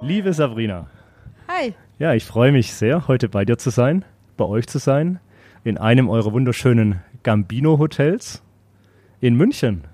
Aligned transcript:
Liebe 0.00 0.32
Sabrina. 0.32 0.86
Hi. 1.48 1.74
Ja, 1.98 2.14
ich 2.14 2.24
freue 2.24 2.52
mich 2.52 2.72
sehr, 2.72 3.06
heute 3.08 3.28
bei 3.28 3.44
dir 3.44 3.58
zu 3.58 3.70
sein, 3.70 4.04
bei 4.36 4.44
euch 4.44 4.66
zu 4.66 4.78
sein, 4.78 5.20
in 5.64 5.76
einem 5.78 6.08
eurer 6.08 6.32
wunderschönen 6.32 7.00
Gambino-Hotels 7.22 8.42
in 9.20 9.34
München. 9.34 9.84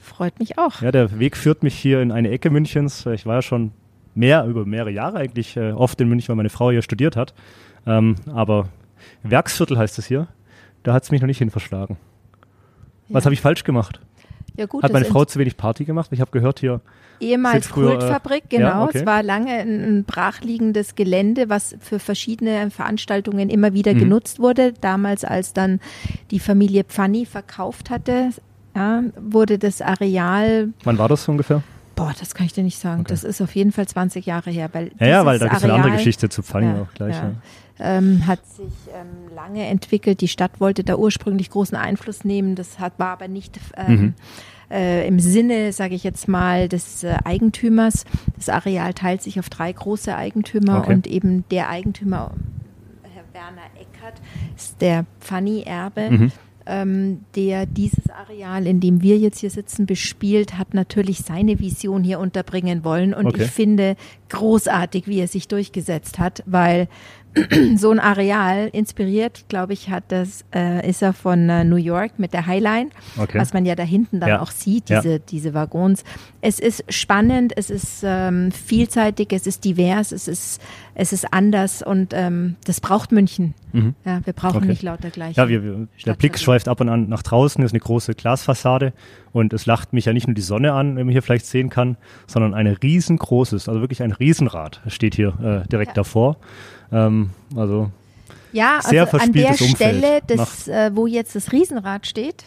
Freut 0.00 0.38
mich 0.38 0.58
auch. 0.58 0.80
Ja, 0.80 0.92
der 0.92 1.18
Weg 1.18 1.36
führt 1.36 1.62
mich 1.62 1.74
hier 1.76 2.00
in 2.00 2.12
eine 2.12 2.30
Ecke 2.30 2.50
Münchens. 2.50 3.04
Ich 3.06 3.26
war 3.26 3.36
ja 3.36 3.42
schon 3.42 3.72
mehr, 4.14 4.44
über 4.46 4.64
mehrere 4.64 4.90
Jahre 4.90 5.18
eigentlich 5.18 5.56
äh, 5.56 5.72
oft 5.72 6.00
in 6.00 6.08
München, 6.08 6.28
weil 6.28 6.36
meine 6.36 6.48
Frau 6.48 6.70
hier 6.70 6.80
studiert 6.82 7.16
hat. 7.16 7.34
Ähm, 7.86 8.16
aber 8.32 8.68
Werksviertel 9.22 9.76
heißt 9.76 9.98
es 9.98 10.06
hier. 10.06 10.28
Da 10.82 10.94
hat 10.94 11.02
es 11.02 11.10
mich 11.10 11.20
noch 11.20 11.26
nicht 11.26 11.38
hin 11.38 11.50
verschlagen. 11.50 11.98
Was 13.08 13.24
Ja. 13.24 13.26
habe 13.26 13.34
ich 13.34 13.40
falsch 13.42 13.64
gemacht? 13.64 14.00
Ja, 14.56 14.66
gut, 14.66 14.82
Hat 14.82 14.92
meine 14.92 15.04
Frau 15.04 15.24
zu 15.24 15.38
wenig 15.38 15.56
Party 15.56 15.84
gemacht? 15.84 16.08
Ich 16.12 16.20
habe 16.20 16.30
gehört 16.30 16.60
hier. 16.60 16.80
ehemals 17.20 17.66
früher, 17.66 17.92
äh, 17.92 17.96
Kultfabrik, 17.98 18.42
ja, 18.50 18.58
genau. 18.70 18.84
okay. 18.84 18.98
Es 18.98 19.06
war 19.06 19.22
lange 19.22 19.52
ein, 19.52 19.82
ein 19.98 20.04
brachliegendes 20.04 20.94
Gelände, 20.94 21.48
was 21.48 21.74
für 21.80 21.98
verschiedene 21.98 22.70
Veranstaltungen 22.70 23.48
immer 23.50 23.72
wieder 23.72 23.94
Mhm. 23.94 23.98
genutzt 23.98 24.38
wurde. 24.38 24.72
Damals, 24.80 25.24
als 25.24 25.52
dann 25.52 25.80
die 26.30 26.38
Familie 26.40 26.84
Pfanni 26.84 27.24
verkauft 27.26 27.88
hatte, 27.90 28.30
ja, 28.74 29.02
wurde 29.18 29.58
das 29.58 29.80
Areal, 29.80 30.70
Wann 30.84 30.98
war 30.98 31.08
das 31.08 31.24
so 31.24 31.32
ungefähr? 31.32 31.62
boah, 31.94 32.12
das 32.20 32.34
kann 32.34 32.44
ich 32.44 32.52
dir 32.52 32.62
nicht 32.62 32.78
sagen. 32.78 33.00
Okay. 33.00 33.08
Das 33.08 33.24
ist 33.24 33.40
auf 33.40 33.54
jeden 33.56 33.72
Fall 33.72 33.86
20 33.88 34.26
Jahre 34.26 34.50
her. 34.50 34.68
Weil 34.72 34.90
Ja, 35.00 35.06
ja, 35.06 35.24
weil 35.26 35.38
da 35.38 35.46
gibt 35.46 35.56
es 35.56 35.64
eine 35.64 35.72
andere 35.72 35.92
Geschichte 35.92 36.28
zu 36.28 36.42
Pfanni 36.42 36.66
Ja, 36.66 36.82
auch 36.82 36.92
gleich. 36.94 37.14
ja. 37.14 37.32
Ähm, 37.78 38.26
hat 38.26 38.44
sich 38.46 38.72
ähm, 38.94 39.34
lange 39.34 39.66
entwickelt. 39.66 40.20
Die 40.22 40.28
Stadt 40.28 40.60
wollte 40.60 40.82
da 40.82 40.96
ursprünglich 40.96 41.50
großen 41.50 41.76
Einfluss 41.76 42.24
nehmen. 42.24 42.54
Das 42.54 42.78
hat, 42.78 42.94
war 42.98 43.08
aber 43.08 43.28
nicht 43.28 43.60
ähm, 43.76 43.92
Mhm. 44.00 44.14
äh, 44.70 45.06
im 45.06 45.20
Sinne, 45.20 45.72
sage 45.72 45.94
ich 45.94 46.02
jetzt 46.02 46.26
mal, 46.26 46.68
des 46.68 47.04
äh, 47.04 47.16
Eigentümers. 47.24 48.04
Das 48.36 48.48
Areal 48.48 48.94
teilt 48.94 49.20
sich 49.22 49.38
auf 49.38 49.50
drei 49.50 49.70
große 49.72 50.14
Eigentümer 50.16 50.78
Okay. 50.78 50.94
und 50.94 51.06
eben 51.06 51.44
der 51.50 51.68
Eigentümer, 51.68 52.32
Herr 53.02 53.24
Werner 53.34 53.66
Eckert, 53.78 54.22
ist 54.56 54.80
der 54.80 55.04
Pfanni-Erbe. 55.20 56.10
Mhm. 56.10 56.32
Ähm, 56.68 57.20
der 57.36 57.64
dieses 57.64 58.10
Areal, 58.10 58.66
in 58.66 58.80
dem 58.80 59.00
wir 59.00 59.18
jetzt 59.18 59.38
hier 59.38 59.50
sitzen, 59.50 59.86
bespielt, 59.86 60.58
hat 60.58 60.74
natürlich 60.74 61.18
seine 61.18 61.60
Vision 61.60 62.02
hier 62.02 62.18
unterbringen 62.18 62.82
wollen. 62.82 63.14
Und 63.14 63.26
Okay. 63.26 63.44
ich 63.44 63.50
finde 63.52 63.94
großartig, 64.30 65.06
wie 65.06 65.20
er 65.20 65.28
sich 65.28 65.46
durchgesetzt 65.46 66.18
hat, 66.18 66.42
weil 66.44 66.88
so 67.76 67.90
ein 67.90 68.00
Areal 68.00 68.68
inspiriert, 68.72 69.44
glaube 69.48 69.72
ich, 69.74 69.90
hat 69.90 70.04
das, 70.08 70.44
äh, 70.54 70.88
ist 70.88 71.02
er 71.02 71.12
von 71.12 71.48
äh, 71.48 71.64
New 71.64 71.76
York 71.76 72.18
mit 72.18 72.32
der 72.32 72.46
Highline, 72.46 72.90
Okay. 73.18 73.38
was 73.38 73.52
man 73.52 73.66
ja 73.66 73.74
da 73.74 73.82
hinten 73.82 74.20
dann 74.20 74.28
Ja. 74.30 74.40
auch 74.40 74.50
sieht, 74.50 74.88
Ja. 74.90 75.00
diese, 75.00 75.20
diese 75.20 75.54
Waggons. 75.54 76.04
Es 76.40 76.58
ist 76.58 76.84
spannend, 76.88 77.52
es 77.56 77.70
ist 77.70 78.02
ähm, 78.04 78.50
vielseitig, 78.52 79.32
es 79.32 79.46
ist 79.46 79.64
divers, 79.64 80.12
es 80.12 80.28
ist, 80.28 80.60
es 80.94 81.12
ist 81.12 81.32
anders 81.32 81.82
und 81.82 82.12
ähm, 82.14 82.56
das 82.64 82.80
braucht 82.80 83.12
München. 83.12 83.54
Mhm. 83.72 83.94
Ja, 84.04 84.20
wir 84.24 84.32
brauchen 84.32 84.56
Okay. 84.58 84.68
nicht 84.68 84.82
lauter 84.82 85.10
gleich. 85.10 85.36
Ja, 85.36 85.48
wir, 85.48 85.62
wir, 85.62 85.88
der. 86.06 86.14
Blick 86.14 86.38
schweift 86.38 86.68
ab 86.68 86.80
und 86.80 86.88
an 86.88 87.08
nach 87.08 87.22
draußen. 87.22 87.60
Hier 87.60 87.66
ist 87.66 87.72
eine 87.72 87.80
große 87.80 88.14
Glasfassade 88.14 88.92
und 89.32 89.52
es 89.52 89.66
lacht 89.66 89.92
mich 89.92 90.06
ja 90.06 90.12
nicht 90.14 90.26
nur 90.26 90.34
die 90.34 90.40
Sonne 90.42 90.72
an, 90.72 90.96
wie 90.96 91.04
man 91.04 91.10
hier 91.12 91.22
vielleicht 91.22 91.44
sehen 91.46 91.68
kann, 91.68 91.96
sondern 92.26 92.54
ein 92.54 92.66
riesengroßes, 92.66 93.68
also 93.68 93.80
wirklich 93.80 94.02
ein 94.02 94.12
Riesenrad 94.12 94.80
steht 94.86 95.14
hier 95.14 95.62
äh, 95.64 95.68
direkt 95.68 95.90
Ja. 95.90 95.94
davor. 95.94 96.36
Ähm, 96.92 97.30
also 97.56 97.90
Ja, 98.52 98.80
Sehr 98.82 99.02
also 99.04 99.18
an 99.18 99.32
der 99.32 99.50
Umfeld. 99.50 99.76
Stelle, 99.76 100.20
des, 100.22 100.68
äh, 100.68 100.90
wo 100.94 101.06
jetzt 101.06 101.34
das 101.34 101.52
Riesenrad 101.52 102.06
steht, 102.06 102.44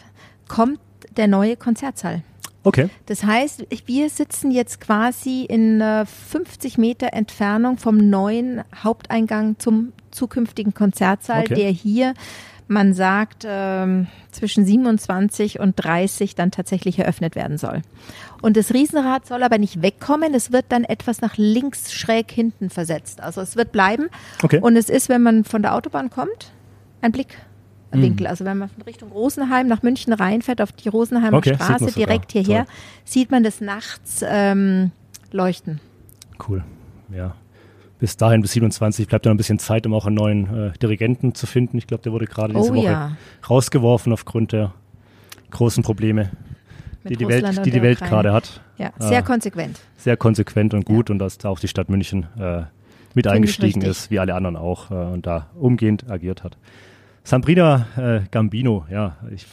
kommt 0.48 0.80
der 1.16 1.28
neue 1.28 1.56
Konzertsaal. 1.56 2.22
okay, 2.64 2.88
Das 3.06 3.24
heißt, 3.24 3.64
wir 3.86 4.10
sitzen 4.10 4.50
jetzt 4.50 4.80
quasi 4.80 5.44
in 5.44 5.80
äh, 5.80 6.04
50 6.06 6.78
Meter 6.78 7.12
Entfernung 7.12 7.78
vom 7.78 7.96
neuen 7.96 8.62
Haupteingang 8.82 9.58
zum 9.58 9.92
zukünftigen 10.10 10.74
Konzertsaal, 10.74 11.42
Okay. 11.42 11.54
der 11.54 11.70
hier, 11.70 12.14
man 12.70 12.94
sagt, 12.94 13.44
ähm, 13.46 14.06
zwischen 14.30 14.64
27 14.64 15.58
und 15.58 15.74
30 15.76 16.36
dann 16.36 16.50
tatsächlich 16.50 16.98
eröffnet 16.98 17.34
werden 17.34 17.58
soll. 17.58 17.82
Und 18.42 18.56
das 18.56 18.72
Riesenrad 18.72 19.26
soll 19.26 19.42
aber 19.42 19.58
nicht 19.58 19.82
wegkommen, 19.82 20.32
es 20.34 20.52
wird 20.52 20.66
dann 20.68 20.84
etwas 20.84 21.20
nach 21.20 21.36
links 21.36 21.92
schräg 21.92 22.30
hinten 22.30 22.70
versetzt. 22.70 23.20
Also 23.20 23.40
es 23.40 23.56
wird 23.56 23.72
bleiben. 23.72 24.08
okay. 24.42 24.60
Und 24.60 24.76
es 24.76 24.88
ist, 24.88 25.08
wenn 25.08 25.22
man 25.22 25.44
von 25.44 25.62
der 25.62 25.74
Autobahn 25.74 26.10
kommt, 26.10 26.52
ein 27.02 27.12
Blickwinkel. 27.12 28.26
Mhm. 28.26 28.30
Also 28.30 28.44
wenn 28.44 28.58
man 28.58 28.68
von 28.68 28.82
Richtung 28.82 29.10
Rosenheim 29.10 29.66
nach 29.66 29.82
München 29.82 30.12
reinfährt, 30.12 30.62
auf 30.62 30.72
die 30.72 30.88
Rosenheimer 30.88 31.38
Okay, 31.38 31.56
Straße 31.56 31.92
direkt 31.92 32.32
hierher, 32.32 32.66
Toll. 32.66 32.74
sieht 33.04 33.30
man 33.30 33.42
das 33.42 33.60
nachts 33.60 34.24
ähm, 34.26 34.92
leuchten. 35.32 35.80
Cool. 36.48 36.64
Ja. 37.12 37.34
Bis 38.00 38.16
dahin, 38.16 38.40
bis 38.40 38.52
27, 38.52 39.06
bleibt 39.06 39.26
ja 39.26 39.30
noch 39.30 39.34
ein 39.34 39.36
bisschen 39.36 39.58
Zeit, 39.58 39.86
um 39.86 39.92
auch 39.94 40.06
einen 40.06 40.16
neuen 40.16 40.68
äh, 40.70 40.72
Dirigenten 40.78 41.34
zu 41.34 41.46
finden. 41.46 41.76
Ich 41.78 41.86
glaube, 41.86 42.02
der 42.02 42.12
wurde 42.12 42.26
gerade 42.26 42.54
diese 42.54 42.72
Oh 42.72 42.74
Woche 42.74 42.86
ja. 42.86 43.16
rausgeworfen 43.48 44.12
aufgrund 44.12 44.52
der 44.52 44.72
großen 45.50 45.82
Probleme, 45.82 46.30
Mit 47.02 47.12
die 47.12 47.16
die 47.16 47.24
Russland 47.24 47.56
Welt, 47.58 47.66
die, 47.66 47.70
die 47.70 47.82
Welt 47.82 48.00
gerade 48.00 48.32
hat. 48.32 48.60
Ja, 48.78 48.92
Ah. 48.98 49.08
sehr 49.08 49.22
konsequent. 49.22 49.78
Sehr 49.98 50.16
konsequent 50.16 50.72
und 50.72 50.86
gut 50.86 51.10
und 51.10 51.18
dass 51.18 51.36
da 51.38 51.50
auch 51.50 51.60
die 51.60 51.68
Stadt 51.68 51.90
München 51.90 52.26
äh, 52.38 52.62
mit 53.14 53.26
ich 53.26 53.32
eingestiegen 53.32 53.82
ist, 53.82 54.10
wie 54.10 54.18
alle 54.18 54.34
anderen 54.34 54.56
auch, 54.56 54.90
äh, 54.90 54.94
und 54.94 55.26
da 55.26 55.48
umgehend 55.58 56.10
agiert 56.10 56.42
hat. 56.42 56.56
Sabrina 57.22 57.86
äh, 57.96 58.20
Gambino, 58.30 58.86
ja, 58.90 59.16
ich 59.30 59.46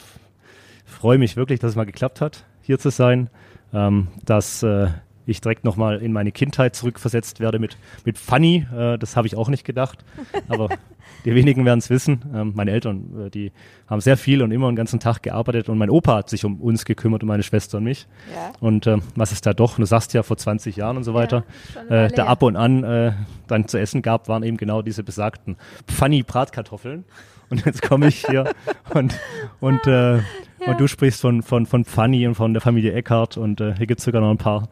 freue 0.86 1.18
mich 1.18 1.36
wirklich, 1.36 1.60
dass 1.60 1.70
es 1.70 1.76
mal 1.76 1.84
geklappt 1.84 2.20
hat, 2.22 2.44
hier 2.62 2.78
zu 2.78 2.90
sein, 2.90 3.28
ähm, 3.74 4.08
dass 4.24 4.62
äh, 4.62 4.88
ich 5.30 5.40
direkt 5.40 5.64
nochmal 5.64 5.98
in 5.98 6.12
meine 6.12 6.32
Kindheit 6.32 6.74
zurückversetzt 6.74 7.40
werde 7.40 7.58
mit, 7.58 7.76
mit 8.04 8.18
Funny. 8.18 8.66
Äh, 8.76 8.98
das 8.98 9.16
habe 9.16 9.26
ich 9.26 9.36
auch 9.36 9.48
nicht 9.48 9.64
gedacht, 9.64 10.04
aber 10.48 10.68
die 11.24 11.34
wenigen 11.34 11.64
werden 11.64 11.78
es 11.78 11.90
wissen. 11.90 12.22
Ähm, 12.34 12.52
meine 12.54 12.70
Eltern, 12.70 13.26
äh, 13.26 13.30
die 13.30 13.52
haben 13.86 14.00
sehr 14.00 14.16
viel 14.16 14.42
und 14.42 14.50
immer 14.50 14.70
den 14.70 14.76
ganzen 14.76 15.00
Tag 15.00 15.22
gearbeitet 15.22 15.68
und 15.68 15.78
mein 15.78 15.90
Opa 15.90 16.16
hat 16.16 16.30
sich 16.30 16.44
um 16.44 16.60
uns 16.60 16.84
gekümmert, 16.84 17.22
um 17.22 17.28
meine 17.28 17.42
Schwester 17.42 17.78
und 17.78 17.84
mich. 17.84 18.06
Ja. 18.34 18.52
Und 18.60 18.86
ähm, 18.86 19.02
was 19.16 19.32
es 19.32 19.40
da 19.40 19.52
doch, 19.52 19.76
du 19.76 19.84
sagst 19.84 20.14
ja 20.14 20.22
vor 20.22 20.36
20 20.36 20.76
Jahren 20.76 20.96
und 20.96 21.04
so 21.04 21.14
weiter, 21.14 21.44
eine 21.88 22.06
äh, 22.06 22.08
da 22.08 22.26
ab 22.26 22.42
und 22.42 22.56
an 22.56 22.84
äh, 22.84 23.12
dann 23.46 23.68
zu 23.68 23.78
essen 23.78 24.02
gab, 24.02 24.28
waren 24.28 24.42
eben 24.42 24.56
genau 24.56 24.82
diese 24.82 25.02
besagten 25.02 25.56
Funny 25.86 26.22
Bratkartoffeln. 26.22 27.04
Und 27.50 27.64
jetzt 27.64 27.82
komme 27.82 28.08
ich 28.08 28.26
hier 28.26 28.52
und, 28.94 29.18
und, 29.60 29.86
äh, 29.86 30.20
und 30.66 30.80
du 30.80 30.86
sprichst 30.86 31.20
von, 31.20 31.42
von, 31.42 31.66
von 31.66 31.84
Funny 31.84 32.26
und 32.26 32.34
von 32.34 32.52
der 32.52 32.60
Familie 32.60 32.92
Eckhart 32.92 33.36
und 33.36 33.60
äh, 33.60 33.74
hier 33.76 33.86
gibt 33.86 34.00
es 34.00 34.04
sogar 34.04 34.20
noch 34.20 34.30
ein 34.30 34.38
paar. 34.38 34.68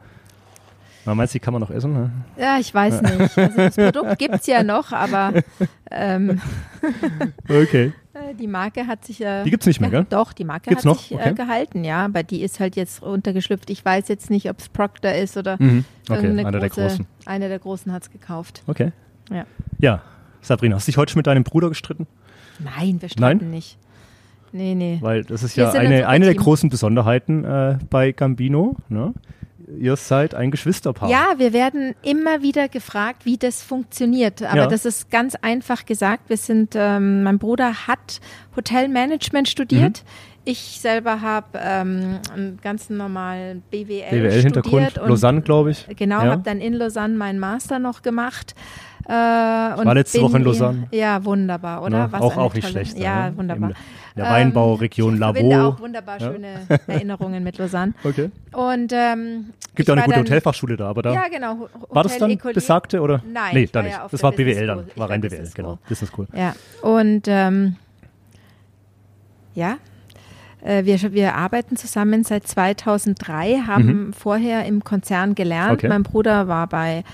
Na, 1.06 1.14
meinst 1.14 1.32
du, 1.34 1.38
die 1.38 1.40
kann 1.44 1.52
man 1.52 1.60
noch 1.60 1.70
essen? 1.70 1.92
Ne? 1.92 2.10
Ja, 2.36 2.58
ich 2.58 2.74
weiß 2.74 3.00
nicht. 3.02 3.38
Also 3.38 3.56
das 3.56 3.76
Produkt 3.76 4.18
gibt's 4.18 4.46
ja 4.48 4.62
noch, 4.64 4.92
aber 4.92 5.32
ähm, 5.90 6.40
Okay. 7.48 7.92
äh, 8.12 8.34
die 8.38 8.46
Marke 8.48 8.86
hat 8.86 9.04
sich 9.04 9.20
ja. 9.20 9.44
Die 9.44 9.50
gibt's 9.50 9.66
nicht 9.66 9.80
mehr, 9.80 9.90
ja, 9.90 10.00
gell? 10.00 10.06
Doch, 10.10 10.32
die 10.32 10.44
Marke 10.44 10.70
Gibt's 10.70 10.84
hat 10.84 10.92
noch? 10.92 10.98
sich 11.00 11.12
Okay. 11.14 11.30
äh, 11.30 11.34
gehalten, 11.34 11.84
ja, 11.84 12.04
aber 12.04 12.22
die 12.24 12.42
ist 12.42 12.58
halt 12.60 12.76
jetzt 12.76 13.02
runtergeschlüpft. 13.02 13.70
Ich 13.70 13.84
weiß 13.84 14.08
jetzt 14.08 14.30
nicht, 14.30 14.50
ob 14.50 14.58
es 14.58 14.68
Procter 14.68 15.16
ist 15.16 15.36
oder 15.36 15.56
Mhm. 15.60 15.84
Okay, 16.08 16.16
irgendeine 16.22 16.48
einer 16.48 16.58
der 16.60 16.68
große, 16.68 16.80
großen. 16.88 17.06
Einer 17.24 17.48
der 17.48 17.58
großen 17.60 17.92
hat's 17.92 18.10
gekauft. 18.10 18.62
Okay. 18.66 18.92
Ja. 19.30 19.44
Ja, 19.78 20.02
Sabrina, 20.42 20.76
hast 20.76 20.86
du 20.86 20.90
dich 20.92 20.98
heute 20.98 21.12
schon 21.12 21.18
mit 21.20 21.26
deinem 21.26 21.44
Bruder 21.44 21.68
gestritten? 21.68 22.06
Nein, 22.58 23.00
wir 23.00 23.08
streiten 23.08 23.50
nicht. 23.50 23.78
Nee, 24.52 24.74
nee. 24.74 24.98
Weil 25.02 25.24
das 25.24 25.42
ist 25.42 25.56
Wir 25.56 25.64
ja 25.64 25.72
eine, 25.72 25.98
super 25.98 26.08
eine 26.08 26.24
der 26.24 26.34
großen 26.34 26.70
Besonderheiten 26.70 27.44
äh, 27.44 27.78
bei 27.90 28.12
Gambino. 28.12 28.76
Ne? 28.88 29.12
Ihr 29.80 29.96
seid 29.96 30.34
ein 30.34 30.50
Geschwisterpaar. 30.52 31.10
Ja, 31.10 31.34
wir 31.38 31.52
werden 31.52 31.94
immer 32.02 32.40
wieder 32.42 32.68
gefragt, 32.68 33.24
wie 33.24 33.36
das 33.36 33.62
funktioniert. 33.62 34.42
Aber 34.42 34.56
Ja. 34.56 34.66
das 34.68 34.84
ist 34.84 35.10
ganz 35.10 35.34
einfach 35.34 35.86
gesagt. 35.86 36.28
Wir 36.28 36.36
sind, 36.36 36.74
ähm, 36.76 37.24
mein 37.24 37.38
Bruder 37.38 37.86
hat 37.88 38.20
Hotelmanagement 38.54 39.48
studiert. 39.48 40.02
Mhm. 40.04 40.08
Ich 40.48 40.78
selber 40.80 41.20
habe 41.22 41.58
ähm, 41.60 42.20
einen 42.32 42.60
ganz 42.62 42.88
normalen 42.88 43.62
BWL, 43.72 44.10
BWL-Hintergrund, 44.10 44.84
studiert 44.84 44.98
und 44.98 45.08
Lausanne, 45.08 45.42
glaube 45.42 45.72
ich. 45.72 45.86
Genau, 45.96 46.22
Ja. 46.22 46.30
habe 46.30 46.42
dann 46.44 46.60
in 46.60 46.72
Lausanne 46.74 47.16
meinen 47.16 47.40
Master 47.40 47.80
noch 47.80 48.02
gemacht. 48.02 48.54
Äh, 49.08 49.12
war 49.12 49.94
letzte 49.94 50.20
Woche 50.20 50.36
in 50.38 50.42
Lausanne. 50.44 50.88
Ja, 50.90 51.24
wunderbar, 51.24 51.82
oder? 51.82 52.04
Ne? 52.06 52.08
Was 52.10 52.20
Auch, 52.22 52.36
auch 52.36 52.54
nicht 52.54 52.64
tolle- 52.66 52.84
schlecht. 52.84 52.98
Ja, 52.98 53.30
ne? 53.30 53.36
wunderbar. 53.36 53.70
In 53.70 53.76
der 54.22 54.30
Weinbauregion 54.30 55.08
Ähm, 55.10 55.14
Ich 55.14 55.20
verbinde 55.20 55.62
auch 55.64 55.78
wunderbar 55.78 56.20
Ja. 56.20 56.32
schöne 56.32 56.48
Erinnerungen 56.88 57.44
mit 57.44 57.56
Lausanne. 57.58 57.94
Okay. 58.02 58.30
Und 58.52 58.92
ähm, 58.92 59.50
Gibt 59.76 59.88
ja 59.88 59.94
auch 59.94 59.98
eine 59.98 60.06
gute 60.06 60.16
dann- 60.16 60.24
Hotelfachschule 60.26 60.76
da, 60.76 60.88
aber 60.88 61.02
da. 61.02 61.12
Ja, 61.12 61.28
genau. 61.28 61.54
Ho- 61.58 61.68
war 61.90 62.02
das 62.02 62.12
dann 62.18 62.22
Hotel 62.30 62.36
Ecolier. 62.36 62.54
besagte 62.54 63.00
oder? 63.00 63.22
Nein, 63.32 63.50
Nee, 63.54 63.68
da 63.70 63.82
nicht. 63.82 63.96
das 64.10 64.22
war 64.24 64.32
BWL 64.32 64.44
Business 64.46 64.66
dann. 64.66 64.78
School. 64.78 64.88
Ich 64.92 64.98
War 65.00 65.10
rein 65.10 65.20
BWL, 65.20 65.50
genau. 65.54 65.78
Business 65.88 66.10
School. 66.10 66.26
Ja, 66.34 66.54
und 66.82 67.22
ähm, 67.28 67.76
ja, 69.54 69.76
äh, 70.64 70.84
wir, 70.84 71.00
wir 71.12 71.34
arbeiten 71.36 71.76
zusammen 71.76 72.24
seit 72.24 72.46
2003, 72.46 73.62
haben 73.66 74.12
vorher 74.12 74.64
im 74.66 74.82
Konzern 74.82 75.34
gelernt. 75.34 75.70
Mhm. 75.70 75.74
Okay. 75.78 75.88
Mein 75.88 76.02
Bruder 76.02 76.48
war 76.48 76.66
bei 76.66 77.04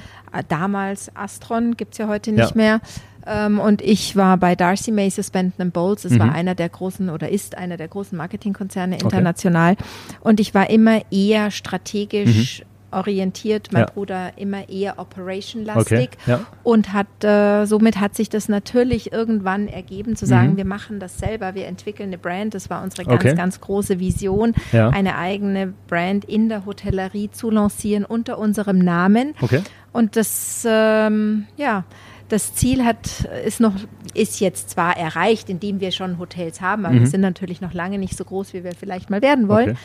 damals 0.48 1.14
Astron, 1.16 1.76
gibt's 1.76 1.98
ja 1.98 2.08
heute 2.08 2.32
nicht 2.32 2.50
Ja. 2.50 2.56
mehr. 2.56 2.80
Ähm, 3.24 3.60
und 3.60 3.82
ich 3.82 4.16
war 4.16 4.36
bei 4.36 4.56
Darcy 4.56 4.90
Mason 4.90 5.24
Benton 5.32 5.70
Bowles. 5.70 6.04
Es 6.04 6.12
Mhm. 6.14 6.18
war 6.20 6.32
einer 6.32 6.54
der 6.56 6.68
großen 6.68 7.08
oder 7.08 7.28
ist 7.28 7.56
einer 7.56 7.76
der 7.76 7.86
großen 7.88 8.18
Marketingkonzerne 8.18 8.98
international. 8.98 9.76
Und 10.20 10.40
ich 10.40 10.54
war 10.54 10.68
immer 10.70 11.02
eher 11.12 11.50
strategisch 11.52 12.64
orientiert, 12.90 13.68
mein 13.72 13.82
Ja. 13.82 13.86
Bruder 13.86 14.32
immer 14.36 14.68
eher 14.68 14.98
operation-lastig. 14.98 16.10
Okay, 16.12 16.30
ja. 16.30 16.40
Und 16.62 16.92
hat, 16.92 17.24
äh, 17.24 17.64
somit 17.64 17.98
hat 18.00 18.14
sich 18.14 18.28
das 18.28 18.48
natürlich 18.50 19.12
irgendwann 19.12 19.66
ergeben, 19.68 20.14
zu 20.14 20.26
sagen, 20.26 20.52
Mhm. 20.52 20.56
wir 20.58 20.64
machen 20.66 21.00
das 21.00 21.16
selber, 21.18 21.54
wir 21.54 21.66
entwickeln 21.66 22.08
eine 22.10 22.18
Brand. 22.18 22.52
Das 22.54 22.68
war 22.68 22.82
unsere 22.82 23.04
ganz, 23.04 23.24
Okay. 23.24 23.34
ganz 23.34 23.60
große 23.62 23.98
Vision, 23.98 24.54
Ja. 24.72 24.90
eine 24.90 25.16
eigene 25.16 25.72
Brand 25.88 26.26
in 26.26 26.50
der 26.50 26.66
Hotellerie 26.66 27.30
zu 27.30 27.50
lancieren 27.50 28.04
unter 28.04 28.36
unserem 28.38 28.78
Namen. 28.78 29.34
Okay. 29.40 29.62
Und 29.92 30.16
das, 30.16 30.66
ähm, 30.68 31.46
ja, 31.56 31.84
das 32.28 32.54
Ziel 32.54 32.84
hat, 32.84 33.24
ist 33.44 33.60
noch, 33.60 33.74
ist 34.14 34.40
jetzt 34.40 34.70
zwar 34.70 34.96
erreicht, 34.96 35.50
indem 35.50 35.80
wir 35.80 35.90
schon 35.92 36.18
Hotels 36.18 36.60
haben, 36.62 36.86
aber 36.86 36.94
Mhm. 36.94 37.00
wir 37.00 37.06
sind 37.08 37.20
natürlich 37.20 37.60
noch 37.60 37.74
lange 37.74 37.98
nicht 37.98 38.16
so 38.16 38.24
groß, 38.24 38.54
wie 38.54 38.64
wir 38.64 38.72
vielleicht 38.74 39.10
mal 39.10 39.20
werden 39.20 39.48
wollen. 39.48 39.76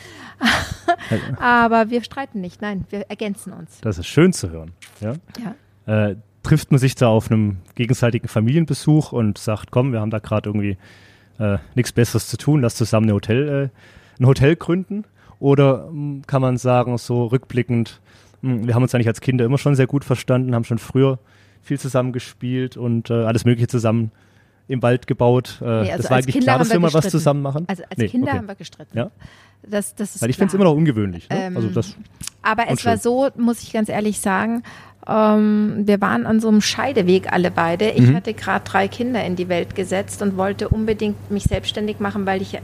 Okay. 1.09 1.19
Aber 1.39 1.89
wir 1.89 2.03
streiten 2.03 2.39
nicht, 2.41 2.61
nein, 2.61 2.85
wir 2.89 3.01
ergänzen 3.09 3.51
uns. 3.53 3.79
Das 3.81 3.97
ist 3.97 4.07
schön 4.07 4.31
zu 4.33 4.49
hören. 4.51 4.71
Ja? 5.01 5.15
Ja. 5.87 6.09
Äh, 6.09 6.15
trifft 6.43 6.71
man 6.71 6.79
sich 6.79 6.95
da 6.95 7.07
auf 7.09 7.29
einem 7.29 7.57
gegenseitigen 7.75 8.27
Familienbesuch 8.27 9.11
und 9.11 9.37
sagt, 9.37 9.71
komm, 9.71 9.91
wir 9.91 9.99
haben 9.99 10.11
da 10.11 10.19
gerade 10.19 10.49
irgendwie 10.49 10.77
äh, 11.39 11.57
nichts 11.75 11.91
Besseres 11.91 12.27
zu 12.27 12.37
tun, 12.37 12.61
lass 12.61 12.75
zusammen 12.75 13.07
eine 13.07 13.13
Hotel, 13.15 13.71
äh, 13.75 14.21
ein 14.21 14.25
Hotel 14.27 14.55
gründen? 14.55 15.03
Oder 15.39 15.89
mh, 15.91 16.21
kann 16.27 16.41
man 16.41 16.57
sagen, 16.57 16.97
so 16.97 17.25
rückblickend, 17.25 17.99
wir 18.67 18.75
haben 18.75 18.83
uns 18.83 18.93
eigentlich 18.95 19.07
als 19.07 19.21
Kinder 19.21 19.45
immer 19.45 19.57
schon 19.57 19.75
sehr 19.75 19.87
gut 19.87 20.03
verstanden, 20.05 20.53
haben 20.55 20.63
schon 20.63 20.77
früher 20.79 21.19
viel 21.61 21.79
zusammen 21.79 22.13
gespielt 22.13 22.77
und 22.77 23.09
äh, 23.09 23.13
alles 23.13 23.45
Mögliche 23.45 23.67
zusammen 23.67 24.11
im 24.69 24.81
Wald 24.81 25.07
gebaut. 25.07 25.59
Äh, 25.61 25.65
Nee, 25.65 25.91
also 25.91 25.97
das 26.03 26.09
war 26.11 26.17
eigentlich 26.17 26.33
Kinder 26.33 26.45
klar, 26.45 26.59
dass 26.59 26.69
wir 26.69 26.73
wir 26.75 26.79
mal 26.81 26.93
was 26.93 27.09
zusammen 27.09 27.41
machen. 27.41 27.65
Also 27.67 27.83
als 27.89 27.97
Nee, 27.97 28.07
Kinder 28.07 28.27
okay. 28.29 28.37
haben 28.37 28.47
wir 28.47 28.55
gestritten. 28.55 28.97
Ja. 28.97 29.11
Das, 29.69 29.95
das 29.95 30.15
ist 30.15 30.21
Weil 30.21 30.29
ich 30.29 30.35
finde 30.37 30.49
es 30.49 30.53
immer 30.53 30.65
noch 30.65 30.75
ungewöhnlich. 30.75 31.29
Ne? 31.29 31.37
Ähm, 31.45 31.55
also 31.57 31.69
das, 31.69 31.95
Aber 32.41 32.63
es 32.69 32.85
war 32.85 32.97
so, 32.97 33.29
muss 33.37 33.63
ich 33.63 33.73
ganz 33.73 33.89
ehrlich 33.89 34.19
sagen, 34.19 34.63
ähm, 35.07 35.83
wir 35.85 35.99
waren 36.01 36.25
an 36.25 36.39
so 36.39 36.47
einem 36.49 36.61
Scheideweg 36.61 37.31
alle 37.31 37.49
beide. 37.49 37.89
Ich 37.91 38.01
Mhm. 38.01 38.15
hatte 38.15 38.33
gerade 38.33 38.63
drei 38.65 38.87
Kinder 38.87 39.23
in 39.23 39.35
die 39.35 39.47
Welt 39.49 39.73
gesetzt 39.75 40.21
und 40.21 40.37
wollte 40.37 40.69
unbedingt 40.69 41.31
mich 41.31 41.43
selbstständig 41.43 41.99
machen, 41.99 42.25
weil 42.25 42.41
ich 42.41 42.59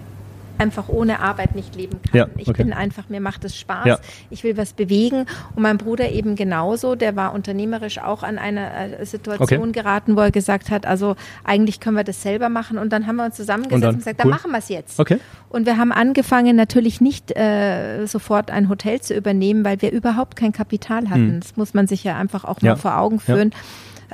einfach 0.63 0.89
ohne 0.89 1.19
Arbeit 1.19 1.56
nicht 1.56 1.75
leben 1.75 2.00
kann. 2.10 2.18
Ja, 2.18 2.27
Ich 2.38 2.48
okay. 2.48 2.63
bin 2.63 2.74
einfach, 2.74 3.10
mir 3.10 3.19
macht 3.21 3.44
es 3.45 3.56
Spaß. 3.57 3.86
Ja. 3.86 4.00
Ich 4.30 4.44
will 4.44 4.57
was 4.57 4.74
bewegen. 4.74 5.25
Und 5.56 5.62
mein 5.63 5.77
Bruder 5.77 6.10
eben 6.12 6.36
genauso, 6.36 6.95
der 6.95 7.15
war 7.15 7.33
unternehmerisch 7.33 8.00
auch 8.00 8.24
an 8.24 8.38
eine 8.39 8.98
äh, 9.00 9.06
Situation 9.06 9.69
Okay. 9.69 9.71
geraten, 9.71 10.15
wo 10.15 10.21
er 10.21 10.31
gesagt 10.31 10.71
hat, 10.71 10.86
also 10.86 11.15
eigentlich 11.44 11.80
können 11.80 11.98
wir 11.98 12.04
das 12.04 12.21
selber 12.21 12.50
machen. 12.50 12.77
Und 12.77 12.92
dann 12.94 13.06
haben 13.07 13.18
wir 13.18 13.25
uns 13.25 13.36
zusammengesetzt 13.36 13.83
Und 13.83 13.89
und, 13.89 13.98
gesagt, 14.00 14.19
cool. 14.19 14.24
dann 14.24 14.30
machen 14.31 14.51
wir 14.51 14.57
es 14.60 14.69
jetzt. 14.69 15.00
okay. 15.00 15.19
Und 15.50 15.65
wir 15.68 15.77
haben 15.77 15.92
angefangen, 15.92 16.56
natürlich 16.56 17.00
nicht 17.01 17.36
äh, 17.38 18.06
sofort 18.07 18.50
ein 18.50 18.69
Hotel 18.69 19.01
zu 19.01 19.13
übernehmen, 19.13 19.63
weil 19.65 19.81
wir 19.81 19.92
überhaupt 19.92 20.36
kein 20.36 20.51
Kapital 20.51 21.10
hatten. 21.10 21.36
Mhm. 21.36 21.39
Das 21.42 21.56
muss 21.57 21.74
man 21.75 21.86
sich 21.88 22.04
ja 22.04 22.18
einfach 22.18 22.44
auch 22.45 22.62
mal 22.62 22.69
Ja. 22.69 22.75
vor 22.75 22.98
Augen 22.98 23.21
Ja. 23.27 23.36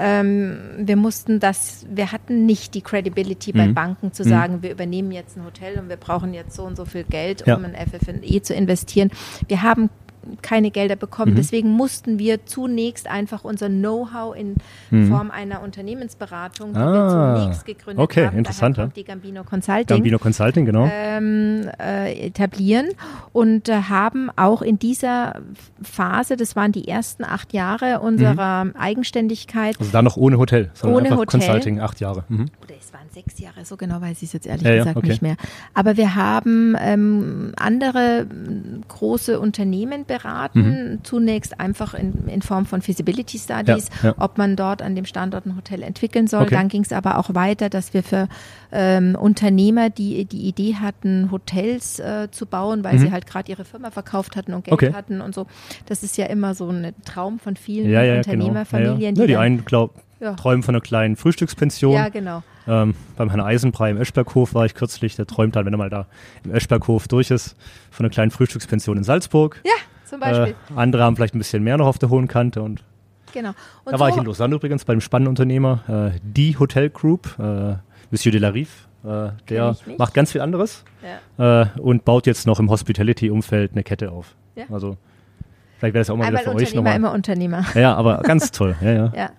Ähm, 0.02 0.58
wir 0.78 0.96
mussten 0.96 1.42
das, 1.42 1.86
wir 1.90 2.12
hatten 2.14 2.46
nicht 2.46 2.74
die 2.74 2.82
Credibility 2.82 3.52
bei 3.52 3.68
Mhm. 3.68 3.74
Banken 3.74 4.14
zu 4.14 4.24
Mhm. 4.24 4.30
sagen, 4.30 4.62
wir 4.64 4.72
übernehmen 4.72 5.12
jetzt 5.12 5.36
ein 5.38 5.44
Hotel 5.44 5.78
und 5.78 5.90
wir 5.90 5.98
brauchen 5.98 6.34
jetzt 6.34 6.56
so 6.56 6.64
und 6.64 6.78
so 6.78 6.86
viel 6.86 7.04
Geld, 7.04 7.44
Ja. 7.46 7.56
um 7.58 7.66
in 7.66 7.76
FFE 7.76 8.42
zu 8.42 8.54
investieren. 8.54 9.12
Wir 9.50 9.62
haben 9.62 9.90
keine 10.42 10.72
Gelder 10.72 10.96
bekommen. 10.96 11.34
Mhm. 11.34 11.38
Deswegen 11.38 11.70
mussten 11.72 12.20
wir 12.20 12.46
zunächst 12.46 13.08
einfach 13.10 13.44
unser 13.44 13.70
Know-how 13.70 14.36
in 14.36 14.56
Mhm. 14.92 15.08
Form 15.10 15.32
einer 15.32 15.62
Unternehmensberatung, 15.62 16.74
die 16.74 16.80
Ah, 16.80 17.34
wir 17.36 17.40
zunächst 17.42 17.66
gegründet 17.66 18.04
okay, 18.04 18.26
haben, 18.28 18.38
interessant, 18.38 18.78
ja. 18.78 18.88
die 18.88 19.04
Gambino 19.04 19.44
Consulting 19.44 19.86
Gambino 19.88 20.18
Consulting, 20.20 20.66
genau. 20.66 20.90
ähm, 20.92 21.70
äh, 21.80 22.28
etablieren 22.28 22.90
und 23.34 23.70
äh, 23.70 23.74
haben 23.90 24.32
auch 24.36 24.62
in 24.62 24.80
dieser 24.80 25.42
Phase, 25.82 26.38
das 26.38 26.56
waren 26.56 26.72
die 26.72 26.88
ersten 26.88 27.24
acht 27.24 27.54
Jahre 27.54 28.00
unserer 28.00 28.68
Eigenständigkeit, 28.78 29.76
Also 29.80 29.92
da 29.92 30.02
noch 30.02 30.18
ohne 30.18 30.38
Hotel, 30.38 30.72
sondern 30.74 30.98
Ohne 30.98 31.06
einfach 31.10 31.20
Hotel. 31.20 31.40
Consulting, 31.40 31.80
acht 31.80 32.00
Jahre. 32.00 32.24
Mhm. 32.30 32.46
oder 32.64 32.74
es 32.80 32.94
waren 32.94 33.09
sechs 33.20 33.40
Jahre, 33.40 33.66
so 33.66 33.76
genau 33.78 34.00
weiß 34.02 34.18
ich 34.18 34.24
es 34.30 34.34
jetzt 34.34 34.48
ehrlich 34.48 34.64
Ja, 34.64 34.72
ja, 34.72 34.78
gesagt 34.80 34.98
okay. 34.98 35.08
nicht 35.08 35.22
mehr. 35.22 35.36
Aber 35.74 35.98
wir 35.98 36.16
haben 36.16 36.76
ähm, 36.80 37.52
andere 37.58 38.22
m, 38.30 38.82
große 38.88 39.40
Unternehmen 39.40 40.06
beraten, 40.06 41.00
zunächst 41.04 41.60
einfach 41.60 41.94
in, 41.94 42.28
in 42.28 42.42
Form 42.42 42.66
von 42.66 42.82
Feasibility 42.82 43.38
Studies, 43.38 43.90
Ja, 44.02 44.10
ja. 44.10 44.16
ob 44.18 44.38
man 44.38 44.56
dort 44.56 44.82
an 44.82 44.96
dem 44.96 45.06
Standort 45.06 45.46
ein 45.46 45.56
Hotel 45.56 45.84
entwickeln 45.84 46.28
soll. 46.28 46.44
Okay. 46.44 46.56
Dann 46.56 46.70
ging 46.70 46.84
es 46.84 46.94
aber 46.94 47.18
auch 47.18 47.34
weiter, 47.36 47.70
dass 47.70 47.94
wir 47.94 48.04
für 48.04 48.28
ähm, 48.72 49.16
Unternehmer, 49.20 49.90
die 49.90 50.26
die 50.26 50.48
Idee 50.48 50.76
hatten, 50.76 51.30
Hotels 51.32 52.00
äh, 52.00 52.30
zu 52.32 52.46
bauen, 52.46 52.84
weil 52.84 52.96
Mhm. 52.96 53.00
sie 53.00 53.12
halt 53.12 53.28
gerade 53.28 53.52
ihre 53.52 53.66
Firma 53.66 53.92
verkauft 53.92 54.36
hatten 54.36 54.54
und 54.54 54.64
Geld 54.64 54.74
Okay. 54.74 54.94
hatten 54.94 55.22
und 55.22 55.36
so. 55.36 55.46
Das 55.88 56.04
ist 56.04 56.18
ja 56.18 56.26
immer 56.28 56.54
so 56.56 56.70
ein 56.70 56.94
Traum 57.06 57.40
von 57.40 57.56
vielen 57.56 57.90
Ja, 57.90 58.02
ja, 58.02 58.02
genau. 58.02 58.08
Ja, 58.10 58.14
ja. 58.14 58.20
Unternehmerfamilien. 58.20 59.16
Ja, 59.16 59.26
die 59.28 59.34
dann- 59.34 59.42
einen 59.42 59.66
glaub, 59.66 59.96
Ja. 60.22 60.34
träumen 60.34 60.64
von 60.64 60.76
einer 60.76 60.82
kleinen 60.82 61.16
Frühstückspension. 61.16 61.94
ja, 61.94 62.10
genau. 62.10 62.44
Ähm, 62.70 62.94
beim 63.18 63.30
Herrn 63.30 63.42
Eisenbrei 63.42 63.90
im 63.90 63.98
Öschberghof 63.98 64.54
war 64.54 64.66
ich 64.66 64.76
kürzlich. 64.76 65.16
Der 65.16 65.26
träumt 65.26 65.56
dann, 65.56 65.66
wenn 65.66 65.74
er 65.74 65.78
mal 65.78 65.90
da 65.90 66.06
im 66.44 66.52
Öschberghof 66.54 67.08
durch 67.08 67.32
ist, 67.32 67.56
von 67.90 68.06
einer 68.06 68.12
kleinen 68.12 68.32
Frühstückspension 68.32 68.96
in 68.98 69.04
Salzburg. 69.04 69.60
Ja, 69.66 69.72
zum 70.06 70.20
Beispiel. 70.20 70.54
Äh, 70.70 70.74
andere 70.80 71.04
haben 71.04 71.16
vielleicht 71.16 71.34
ein 71.36 71.40
bisschen 71.40 71.64
mehr 71.64 71.78
noch 71.78 71.88
auf 71.88 71.98
der 71.98 72.10
hohen 72.10 72.28
Kante. 72.28 72.62
Und 72.62 72.84
genau. 73.34 73.50
Und 73.84 73.92
da 73.94 74.00
war 74.00 74.10
so- 74.10 74.14
ich 74.16 74.20
in 74.22 74.26
Lausanne 74.28 74.56
übrigens 74.56 74.86
bei 74.86 74.94
dem 74.94 75.02
spannenden 75.02 75.30
Unternehmer, 75.32 76.12
äh, 76.14 76.20
die 76.22 76.58
Hotel 76.60 76.90
Group, 76.90 77.36
äh, 77.40 77.76
Monsieur 78.12 78.32
de 78.32 78.40
la 78.40 78.50
Rive. 78.50 78.70
Äh, 79.04 79.30
der 79.50 79.78
macht 79.98 80.14
ganz 80.14 80.32
viel 80.34 80.42
anderes 80.42 80.84
Ja. 81.38 81.62
äh, 81.62 81.68
und 81.80 82.04
baut 82.06 82.28
jetzt 82.28 82.46
noch 82.46 82.60
im 82.60 82.70
Hospitality-Umfeld 82.70 83.72
eine 83.72 83.84
Kette 83.84 84.12
auf. 84.12 84.36
Ja. 84.56 84.66
Also 84.70 84.98
vielleicht 85.78 85.94
wäre 85.94 86.02
das 86.02 86.10
auch 86.10 86.18
mal 86.18 86.28
wieder 86.28 86.40
Einmal 86.40 86.54
für 86.54 86.60
euch 86.62 86.76
nochmal. 86.76 86.96
immer 86.98 87.14
Unternehmer. 87.14 87.64
Ja, 87.76 87.96
aber 87.96 88.18
ganz 88.18 88.52
toll. 88.52 88.76
Ja, 88.82 88.92
ja. 88.92 89.14
Ja. 89.16 89.30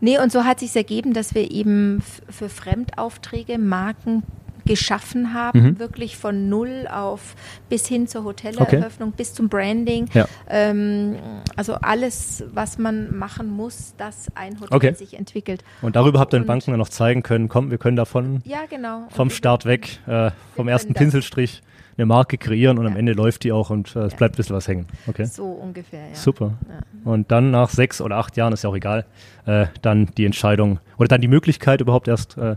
Nee, 0.00 0.18
und 0.18 0.30
so 0.30 0.44
hat 0.44 0.60
sich 0.60 0.74
ergeben, 0.76 1.12
dass 1.12 1.34
wir 1.34 1.50
eben 1.50 2.02
für 2.30 2.48
Fremdaufträge 2.48 3.58
Marken 3.58 4.22
geschaffen 4.68 5.34
haben, 5.34 5.60
Mhm. 5.62 5.78
wirklich 5.80 6.16
von 6.16 6.48
null 6.48 6.86
auf 6.92 7.34
bis 7.68 7.88
hin 7.88 8.06
zur 8.06 8.22
Hoteleröffnung, 8.22 9.10
bis 9.12 9.34
zum 9.34 9.48
Branding. 9.48 10.06
Ja. 10.14 10.26
Ähm, 10.48 11.16
also 11.56 11.74
alles, 11.74 12.44
was 12.52 12.78
man 12.78 13.16
machen 13.18 13.48
muss, 13.50 13.94
dass 13.96 14.26
ein 14.36 14.60
Hotel 14.60 14.76
Okay. 14.76 14.94
sich 14.94 15.14
entwickelt. 15.18 15.64
Und 15.82 15.96
darüber 15.96 16.20
habt 16.20 16.32
ihr 16.34 16.38
den 16.38 16.46
Banken 16.46 16.70
dann 16.70 16.78
noch 16.78 16.90
zeigen 16.90 17.22
können, 17.24 17.48
komm, 17.48 17.70
wir 17.72 17.78
können 17.78 17.96
davon 17.96 18.40
Ja, 18.44 18.66
genau. 18.70 19.08
vom 19.10 19.30
Start 19.30 19.64
weg, 19.64 19.98
äh, 20.06 20.30
vom 20.54 20.68
ersten. 20.68 20.94
Pinselstrich 20.94 21.62
eine 21.96 22.06
Marke 22.06 22.38
kreieren 22.38 22.78
und 22.78 22.86
am 22.86 22.92
Ja. 22.92 22.98
Ende 23.00 23.12
läuft 23.12 23.42
die 23.42 23.50
auch 23.50 23.70
und 23.70 23.96
äh, 23.96 24.00
es 24.00 24.14
bleibt 24.14 24.34
ein 24.34 24.36
bisschen 24.36 24.54
was 24.54 24.68
hängen. 24.68 24.86
Okay. 25.08 25.24
So 25.24 25.44
ungefähr, 25.46 26.08
ja. 26.10 26.14
Super. 26.14 26.52
Ja. 26.68 27.10
Und 27.10 27.32
dann 27.32 27.50
nach 27.50 27.70
sechs 27.70 28.00
oder 28.00 28.16
acht 28.18 28.36
Jahren, 28.36 28.52
ist 28.52 28.62
ja 28.62 28.70
auch 28.70 28.76
egal, 28.76 29.04
äh, 29.46 29.66
dann 29.82 30.06
die 30.16 30.24
Entscheidung 30.24 30.78
oder 30.96 31.08
dann 31.08 31.20
die 31.20 31.26
Möglichkeit 31.28 31.80
überhaupt 31.80 32.06
erst 32.06 32.36
äh, 32.38 32.54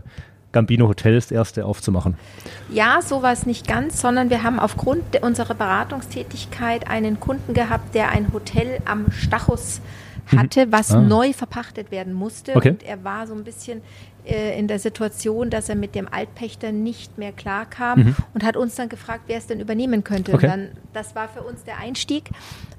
Gambino 0.52 0.88
Hotels 0.88 1.30
erste 1.30 1.64
aufzumachen. 1.64 2.14
Ja, 2.70 3.00
so 3.02 3.22
war 3.22 3.32
es 3.32 3.46
nicht 3.46 3.66
ganz, 3.66 4.00
sondern 4.00 4.30
wir 4.30 4.42
haben 4.42 4.58
aufgrund 4.58 5.22
unserer 5.22 5.54
Beratungstätigkeit 5.54 6.88
einen 6.88 7.18
Kunden 7.20 7.54
gehabt, 7.54 7.94
der 7.94 8.10
ein 8.10 8.32
Hotel 8.32 8.80
am 8.84 9.10
Stachus 9.12 9.80
hatte, 10.36 10.70
was 10.70 10.92
Ah. 10.92 11.00
neu 11.00 11.32
verpachtet 11.32 11.90
werden 11.90 12.12
musste. 12.12 12.54
Okay. 12.54 12.70
Und 12.70 12.82
er 12.82 13.02
war 13.02 13.26
so 13.26 13.34
ein 13.34 13.44
bisschen 13.44 13.82
äh, 14.24 14.58
in 14.58 14.68
der 14.68 14.78
Situation, 14.78 15.50
dass 15.50 15.68
er 15.68 15.74
mit 15.74 15.94
dem 15.94 16.08
Altpächter 16.12 16.72
nicht 16.72 17.18
mehr 17.18 17.32
klarkam 17.32 18.00
Mhm. 18.00 18.16
und 18.34 18.44
hat 18.44 18.56
uns 18.56 18.74
dann 18.74 18.88
gefragt, 18.88 19.24
wer 19.26 19.38
es 19.38 19.46
denn 19.46 19.60
übernehmen 19.60 20.04
könnte. 20.04 20.32
Okay. 20.34 20.46
Dann, 20.46 20.68
das 20.92 21.14
war 21.14 21.28
für 21.28 21.42
uns 21.42 21.64
der 21.64 21.78
Einstieg. 21.78 22.30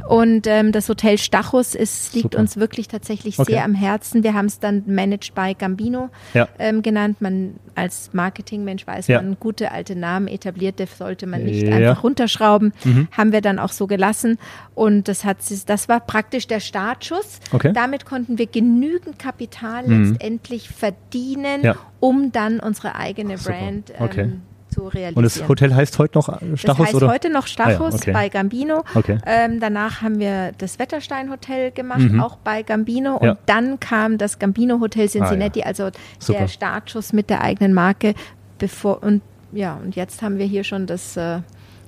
Und 0.07 0.47
ähm, 0.47 0.71
das 0.71 0.89
Hotel 0.89 1.17
Stachus 1.17 1.75
ist, 1.75 2.13
liegt 2.13 2.23
Super. 2.33 2.39
uns 2.39 2.57
wirklich 2.57 2.87
tatsächlich 2.89 3.39
Okay. 3.39 3.53
sehr 3.53 3.63
am 3.63 3.73
Herzen. 3.73 4.23
Wir 4.23 4.33
haben 4.33 4.47
es 4.47 4.59
dann 4.59 4.83
managed 4.85 5.33
by 5.33 5.53
Gambino 5.57 6.09
Ja. 6.33 6.47
ähm, 6.59 6.81
genannt. 6.81 7.21
Man 7.21 7.55
als 7.75 8.09
Marketingmensch 8.13 8.85
weiß 8.85 9.07
Ja. 9.07 9.21
man, 9.21 9.37
gute 9.39 9.71
alte 9.71 9.95
Namen 9.95 10.27
etablierte 10.27 10.85
sollte 10.87 11.25
man 11.25 11.43
nicht 11.43 11.63
Ja. 11.67 11.75
einfach 11.75 12.03
runterschrauben. 12.03 12.73
Mhm. 12.83 13.07
Haben 13.11 13.31
wir 13.31 13.41
dann 13.41 13.59
auch 13.59 13.71
so 13.71 13.87
gelassen. 13.87 14.37
Und 14.75 15.07
das 15.07 15.23
hat 15.23 15.37
das 15.67 15.87
war 15.89 15.99
praktisch 16.01 16.47
der 16.47 16.59
Startschuss. 16.59 17.39
Okay. 17.51 17.71
Damit 17.73 18.05
konnten 18.05 18.37
wir 18.37 18.47
genügend 18.47 19.19
Kapital 19.19 19.87
Mhm. 19.87 20.11
letztendlich 20.11 20.69
verdienen, 20.69 21.32
Ja. 21.63 21.75
um 21.99 22.31
dann 22.31 22.59
unsere 22.59 22.95
eigene 22.95 23.37
Super. 23.37 23.57
Brand 23.57 23.89
ähm, 23.91 23.95
Okay. 24.05 24.29
zu 24.69 24.81
realisieren. 24.87 25.15
Und 25.15 25.23
das 25.23 25.47
Hotel 25.47 25.73
heißt 25.75 25.99
heute 25.99 26.17
noch 26.17 26.29
äh, 26.29 26.57
Stachus 26.57 26.61
das 26.63 26.79
heißt 26.79 26.95
oder? 26.95 27.07
heute 27.09 27.29
noch 27.29 27.47
Stachus 27.47 27.79
Ah 27.79 27.89
ja, 27.89 27.95
okay. 27.95 28.11
bei 28.11 28.29
Gambino. 28.29 28.83
Okay. 28.95 29.17
Ähm, 29.25 29.59
danach 29.59 30.01
haben 30.01 30.19
wir 30.19 30.51
das 30.57 30.79
Wetterstein 30.79 31.29
Hotel 31.29 31.71
gemacht, 31.71 31.99
Mhm. 31.99 32.19
auch 32.21 32.37
bei 32.37 32.63
Gambino. 32.63 33.19
Ja. 33.21 33.31
Und 33.31 33.39
dann 33.45 33.79
kam 33.79 34.17
das 34.17 34.39
Gambino 34.39 34.79
Hotel 34.79 35.07
Cincinnati, 35.07 35.61
also 35.63 35.89
Super. 36.19 36.39
der 36.39 36.47
Startschuss 36.47 37.13
mit 37.13 37.29
der 37.29 37.41
eigenen 37.41 37.73
Marke. 37.73 38.13
Bevor 38.57 39.03
und 39.03 39.21
ja, 39.51 39.75
und 39.83 39.95
jetzt 39.95 40.21
haben 40.23 40.37
wir 40.39 40.45
hier 40.47 40.63
schon 40.63 40.87
das 40.87 41.15
äh, 41.17 41.39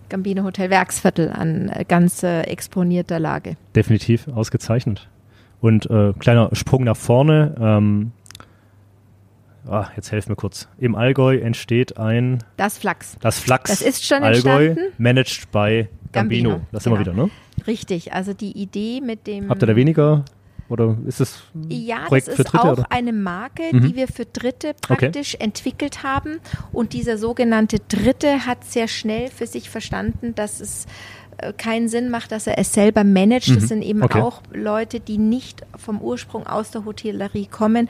Gambino 0.09 0.43
Hotel 0.43 0.69
Werksviertel 0.69 1.31
an 1.31 1.69
äh, 1.69 1.83
ganz 1.87 2.21
äh, 2.21 2.41
exponierter 2.41 3.19
Lage. 3.19 3.57
Definitiv 3.75 4.27
ausgezeichnet. 4.27 5.07
Und 5.61 5.89
äh, 5.89 6.13
kleiner 6.19 6.49
Sprung 6.53 6.83
nach 6.83 6.95
vorne. 6.97 7.55
Ähm, 7.59 8.11
ah, 9.67 9.89
jetzt 9.95 10.11
helf 10.11 10.27
mir 10.27 10.35
kurz. 10.35 10.67
Im 10.77 10.95
Allgäu 10.95 11.37
entsteht 11.37 11.97
ein 11.97 12.43
Das 12.57 12.77
Flachs. 12.77 13.17
das 13.21 13.39
Flachs 13.39 13.69
Das 13.69 13.81
ist 13.81 14.05
schon 14.05 14.23
Allgäu 14.23 14.67
entstanden. 14.67 14.93
managed 14.97 15.51
by 15.51 15.87
Gambino. 16.11 16.49
Gambino, 16.51 16.67
Das 16.71 16.83
genau. 16.85 16.99
wieder, 16.99 17.13
ne? 17.13 17.29
Richtig, 17.67 18.13
also 18.13 18.33
die 18.33 18.51
Idee 18.51 19.01
mit 19.01 19.27
dem. 19.27 19.49
Habt 19.49 19.61
ihr 19.63 19.67
da 19.67 19.75
weniger 19.75 20.23
oder 20.69 20.97
ist 21.07 21.19
es 21.21 21.41
ein 21.53 21.69
Ja, 21.69 22.05
Projekt 22.07 22.27
das 22.27 22.35
für 22.35 22.41
ist 22.43 22.53
Dritte? 22.53 22.63
auch 22.63 22.71
oder? 22.73 22.85
eine 22.89 23.13
Marke, 23.13 23.63
Mhm. 23.71 23.87
die 23.87 23.95
wir 23.95 24.07
für 24.07 24.25
Dritte 24.25 24.73
praktisch 24.81 25.35
entwickelt 25.39 26.03
haben. 26.03 26.39
Und 26.71 26.93
dieser 26.93 27.17
sogenannte 27.17 27.77
Dritte 27.87 28.45
hat 28.45 28.63
sehr 28.63 28.87
schnell 28.87 29.29
für 29.29 29.45
sich 29.47 29.69
verstanden, 29.69 30.33
dass 30.35 30.59
es 30.61 30.85
äh, 31.37 31.51
keinen 31.53 31.89
Sinn 31.89 32.09
macht, 32.09 32.31
dass 32.31 32.47
er 32.47 32.57
es 32.57 32.71
selber 32.73 33.03
managt. 33.03 33.49
Mhm. 33.49 33.55
Das 33.55 33.67
sind 33.67 33.81
eben 33.83 34.01
Okay. 34.03 34.21
auch 34.21 34.41
Leute, 34.53 34.99
die 35.01 35.17
nicht 35.17 35.63
vom 35.77 35.99
Ursprung 36.01 36.47
aus 36.47 36.71
der 36.71 36.85
Hotellerie 36.85 37.47
kommen. 37.47 37.89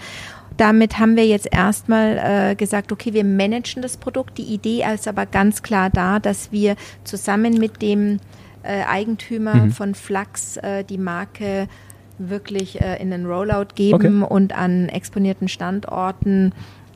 Damit 0.57 1.00
haben 1.00 1.15
wir 1.17 1.25
jetzt 1.27 1.47
erstmal 1.51 2.51
äh, 2.51 2.55
gesagt, 2.55 2.91
okay, 2.91 3.13
wir 3.13 3.24
managen 3.25 3.81
das 3.81 3.97
Produkt. 3.97 4.38
Die 4.38 4.43
Idee 4.53 4.85
ist 4.93 5.07
aber 5.07 5.25
ganz 5.25 5.63
klar 5.63 5.89
da, 5.89 6.19
dass 6.19 6.51
wir 6.51 6.75
zusammen 7.03 7.55
mit 7.57 7.81
dem 7.81 8.19
äh, 8.63 8.83
Eigentümer 8.83 9.55
Mhm. 9.55 9.71
von 9.71 9.95
Flux 9.95 10.57
äh, 10.57 10.83
die 10.83 10.97
Marke 10.97 11.67
wirklich 12.17 12.81
äh, 12.81 13.01
in 13.01 13.12
den 13.12 13.25
Rollout 13.25 13.75
geben 13.75 14.24
und 14.24 14.57
an 14.57 14.88
exponierten 14.88 15.47
Standorten 15.50 16.53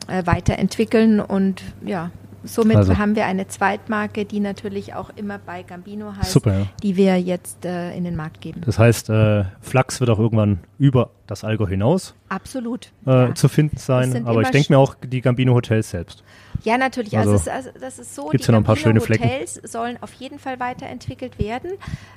äh, 0.08 0.24
weiterentwickeln. 0.26 1.20
Und 1.20 1.62
ja, 1.84 2.10
somit 2.44 2.76
Also. 2.76 2.98
haben 2.98 3.16
wir 3.16 3.26
eine 3.26 3.46
Zweitmarke, 3.48 4.24
die 4.24 4.40
natürlich 4.40 4.94
auch 4.94 5.10
immer 5.16 5.38
bei 5.38 5.62
Gambino 5.62 6.14
heißt, 6.16 6.30
Super, 6.32 6.58
ja. 6.60 6.66
die 6.82 6.96
wir 6.96 7.20
jetzt 7.20 7.64
äh, 7.64 7.94
in 7.94 8.04
den 8.04 8.16
Markt 8.16 8.40
geben. 8.40 8.62
Das 8.64 8.78
heißt, 8.78 9.10
äh, 9.10 9.44
Flux 9.60 10.00
wird 10.00 10.10
auch 10.10 10.18
irgendwann 10.18 10.60
über 10.78 11.10
das 11.26 11.44
Allgäu 11.44 11.66
hinaus 11.66 12.14
Absolut. 12.28 12.90
äh, 13.06 13.10
ja. 13.10 13.34
zu 13.34 13.48
finden 13.48 13.76
sein. 13.76 14.26
Aber 14.26 14.42
ich 14.42 14.48
denke 14.50 14.72
mir 14.72 14.78
auch 14.78 14.94
die 14.94 15.20
Gambino 15.20 15.54
Hotels 15.54 15.90
selbst. 15.90 16.24
Ja, 16.64 16.76
natürlich. 16.76 17.16
Also, 17.16 17.32
Also, 17.32 17.42
es, 17.42 17.48
also 17.48 17.70
das 17.80 17.98
ist 17.98 18.14
so, 18.14 18.28
gibt's 18.28 18.46
die 18.46 18.52
ja 18.52 18.52
noch 18.52 18.60
ein 18.60 18.64
paar 18.64 18.76
schöne 18.76 19.00
Flecken. 19.00 19.24
Hotels 19.24 19.54
sollen 19.64 19.96
auf 20.00 20.12
jeden 20.14 20.38
Fall 20.38 20.58
weiterentwickelt 20.60 21.38
werden. 21.38 21.70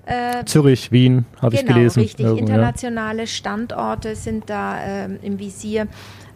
Äh, 0.06 0.44
Zürich, 0.46 0.92
Wien, 0.92 1.26
habe 1.42 1.56
ich 1.56 1.62
genau, 1.62 1.76
gelesen. 1.76 2.00
richtig. 2.02 2.26
Internationale 2.26 3.28
Standorte 3.28 4.16
sind 4.16 4.50
da 4.50 4.84
ähm, 4.84 5.20
im 5.22 5.40
Visier, 5.40 5.88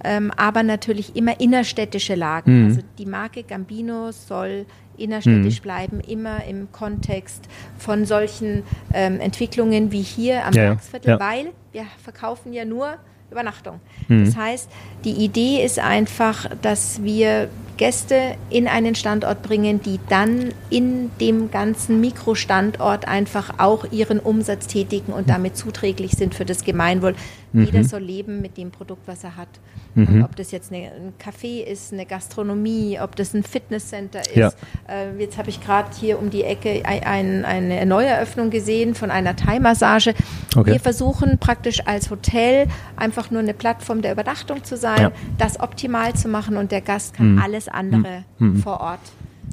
ähm, 0.03 0.31
aber 0.35 0.63
natürlich 0.63 1.15
immer 1.15 1.39
innerstädtische 1.39 2.15
Lagen. 2.15 2.61
Mhm. 2.61 2.67
Also 2.67 2.81
die 2.97 3.05
Marke 3.05 3.43
Gambino 3.43 4.11
soll 4.11 4.65
innerstädtisch 4.97 5.59
Mhm. 5.59 5.63
bleiben, 5.63 5.99
immer 6.01 6.43
im 6.45 6.71
Kontext 6.71 7.45
von 7.77 8.05
solchen 8.05 8.63
ähm, 8.93 9.19
Entwicklungen 9.19 9.91
wie 9.91 10.01
hier 10.01 10.45
am 10.45 10.53
Ja, 10.53 10.63
ja. 10.63 10.69
Werksviertel, 10.71 11.09
Ja. 11.11 11.19
weil 11.19 11.47
wir 11.71 11.85
verkaufen 12.03 12.51
ja 12.53 12.65
nur 12.65 12.95
Übernachtung. 13.29 13.79
Mhm. 14.07 14.25
Das 14.25 14.35
heißt, 14.35 14.69
die 15.03 15.11
Idee 15.11 15.63
ist 15.63 15.77
einfach, 15.79 16.49
dass 16.61 17.03
wir 17.03 17.49
Gäste 17.77 18.35
in 18.49 18.67
einen 18.67 18.95
Standort 18.95 19.41
bringen, 19.43 19.81
die 19.81 19.99
dann 20.09 20.49
in 20.69 21.11
dem 21.21 21.51
ganzen 21.51 22.01
Mikrostandort 22.01 23.07
einfach 23.07 23.59
auch 23.59 23.85
ihren 23.91 24.19
Umsatz 24.19 24.67
tätigen 24.67 25.13
und 25.13 25.29
damit 25.29 25.55
zuträglich 25.57 26.11
sind 26.11 26.35
für 26.35 26.45
das 26.45 26.63
Gemeinwohl. 26.63 27.15
Jeder 27.53 27.83
soll 27.85 28.01
leben 28.01 28.41
mit 28.41 28.57
dem 28.57 28.71
Produkt, 28.71 29.07
was 29.07 29.23
er 29.23 29.35
hat. 29.37 29.47
Mhm. 29.95 30.23
ob 30.23 30.35
das 30.35 30.51
jetzt 30.51 30.71
eine, 30.71 30.91
ein 30.91 31.13
Café 31.19 31.63
ist, 31.63 31.91
eine 31.91 32.05
Gastronomie, 32.05 32.99
ob 33.01 33.15
das 33.15 33.33
ein 33.33 33.41
Fitnesscenter 33.41 34.19
ist. 34.19 34.35
Ja. 34.35 34.51
Äh, 34.87 35.17
jetzt 35.19 35.39
habe 35.39 35.49
ich 35.49 35.59
gerade 35.59 35.87
hier 35.99 36.19
um 36.19 36.29
die 36.29 36.43
Ecke 36.43 36.83
ein, 36.85 37.03
ein, 37.03 37.43
eine 37.45 37.83
Neueröffnung 37.87 38.51
gesehen 38.51 38.93
von 38.93 39.09
einer 39.09 39.35
Thai-Massage. 39.35 40.13
Okay. 40.55 40.73
Wir 40.73 40.79
versuchen 40.79 41.39
praktisch 41.39 41.87
als 41.87 42.11
Hotel 42.11 42.67
einfach 42.95 43.31
nur 43.31 43.39
eine 43.41 43.55
Plattform 43.55 44.03
der 44.03 44.11
Übernachtung 44.11 44.63
zu 44.63 44.77
sein, 44.77 45.01
Ja. 45.01 45.11
das 45.39 45.59
optimal 45.59 46.13
zu 46.13 46.27
machen 46.27 46.57
und 46.57 46.71
der 46.71 46.81
Gast 46.81 47.15
kann 47.15 47.33
Mhm. 47.35 47.41
alles 47.41 47.66
andere 47.73 48.23
Mhm. 48.39 48.57
vor 48.57 48.79
Ort 48.81 48.99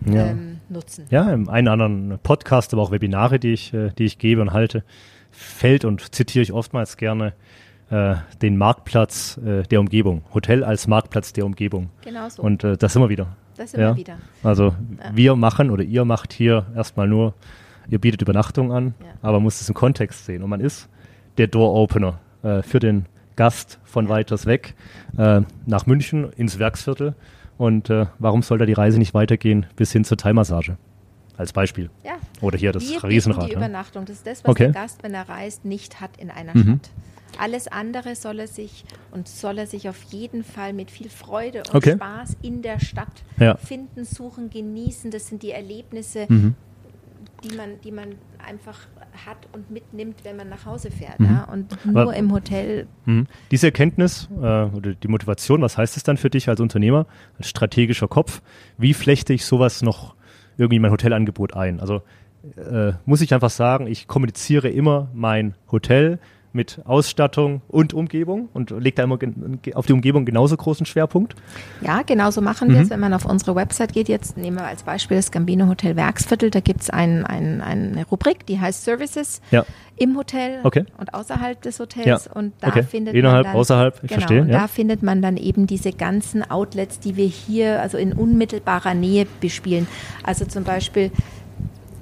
Ja. 0.06 0.26
ähm, 0.26 0.58
nutzen. 0.68 1.06
Ja, 1.10 1.30
im 1.32 1.48
einen 1.48 1.68
anderen 1.68 2.18
Podcast, 2.22 2.72
aber 2.72 2.82
auch 2.82 2.90
Webinare, 2.90 3.38
die 3.38 3.52
ich, 3.52 3.72
äh, 3.74 3.90
die 3.98 4.04
ich 4.04 4.18
gebe 4.18 4.40
und 4.42 4.52
halte, 4.52 4.82
fällt 5.30 5.84
und 5.84 6.14
zitiere 6.14 6.42
ich 6.42 6.52
oftmals 6.52 6.96
gerne 6.96 7.32
äh, 7.90 8.14
den 8.40 8.56
Marktplatz 8.56 9.38
äh, 9.44 9.62
der 9.64 9.78
Umgebung. 9.78 10.22
Hotel 10.32 10.64
als 10.64 10.86
Marktplatz 10.86 11.32
der 11.34 11.44
Umgebung. 11.44 11.90
Genau 12.02 12.28
so. 12.30 12.42
Und 12.42 12.64
äh, 12.64 12.76
das 12.78 12.96
wir 12.96 13.08
wieder. 13.10 13.36
das 13.56 13.72
sind 13.72 13.80
ja. 13.80 13.94
wieder. 13.96 14.16
Also 14.42 14.68
Ja. 14.68 15.10
wir 15.14 15.36
machen 15.36 15.70
oder 15.70 15.82
ihr 15.84 16.04
macht 16.06 16.32
hier 16.32 16.64
erstmal 16.74 17.06
nur, 17.06 17.34
ihr 17.88 17.98
bietet 18.00 18.22
Übernachtung 18.22 18.72
an, 18.72 18.94
Ja. 19.00 19.06
aber 19.22 19.34
man 19.34 19.42
muss 19.44 19.60
es 19.60 19.68
im 19.68 19.74
Kontext 19.74 20.24
sehen. 20.24 20.42
Und 20.42 20.48
man 20.50 20.60
ist 20.60 20.88
der 21.36 21.46
Door-Opener 21.46 22.18
äh, 22.42 22.62
für 22.62 22.78
den 22.80 23.04
Gast 23.36 23.78
von 23.84 24.08
weiters 24.08 24.46
weg 24.46 24.74
äh, 25.18 25.42
nach 25.66 25.86
München 25.86 26.32
ins 26.32 26.58
Werksviertel. 26.58 27.14
Und 27.58 27.90
äh, 27.90 28.06
warum 28.18 28.42
soll 28.42 28.58
da 28.58 28.66
die 28.66 28.72
Reise 28.72 28.98
nicht 28.98 29.14
weitergehen 29.14 29.66
bis 29.76 29.92
hin 29.92 30.04
zur 30.04 30.16
Thai-Massage? 30.16 30.76
Als 31.36 31.52
Beispiel. 31.52 31.90
Ja. 32.04 32.12
Oder 32.40 32.58
hier 32.58 32.72
das 32.72 32.88
wir 32.88 33.02
Riesenrad. 33.04 33.44
die 33.44 33.50
Ne? 33.52 33.56
Übernachtung. 33.56 34.04
Das 34.04 34.16
ist 34.16 34.26
das, 34.26 34.44
was 34.44 34.50
Okay. 34.50 34.64
der 34.64 34.72
Gast, 34.72 35.02
wenn 35.02 35.14
er 35.14 35.28
reist, 35.28 35.64
nicht 35.64 36.00
hat 36.00 36.16
in 36.16 36.30
einer 36.30 36.56
Mhm. 36.56 36.78
Stadt. 36.80 36.90
Alles 37.36 37.66
andere 37.66 38.14
soll 38.14 38.38
er 38.38 38.46
sich 38.46 38.84
und 39.10 39.26
soll 39.26 39.58
er 39.58 39.66
sich 39.66 39.88
auf 39.88 40.00
jeden 40.04 40.44
Fall 40.44 40.72
mit 40.72 40.92
viel 40.92 41.08
Freude 41.10 41.58
und 41.68 41.74
Okay. 41.74 41.94
Spaß 41.96 42.36
in 42.42 42.62
der 42.62 42.78
Stadt 42.78 43.24
Ja. 43.40 43.56
finden, 43.56 44.04
suchen, 44.04 44.50
genießen. 44.50 45.10
Das 45.10 45.26
sind 45.26 45.42
die 45.42 45.50
Erlebnisse, 45.50 46.26
Mhm. 46.28 46.54
die 47.42 47.56
man, 47.56 47.80
die 47.82 47.90
man 47.90 48.10
einfach 48.46 48.78
hat 49.26 49.36
und 49.52 49.70
mitnimmt, 49.70 50.16
wenn 50.24 50.36
man 50.36 50.48
nach 50.48 50.66
Hause 50.66 50.90
fährt. 50.90 51.20
Mhm. 51.20 51.26
Ja? 51.26 51.44
Und 51.44 51.84
nur 51.86 52.02
Aber- 52.02 52.16
im 52.16 52.32
Hotel. 52.32 52.86
Mhm. 53.06 53.26
Diese 53.50 53.66
Erkenntnis 53.68 54.28
äh, 54.36 54.64
oder 54.64 54.94
die 54.94 55.08
Motivation, 55.08 55.62
was 55.62 55.78
heißt 55.78 55.96
es 55.96 56.02
dann 56.02 56.16
für 56.16 56.30
dich 56.30 56.48
als 56.48 56.60
Unternehmer, 56.60 57.06
als 57.38 57.48
strategischer 57.48 58.08
Kopf? 58.08 58.42
Wie 58.78 58.94
flechte 58.94 59.32
ich 59.32 59.44
sowas 59.44 59.82
noch 59.82 60.14
irgendwie 60.56 60.76
in 60.76 60.82
mein 60.82 60.90
Hotelangebot 60.92 61.54
ein? 61.54 61.80
Also 61.80 62.02
äh, 62.56 62.92
muss 63.06 63.20
ich 63.20 63.32
einfach 63.32 63.50
sagen, 63.50 63.86
ich 63.86 64.06
kommuniziere 64.06 64.68
immer 64.68 65.08
mein 65.14 65.54
Hotel 65.70 66.18
mit 66.54 66.80
Ausstattung 66.84 67.62
und 67.68 67.92
Umgebung 67.94 68.48
und 68.54 68.70
lege 68.70 68.94
da 68.96 69.02
immer 69.02 69.18
auf 69.74 69.86
die 69.86 69.92
Umgebung 69.92 70.24
genauso 70.24 70.56
großen 70.56 70.86
Schwerpunkt. 70.86 71.34
Ja, 71.80 72.02
genauso 72.02 72.40
machen 72.40 72.68
wir 72.68 72.76
Mhm. 72.76 72.82
es, 72.82 72.90
wenn 72.90 73.00
man 73.00 73.12
auf 73.12 73.24
unsere 73.24 73.54
Website 73.56 73.92
geht. 73.92 74.08
Jetzt 74.08 74.36
nehmen 74.36 74.56
wir 74.58 74.64
als 74.64 74.84
Beispiel 74.84 75.16
das 75.16 75.32
Gambino 75.32 75.66
Hotel 75.68 75.96
Werksviertel. 75.96 76.50
Da 76.50 76.60
gibt 76.60 76.82
es 76.82 76.90
ein, 76.90 77.26
ein, 77.26 77.60
eine 77.60 78.06
Rubrik, 78.06 78.46
die 78.46 78.60
heißt 78.60 78.84
Services 78.84 79.40
Ja. 79.50 79.64
im 79.96 80.16
Hotel 80.16 80.60
Okay. 80.62 80.84
und 80.96 81.12
außerhalb 81.12 81.60
des 81.60 81.80
Hotels. 81.80 82.26
Ja. 82.26 82.32
Und 82.32 82.52
da 82.60 82.68
Okay. 82.68 82.84
findet 82.84 83.14
Innerhalb, 83.14 83.46
man 83.46 83.52
dann, 83.54 83.60
außerhalb, 83.60 83.94
ich 83.96 84.00
genau, 84.08 84.12
verstehe, 84.20 84.42
und 84.42 84.48
ja. 84.48 84.60
da 84.60 84.68
findet 84.68 85.02
man 85.02 85.20
dann 85.22 85.36
eben 85.36 85.66
diese 85.66 85.92
ganzen 85.92 86.48
Outlets, 86.48 87.00
die 87.00 87.16
wir 87.16 87.26
hier 87.26 87.82
also 87.82 87.98
in 87.98 88.12
unmittelbarer 88.12 88.94
Nähe 88.94 89.26
bespielen. 89.40 89.88
Also 90.22 90.44
zum 90.44 90.62
Beispiel 90.62 91.10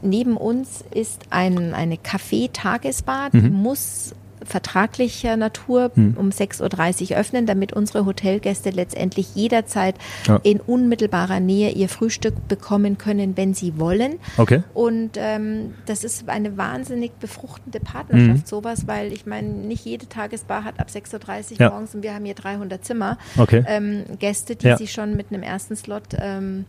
neben 0.03 0.37
uns 0.37 0.85
ist 0.93 1.23
ein, 1.31 1.75
eine 1.75 1.97
Café-Tagesbar, 1.97 3.31
die 3.31 3.39
Mhm. 3.39 3.53
muss 3.53 4.15
vertraglicher 4.45 5.37
Natur 5.37 5.91
Mhm. 5.95 6.17
um 6.19 6.31
6.30 6.31 7.11
Uhr 7.13 7.17
öffnen, 7.19 7.47
damit 7.47 7.73
unsere 7.73 8.05
Hotelgäste 8.07 8.71
letztendlich 8.71 9.35
jederzeit 9.35 9.97
Ja. 10.27 10.41
in 10.43 10.61
unmittelbarer 10.61 11.41
Nähe 11.41 11.71
ihr 11.71 11.89
Frühstück 11.89 12.49
bekommen 12.49 12.99
können, 12.99 13.37
wenn 13.37 13.55
sie 13.55 13.79
wollen. 13.79 14.15
Okay. 14.37 14.63
Und 14.75 15.13
ähm, 15.17 15.75
das 15.87 16.05
ist 16.05 16.29
eine 16.29 16.57
wahnsinnig 16.57 17.13
befruchtende 17.21 17.81
Partnerschaft, 17.81 18.43
Mhm. 18.43 18.47
sowas, 18.47 18.87
weil 18.87 19.13
ich 19.13 19.27
meine, 19.27 19.49
nicht 19.49 19.85
jede 19.85 20.09
Tagesbar 20.09 20.65
hat 20.65 20.79
ab 20.81 20.89
6.30 20.91 21.53
Uhr 21.55 21.61
Ja. 21.61 21.71
morgens 21.71 21.95
und 21.95 22.03
wir 22.03 22.15
haben 22.15 22.25
hier 22.25 22.35
300 22.35 22.85
Zimmer. 22.85 23.19
Okay. 23.37 23.65
Ähm, 23.67 24.05
Gäste, 24.19 24.57
die 24.57 24.67
Ja. 24.67 24.77
sich 24.77 24.93
schon 24.93 25.17
mit 25.17 25.27
einem 25.33 25.43
ersten 25.43 25.77
Slot 25.77 26.03
ähm, 26.19 26.65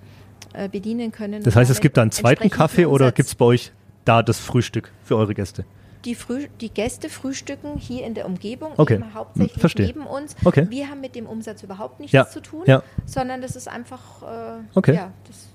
äh, 0.53 0.69
bedienen 0.69 1.11
können. 1.11 1.41
Das 1.43 1.55
heißt, 1.55 1.71
es 1.71 1.79
gibt 1.81 1.97
da 1.97 2.01
einen 2.03 2.11
zweiten 2.11 2.49
Kaffee 2.49 2.85
oder 2.85 3.11
gibt 3.11 3.27
es 3.27 3.35
bei 3.35 3.45
euch 3.45 3.71
da 4.05 4.21
das 4.21 4.37
Frühstück 4.39 4.91
für 5.03 5.15
eure 5.17 5.33
Gäste? 5.33 5.65
Die, 6.05 6.15
Früh 6.15 6.47
die 6.59 6.69
Gäste 6.69 7.07
frühstücken 7.09 7.77
hier 7.77 8.05
in 8.05 8.13
der 8.13 8.25
Umgebung, 8.25 8.73
Okay. 8.77 8.95
eben 8.95 9.13
hauptsächlich 9.13 9.59
verstehe. 9.59 9.87
neben 9.87 10.05
uns. 10.05 10.35
Okay. 10.43 10.67
Wir 10.69 10.89
haben 10.89 10.99
mit 11.01 11.15
dem 11.15 11.25
Umsatz 11.27 11.63
überhaupt 11.63 11.99
nichts 11.99 12.11
Ja. 12.13 12.27
zu 12.27 12.41
tun, 12.41 12.63
Ja. 12.65 12.83
sondern 13.05 13.41
das 13.41 13.55
ist 13.55 13.67
einfach 13.67 14.21
äh, 14.23 14.61
Okay. 14.75 14.95
ja, 14.95 15.11
das, 15.27 15.47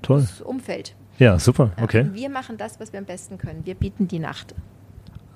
Toll. 0.00 0.20
das 0.22 0.40
Umfeld. 0.40 0.94
Ja, 1.18 1.38
super. 1.38 1.72
Okay. 1.80 2.08
Wir 2.12 2.30
machen 2.30 2.56
das, 2.56 2.80
was 2.80 2.92
wir 2.92 2.98
am 2.98 3.04
besten 3.04 3.36
können. 3.38 3.66
Wir 3.66 3.74
bieten 3.74 4.08
die 4.08 4.18
Nacht. 4.18 4.54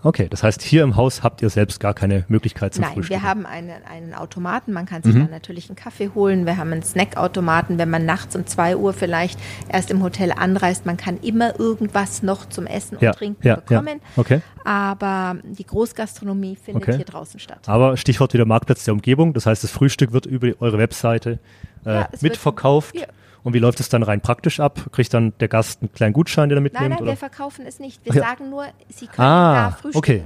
Okay, 0.06 0.28
das 0.30 0.42
heißt, 0.44 0.62
hier 0.62 0.84
im 0.84 0.94
Haus 0.94 1.22
habt 1.24 1.42
ihr 1.42 1.50
selbst 1.50 1.80
gar 1.80 1.92
keine 1.92 2.24
Möglichkeit 2.28 2.74
zum 2.74 2.82
Nein, 2.84 2.94
Frühstück. 2.94 3.10
wir 3.16 3.22
haben 3.22 3.44
einen, 3.44 3.72
einen 3.90 4.14
Automaten. 4.14 4.72
Man 4.72 4.86
kann 4.86 5.02
sich 5.02 5.14
Mhm. 5.14 5.22
dann 5.22 5.30
natürlich 5.30 5.68
einen 5.68 5.74
Kaffee 5.74 6.10
holen. 6.14 6.46
Wir 6.46 6.56
haben 6.58 6.72
einen 6.72 6.84
Snackautomaten, 6.84 7.76
wenn 7.78 7.90
man 7.90 8.06
nachts 8.06 8.36
um 8.36 8.46
2 8.46 8.76
Uhr 8.76 8.92
vielleicht 8.92 9.38
erst 9.68 9.90
im 9.90 10.02
Hotel 10.04 10.30
anreist. 10.30 10.86
Man 10.86 10.96
kann 10.96 11.16
immer 11.18 11.58
irgendwas 11.58 12.22
noch 12.22 12.48
zum 12.48 12.66
Essen 12.66 12.96
und 12.98 13.02
ja, 13.02 13.12
Trinken 13.12 13.46
ja, 13.46 13.56
bekommen. 13.56 14.00
Ja. 14.14 14.20
Okay. 14.20 14.40
Aber 14.64 15.36
die 15.42 15.66
Großgastronomie 15.66 16.56
findet 16.56 16.84
Okay. 16.84 16.96
hier 16.96 17.04
draußen 17.04 17.40
statt. 17.40 17.60
Aber 17.66 17.96
Stichwort 17.96 18.32
wieder 18.32 18.44
Marktplatz 18.44 18.84
der 18.84 18.94
Umgebung. 18.94 19.32
Das 19.32 19.46
heißt, 19.46 19.64
das 19.64 19.70
Frühstück 19.72 20.12
wird 20.12 20.26
über 20.26 20.52
eure 20.60 20.78
Webseite 20.78 21.38
äh, 21.84 22.04
wird- 22.10 22.22
mitverkauft. 22.22 22.94
Ja. 22.96 23.06
Und 23.46 23.52
wie 23.54 23.60
läuft 23.60 23.78
es 23.78 23.88
dann 23.88 24.02
rein 24.02 24.20
praktisch 24.20 24.58
ab? 24.58 24.88
Kriegt 24.90 25.14
dann 25.14 25.32
der 25.38 25.46
Gast 25.46 25.80
einen 25.80 25.92
kleinen 25.92 26.12
Gutschein, 26.14 26.48
den 26.48 26.56
er 26.58 26.62
Nein, 26.62 26.62
mitnimmt? 26.64 26.90
nein, 26.90 26.98
oder? 26.98 27.12
wir 27.12 27.16
verkaufen 27.16 27.64
es 27.64 27.78
nicht. 27.78 28.04
Wir 28.04 28.12
ja. 28.14 28.22
sagen 28.22 28.50
nur, 28.50 28.64
Sie 28.88 29.06
können 29.06 29.24
Ah, 29.28 29.54
da 29.54 29.70
frühstücken. 29.70 29.98
okay. 29.98 30.24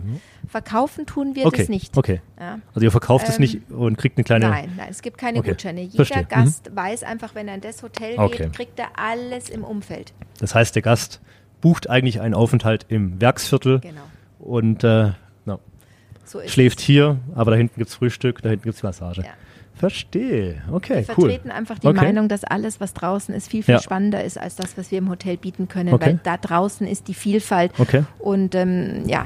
Verkaufen 0.49 1.05
tun 1.05 1.35
wir 1.35 1.45
okay. 1.45 1.59
das 1.59 1.69
nicht. 1.69 1.99
Okay. 1.99 2.23
Ja. 2.41 2.61
Also 2.75 2.81
ihr 2.81 2.91
verkauft 2.91 3.29
es 3.29 3.35
Ähm, 3.37 3.43
nicht 3.43 3.71
und 3.71 3.99
kriegt 3.99 4.17
eine 4.17 4.25
kleine. 4.25 4.49
Nein, 4.49 4.73
nein, 4.75 4.87
es 4.89 5.03
gibt 5.03 5.19
keine 5.19 5.39
Okay, 5.41 5.51
Gutscheine. 5.51 5.83
Jeder 5.83 5.97
verstehe. 5.97 6.23
Mhm. 6.23 6.29
Gast 6.29 6.71
weiß 6.75 7.03
einfach, 7.03 7.35
wenn 7.35 7.47
er 7.47 7.57
in 7.57 7.61
das 7.61 7.83
Hotel 7.83 8.17
geht, 8.29 8.55
kriegt 8.55 8.79
er 8.79 8.89
alles 8.99 9.51
im 9.51 9.65
Umfeld. 9.65 10.15
Das 10.39 10.55
heißt, 10.55 10.75
der 10.75 10.81
Gast 10.81 11.21
bucht 11.61 11.91
eigentlich 11.91 12.23
einen 12.23 12.33
Aufenthalt 12.33 12.87
im 12.89 13.21
Werksviertel 13.21 13.81
Genau. 13.81 14.01
und 14.39 14.83
äh, 14.83 15.11
na, 15.45 15.59
So 16.25 16.41
schläft 16.47 16.81
hier, 16.81 17.19
aber 17.35 17.51
da 17.51 17.59
hinten 17.59 17.75
gibt's 17.77 17.95
Frühstück, 17.97 18.41
da 18.41 18.49
hinten 18.49 18.65
gibt's 18.65 18.83
Massage. 18.83 19.21
Ja. 19.21 19.29
Verstehe. 19.81 20.57
Okay, 20.71 21.07
Wir 21.07 21.17
cool. 21.17 21.31
vertreten 21.31 21.51
einfach 21.51 21.79
die 21.79 21.87
Okay. 21.87 21.97
Meinung, 22.05 22.29
dass 22.29 22.45
alles, 22.45 22.81
was 22.81 22.93
draußen 22.93 23.35
ist, 23.35 23.49
viel, 23.51 23.63
viel 23.63 23.77
Ja. 23.77 23.81
spannender 23.83 24.23
ist 24.23 24.39
als 24.39 24.55
das, 24.57 24.77
was 24.77 24.91
wir 24.91 24.99
im 24.99 25.09
Hotel 25.09 25.39
bieten 25.39 25.69
können, 25.69 25.93
Okay. 25.95 26.07
weil 26.07 26.21
da 26.23 26.37
draußen 26.37 26.87
ist 26.87 27.09
die 27.09 27.15
Vielfalt. 27.15 27.73
Okay. 27.79 28.05
Und 28.19 28.55
ähm, 28.55 29.05
ja, 29.07 29.25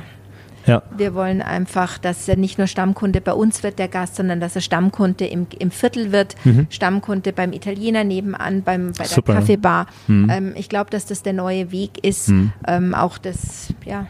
Ja. 0.66 0.82
wir 0.96 1.12
wollen 1.14 1.42
einfach, 1.42 1.98
dass 1.98 2.28
er 2.28 2.36
nicht 2.36 2.56
nur 2.56 2.68
Stammkunde 2.68 3.20
bei 3.20 3.32
uns 3.32 3.62
wird, 3.64 3.78
der 3.80 3.88
Gast, 3.88 4.14
sondern 4.16 4.38
dass 4.38 4.54
er 4.54 4.62
Stammkunde 4.62 5.26
im, 5.26 5.48
im 5.58 5.70
Viertel 5.72 6.12
wird, 6.12 6.36
Stammkunde 6.70 7.32
beim 7.32 7.52
Italiener 7.52 8.04
nebenan, 8.04 8.62
beim, 8.62 8.92
bei 8.92 9.04
der 9.04 9.06
Mhm. 9.06 9.14
Super, 9.14 9.32
ja. 9.34 9.40
Mhm. 9.40 9.42
Kaffeebar. 9.42 9.86
Ähm, 10.08 10.52
ich 10.56 10.68
glaube, 10.68 10.90
dass 10.90 11.04
das 11.04 11.22
der 11.24 11.32
neue 11.32 11.72
Weg 11.72 12.02
ist, 12.04 12.32
ähm, 12.68 12.94
auch 12.94 13.18
das, 13.18 13.74
ja, 13.84 14.06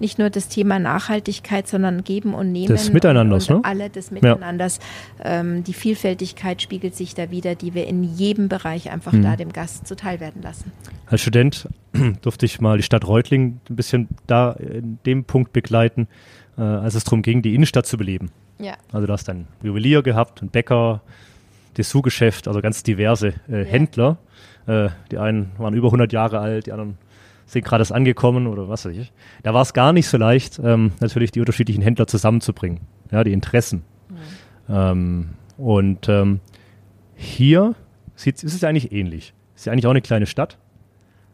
nicht 0.00 0.18
nur 0.18 0.30
das 0.30 0.48
Thema 0.48 0.78
Nachhaltigkeit, 0.78 1.68
sondern 1.68 2.04
Geben 2.04 2.34
und 2.34 2.52
Nehmen. 2.52 2.68
Des 2.68 2.92
Miteinanders, 2.92 3.48
und, 3.48 3.56
und 3.56 3.62
ne? 3.62 3.68
alle 3.68 3.90
des 3.90 4.10
Miteinanders. 4.10 4.80
Ähm, 5.22 5.64
die 5.64 5.72
Vielfältigkeit 5.72 6.62
spiegelt 6.62 6.94
sich 6.94 7.14
da 7.14 7.30
wieder, 7.30 7.54
die 7.54 7.74
wir 7.74 7.86
in 7.86 8.02
jedem 8.02 8.48
Bereich 8.48 8.90
einfach 8.90 9.12
Mhm. 9.12 9.22
da 9.22 9.36
dem 9.36 9.52
Gast 9.52 9.86
zuteil 9.86 10.20
werden 10.20 10.42
lassen. 10.42 10.72
Als 11.06 11.20
Student 11.20 11.68
durfte 12.22 12.46
ich 12.46 12.60
mal 12.60 12.76
die 12.76 12.82
Stadt 12.82 13.06
Reutlingen 13.06 13.60
ein 13.70 13.76
bisschen 13.76 14.08
da 14.26 14.52
in 14.52 14.98
dem 15.06 15.24
Punkt 15.24 15.52
begleiten, 15.52 16.08
äh, 16.58 16.62
als 16.62 16.94
es 16.94 17.04
darum 17.04 17.22
ging, 17.22 17.42
die 17.42 17.54
Innenstadt 17.54 17.86
zu 17.86 17.96
beleben. 17.96 18.30
Ja. 18.58 18.74
Also 18.92 19.06
du 19.06 19.12
hast 19.12 19.28
einen 19.28 19.46
Juwelier 19.62 20.02
gehabt, 20.02 20.40
einen 20.40 20.50
Bäcker, 20.50 21.00
Dessous-Geschäft, 21.76 22.46
also 22.48 22.60
ganz 22.60 22.82
diverse 22.82 23.28
äh, 23.48 23.64
Händler. 23.64 24.18
Äh, 24.66 24.88
die 25.10 25.18
einen 25.18 25.50
waren 25.58 25.74
über 25.74 25.88
100 25.88 26.12
Jahre 26.12 26.38
alt, 26.38 26.66
die 26.66 26.72
anderen 26.72 26.96
sind 27.46 27.64
gerade 27.64 27.84
angekommen 27.94 28.46
oder 28.46 28.68
was 28.68 28.84
weiß 28.84 28.96
ich. 28.96 29.12
Da 29.42 29.54
war 29.54 29.62
es 29.62 29.72
gar 29.74 29.92
nicht 29.92 30.08
so 30.08 30.16
leicht, 30.16 30.60
ähm, 30.62 30.92
natürlich 31.00 31.30
die 31.30 31.40
unterschiedlichen 31.40 31.82
Händler 31.82 32.06
zusammenzubringen, 32.06 32.80
ja, 33.10 33.24
die 33.24 33.32
Interessen. 33.32 33.84
Ähm, 34.68 35.30
und 35.56 36.08
ähm, 36.08 36.40
hier 37.14 37.74
ist 38.16 38.42
es 38.42 38.60
ja 38.60 38.68
eigentlich 38.68 38.92
ähnlich. 38.92 39.34
Ist 39.54 39.66
ja 39.66 39.72
eigentlich 39.72 39.86
auch 39.86 39.90
eine 39.90 40.02
kleine 40.02 40.26
Stadt. 40.26 40.58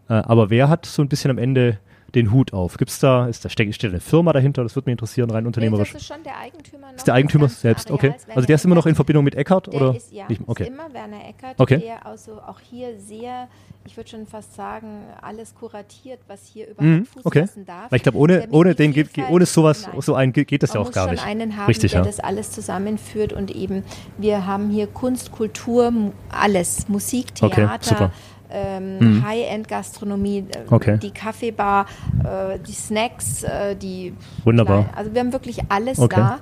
Äh, 0.09 0.15
aber 0.15 0.51
wer 0.51 0.69
hat 0.69 0.87
so 0.87 1.03
ein 1.03 1.09
bisschen 1.09 1.31
am 1.31 1.39
Ende 1.39 1.79
den 2.15 2.33
Hut 2.33 2.53
auf? 2.53 2.77
Gibt's 2.77 2.99
da, 2.99 3.27
ist 3.29 3.45
da 3.45 3.49
steht, 3.49 3.73
steht 3.75 3.91
eine 3.91 4.01
Firma 4.01 4.33
dahinter? 4.33 4.63
Das 4.63 4.75
würde 4.75 4.91
mich 4.91 4.93
interessieren, 4.93 5.31
rein 5.31 5.47
unternehmerisch. 5.47 5.93
das 5.93 6.03
ist 6.03 6.09
schon 6.09 6.23
der 6.25 6.37
Eigentümer 6.39 6.89
noch 6.89 6.97
Ist 6.97 7.07
der 7.07 7.15
Eigentümer 7.15 7.49
selbst, 7.49 7.91
okay. 7.91 8.15
Also 8.35 8.47
der 8.47 8.57
ist 8.57 8.65
immer 8.65 8.75
noch 8.75 8.87
in 8.87 8.91
Eckert. 8.91 8.97
Verbindung 8.97 9.25
mit 9.25 9.35
Eckart 9.37 9.69
Der 9.69 9.75
oder? 9.75 9.97
ist, 9.97 10.13
ja? 10.13 10.27
Okay. 10.47 10.65
ist 10.65 10.69
immer 10.71 10.93
Werner 10.93 11.29
Eckert, 11.29 11.55
Okay. 11.59 11.79
der 11.79 12.05
also 12.05 12.41
auch 12.41 12.59
hier 12.59 12.99
sehr, 12.99 13.49
ich 13.87 13.97
würde 13.97 14.11
schon 14.11 14.27
fast 14.27 14.55
sagen, 14.55 15.05
alles 15.23 15.55
kuratiert, 15.55 16.21
was 16.29 16.47
hier 16.47 16.65
überhaupt 16.69 16.83
Mhm, 16.83 17.07
Fuß 17.07 17.27
okay. 17.27 17.41
fassen 17.47 17.65
darf. 17.65 17.91
Weil 17.91 17.97
ich 17.97 18.03
glaube, 18.03 18.19
ohne, 18.19 18.47
ohne 18.51 18.75
den 18.75 18.93
geht, 18.93 19.09
ohne 19.31 19.47
sowas, 19.47 19.87
Nein. 19.91 20.01
so 20.03 20.15
ein 20.15 20.33
geht 20.33 20.63
das 20.63 20.71
ja 20.71 20.75
Man 20.75 20.83
auch 20.83 20.89
muss 20.89 20.95
gar 20.95 21.05
schon 21.07 21.15
nicht. 21.15 21.25
einen 21.25 21.57
haben, 21.57 21.67
Richtig, 21.67 21.93
der 21.93 22.01
ja. 22.01 22.07
das 22.07 22.21
alles 22.21 22.53
zusammenführt 22.53 23.33
und 23.33 23.51
eben 23.51 23.83
wir 24.19 24.47
haben 24.47 24.71
hier 24.71 24.87
Kunst, 24.87 25.33
Kultur, 25.33 25.93
alles, 26.29 26.89
Musik, 26.89 27.29
Okay, 27.41 27.55
Theater, 27.55 27.85
super. 27.85 28.13
Ähm, 28.53 29.23
High-End-Gastronomie, 29.25 30.45
äh, 30.55 30.73
Okay. 30.73 30.99
die 30.99 31.11
Kaffeebar, 31.11 31.87
äh, 32.25 32.59
die 32.59 32.73
Snacks, 32.73 33.43
äh, 33.43 33.77
die 33.77 34.15
Wunderbar. 34.45 34.85
Klein- 34.85 34.95
Also 34.97 35.15
wir 35.15 35.21
haben 35.21 35.33
wirklich 35.33 35.61
alles 35.69 35.99
Okay. 35.99 36.17
da 36.17 36.39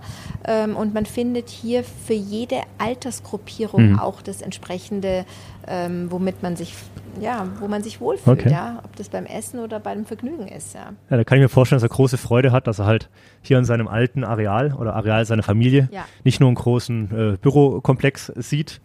ähm, 0.46 0.76
und 0.76 0.94
man 0.94 1.06
findet 1.06 1.48
hier 1.48 1.84
für 1.84 2.14
jede 2.14 2.56
Altersgruppierung 2.78 3.92
Mhm. 3.92 3.98
auch 3.98 4.22
das 4.22 4.42
entsprechende, 4.42 5.24
ähm, 5.66 6.10
womit 6.10 6.42
man 6.42 6.56
sich 6.56 6.74
ja, 7.20 7.48
wo 7.58 7.66
man 7.66 7.82
sich 7.82 8.00
wohlfühlt, 8.00 8.38
Okay. 8.40 8.52
ja, 8.52 8.80
ob 8.84 8.94
das 8.94 9.08
beim 9.08 9.26
Essen 9.26 9.58
oder 9.58 9.80
beim 9.80 10.04
Vergnügen 10.04 10.46
ist, 10.46 10.74
ja. 10.76 10.92
Ja, 11.10 11.16
da 11.16 11.24
kann 11.24 11.38
ich 11.38 11.42
mir 11.42 11.48
vorstellen, 11.48 11.78
dass 11.80 11.90
er 11.90 11.92
große 11.92 12.16
Freude 12.16 12.52
hat, 12.52 12.68
dass 12.68 12.78
er 12.78 12.86
halt 12.86 13.08
hier 13.42 13.58
in 13.58 13.64
seinem 13.64 13.88
alten 13.88 14.22
Areal 14.22 14.72
oder 14.74 14.94
Areal 14.94 15.24
seiner 15.24 15.42
Familie 15.42 15.88
Ja. 15.90 16.04
nicht 16.22 16.38
nur 16.38 16.48
einen 16.48 16.54
großen 16.54 17.32
äh, 17.34 17.36
Bürokomplex 17.38 18.26
sieht, 18.36 18.80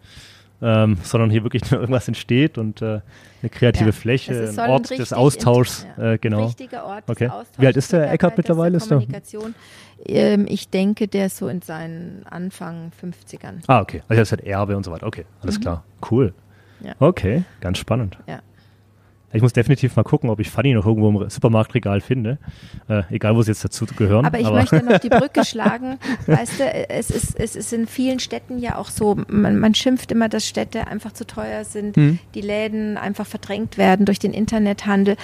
ähm, 0.62 0.98
sondern 1.02 1.30
hier 1.30 1.42
wirklich 1.42 1.62
nur 1.70 1.80
irgendwas 1.80 2.08
entsteht 2.08 2.58
und 2.58 2.80
äh, 2.82 3.00
eine 3.42 3.50
kreative 3.50 3.86
Ja, 3.86 3.92
Fläche, 3.92 4.52
ein 4.56 4.70
Ort 4.70 4.90
des 4.90 5.12
Austauschs, 5.12 5.86
ja, 5.98 6.12
äh, 6.12 6.18
genau. 6.18 6.46
Richtiger 6.46 6.84
Ort 6.86 7.04
Okay. 7.08 7.24
des 7.24 7.32
Austauschs. 7.32 7.58
Wie 7.60 7.66
alt 7.66 7.76
ist 7.76 7.92
der 7.92 8.10
Eckart 8.12 8.36
mittlerweile? 8.36 8.76
Ist 8.78 8.88
Kommunikation. 8.88 9.54
Ähm, 10.06 10.46
ich 10.48 10.68
denke, 10.70 11.08
der 11.08 11.26
ist 11.26 11.36
so 11.36 11.48
in 11.48 11.62
seinen 11.62 12.24
Anfang 12.28 12.92
50ern. 13.02 13.62
Ah, 13.66 13.80
okay. 13.80 14.02
Also 14.08 14.18
er 14.18 14.22
ist 14.22 14.30
halt 14.32 14.44
Erbe 14.44 14.76
und 14.76 14.84
so 14.84 14.90
weiter. 14.92 15.06
Okay, 15.06 15.24
alles 15.42 15.60
klar. 15.60 15.84
Cool. 16.10 16.32
Mhm. 16.80 16.86
Ja. 16.86 16.94
Okay, 16.98 17.44
ganz 17.60 17.78
spannend. 17.78 18.18
Ja. 18.26 18.40
Ich 19.34 19.42
muss 19.42 19.52
definitiv 19.52 19.96
mal 19.96 20.04
gucken, 20.04 20.30
ob 20.30 20.38
ich 20.40 20.48
Fanny 20.48 20.72
noch 20.74 20.86
irgendwo 20.86 21.08
im 21.10 21.28
Supermarktregal 21.28 22.00
finde. 22.00 22.38
Äh, 22.88 23.02
egal, 23.10 23.34
wo 23.36 23.42
sie 23.42 23.50
jetzt 23.50 23.64
dazu 23.64 23.84
gehören. 23.84 24.24
Aber 24.24 24.38
ich 24.38 24.48
möchte 24.48 24.82
noch 24.82 24.98
die 24.98 25.08
Brücke 25.10 25.44
schlagen. 25.44 25.98
Weißt 26.26 26.60
du, 26.60 26.64
es 26.64 27.10
ist, 27.10 27.38
es 27.38 27.56
ist 27.56 27.72
in 27.72 27.86
vielen 27.86 28.20
Städten 28.20 28.58
ja 28.58 28.76
auch 28.76 28.88
so, 28.88 29.16
man, 29.28 29.58
man 29.58 29.74
schimpft 29.74 30.12
immer, 30.12 30.28
dass 30.28 30.46
Städte 30.46 30.86
einfach 30.86 31.12
zu 31.12 31.26
teuer 31.26 31.64
sind, 31.64 31.96
Hm. 31.96 32.18
die 32.34 32.40
Läden 32.40 32.96
einfach 32.96 33.26
verdrängt 33.26 33.76
werden 33.76 34.06
durch 34.06 34.18
den 34.20 34.32
Internethandel. 34.32 35.16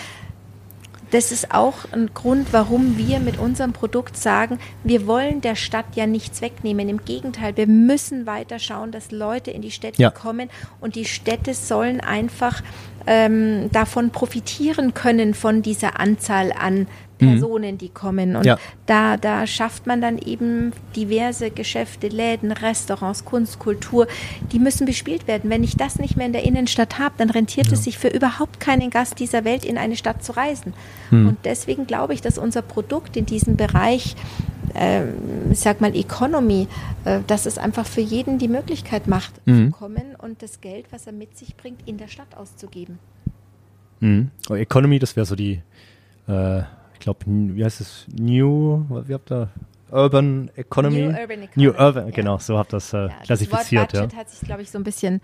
Das 1.11 1.33
ist 1.33 1.53
auch 1.53 1.91
ein 1.93 2.11
Grund, 2.15 2.53
warum 2.53 2.97
wir 2.97 3.19
mit 3.19 3.39
unserem 3.39 3.73
Produkt 3.73 4.17
sagen, 4.17 4.59
wir 4.85 5.07
wollen 5.07 5.41
der 5.41 5.57
Stadt 5.57 5.87
ja 5.97 6.07
nichts 6.07 6.41
wegnehmen. 6.41 6.89
Im 6.89 7.05
Gegenteil, 7.05 7.57
wir 7.57 7.67
müssen 7.67 8.27
weiter 8.27 8.59
schauen, 8.61 8.93
dass 8.93 9.11
Leute 9.11 9.51
in 9.51 9.61
die 9.63 9.73
Städte 9.73 10.01
Ja. 10.01 10.11
kommen 10.11 10.49
und 10.81 10.95
die 10.95 11.05
Städte 11.05 11.55
sollen 11.55 12.01
einfach 12.01 12.63
ähm, 13.07 13.71
davon 13.73 14.11
profitieren 14.11 14.95
können, 14.95 15.35
von 15.35 15.63
dieser 15.63 15.99
Anzahl 15.99 16.53
an 16.53 16.87
Personen, 17.21 17.79
die 17.79 17.89
kommen. 17.89 18.37
Und 18.37 18.45
Ja. 18.45 18.59
da, 18.87 19.17
da 19.17 19.47
schafft 19.47 19.87
man 19.87 20.01
dann 20.01 20.19
eben 20.19 20.73
diverse 20.97 21.51
Geschäfte, 21.51 22.09
Läden, 22.09 22.53
Restaurants, 22.53 23.25
Kunst, 23.25 23.59
Kultur, 23.59 24.07
die 24.53 24.59
müssen 24.59 24.87
bespielt 24.87 25.29
werden. 25.29 25.51
Wenn 25.51 25.63
ich 25.63 25.77
das 25.77 25.99
nicht 25.99 26.17
mehr 26.17 26.27
in 26.27 26.33
der 26.33 26.45
Innenstadt 26.45 26.99
habe, 26.99 27.15
dann 27.19 27.31
rentiert 27.31 27.71
es 27.73 27.85
sich 27.85 27.99
für 27.99 28.09
überhaupt 28.09 28.59
keinen 28.61 28.91
Gast 28.91 29.19
dieser 29.21 29.45
Welt 29.45 29.65
in 29.65 29.79
eine 29.79 29.97
Stadt 29.97 30.25
zu 30.25 30.33
reisen. 30.37 30.75
Und 31.11 31.39
deswegen 31.45 31.87
glaube 31.87 32.15
ich, 32.15 32.21
dass 32.21 32.39
unser 32.39 32.63
Produkt 32.63 33.17
in 33.17 33.27
diesem 33.27 33.57
Bereich, 33.57 34.17
ähm, 34.75 35.15
ich 35.51 35.61
sag 35.61 35.81
mal 35.81 35.95
Economy, 35.95 36.69
äh, 37.05 37.21
dass 37.27 37.47
es 37.47 37.59
einfach 37.59 37.87
für 37.87 38.01
jeden 38.01 38.39
die 38.39 38.49
Möglichkeit 38.49 39.09
macht, 39.09 39.35
zu 39.47 39.71
kommen 39.71 40.15
und 40.19 40.43
das 40.43 40.61
Geld, 40.61 40.87
was 40.91 41.07
er 41.07 41.13
mit 41.13 41.37
sich 41.37 41.57
bringt, 41.57 41.81
in 41.87 41.97
der 41.99 42.09
Stadt 42.09 42.37
auszugeben. 42.37 42.99
Mhm. 44.01 44.31
Oh, 44.49 44.55
Economy, 44.55 44.99
das 44.99 45.17
wäre 45.17 45.27
so 45.27 45.35
die, 45.37 45.61
äh, 46.29 46.63
ich 47.01 47.05
glaube, 47.05 47.21
wie 47.27 47.65
heißt 47.65 47.81
es? 47.81 48.07
New, 48.15 48.85
wie 49.07 49.15
habt 49.15 49.33
ihr? 49.33 49.49
Urban 49.91 50.51
Economy? 50.55 51.01
New 51.01 51.09
Urban 51.09 51.43
Economy, 51.43 51.49
New 51.57 51.71
Urban, 51.71 52.07
ja. 52.07 52.11
genau, 52.13 52.39
so 52.39 52.59
habt 52.59 52.73
ihr 52.73 52.77
das 52.77 52.93
äh, 52.93 52.99
Ja, 52.99 53.09
klassifiziert, 53.25 53.63
das 53.63 53.73
Wort 53.73 53.93
ja. 53.95 54.01
Budget 54.03 54.17
hat 54.17 54.31
sich, 54.31 54.41
glaube 54.41 54.63
ich, 54.63 54.71
so 54.71 54.79
ein 54.79 54.85
bisschen. 54.85 55.23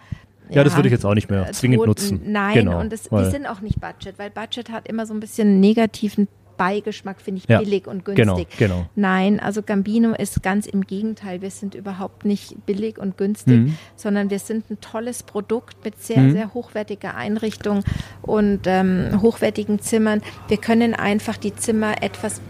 Ja, 0.49 0.65
das 0.65 0.75
würde 0.75 0.89
ich 0.89 0.93
jetzt 0.93 1.05
auch 1.05 1.15
nicht 1.15 1.29
mehr 1.29 1.49
äh, 1.49 1.53
zwingend 1.53 1.85
nutzen. 1.85 2.23
Nein, 2.25 2.55
Genau, 2.55 2.81
und 2.81 2.91
das, 2.91 3.03
die 3.03 3.25
sind 3.31 3.47
auch 3.47 3.61
nicht 3.61 3.79
Budget, 3.79 4.19
weil 4.19 4.31
Budget 4.31 4.71
hat 4.71 4.89
immer 4.89 5.05
so 5.05 5.13
ein 5.13 5.21
bisschen 5.21 5.49
einen 5.49 5.61
negativen 5.61 6.29
Beigeschmack, 6.57 7.21
finde 7.21 7.41
ich, 7.43 7.49
Ja, 7.49 7.59
billig 7.61 7.87
und 7.87 8.05
günstig. 8.05 8.27
genau, 8.27 8.47
genau. 8.59 8.87
Nein, 8.95 9.41
also 9.41 9.63
Gambino 9.63 10.13
ist 10.15 10.43
ganz 10.43 10.67
im 10.67 10.83
Gegenteil. 10.87 11.43
Wir 11.43 11.51
sind 11.51 11.75
überhaupt 11.75 12.25
nicht 12.25 12.67
billig 12.67 12.99
und 12.99 13.17
günstig, 13.17 13.57
Mhm. 13.59 13.77
sondern 13.97 14.31
wir 14.31 14.39
sind 14.39 14.71
ein 14.71 14.81
tolles 14.81 15.23
Produkt 15.23 15.85
mit 15.85 16.03
sehr, 16.03 16.31
sehr 16.31 16.55
hochwertiger 16.55 17.15
Einrichtung 17.15 17.83
und 18.23 18.61
ähm, 18.67 19.21
hochwertigen 19.23 19.81
Zimmern. 19.81 20.23
Wir 20.49 20.57
können 20.59 20.95
einfach 20.95 21.37
die 21.37 21.55
Zimmer 21.55 22.03
etwas 22.03 22.41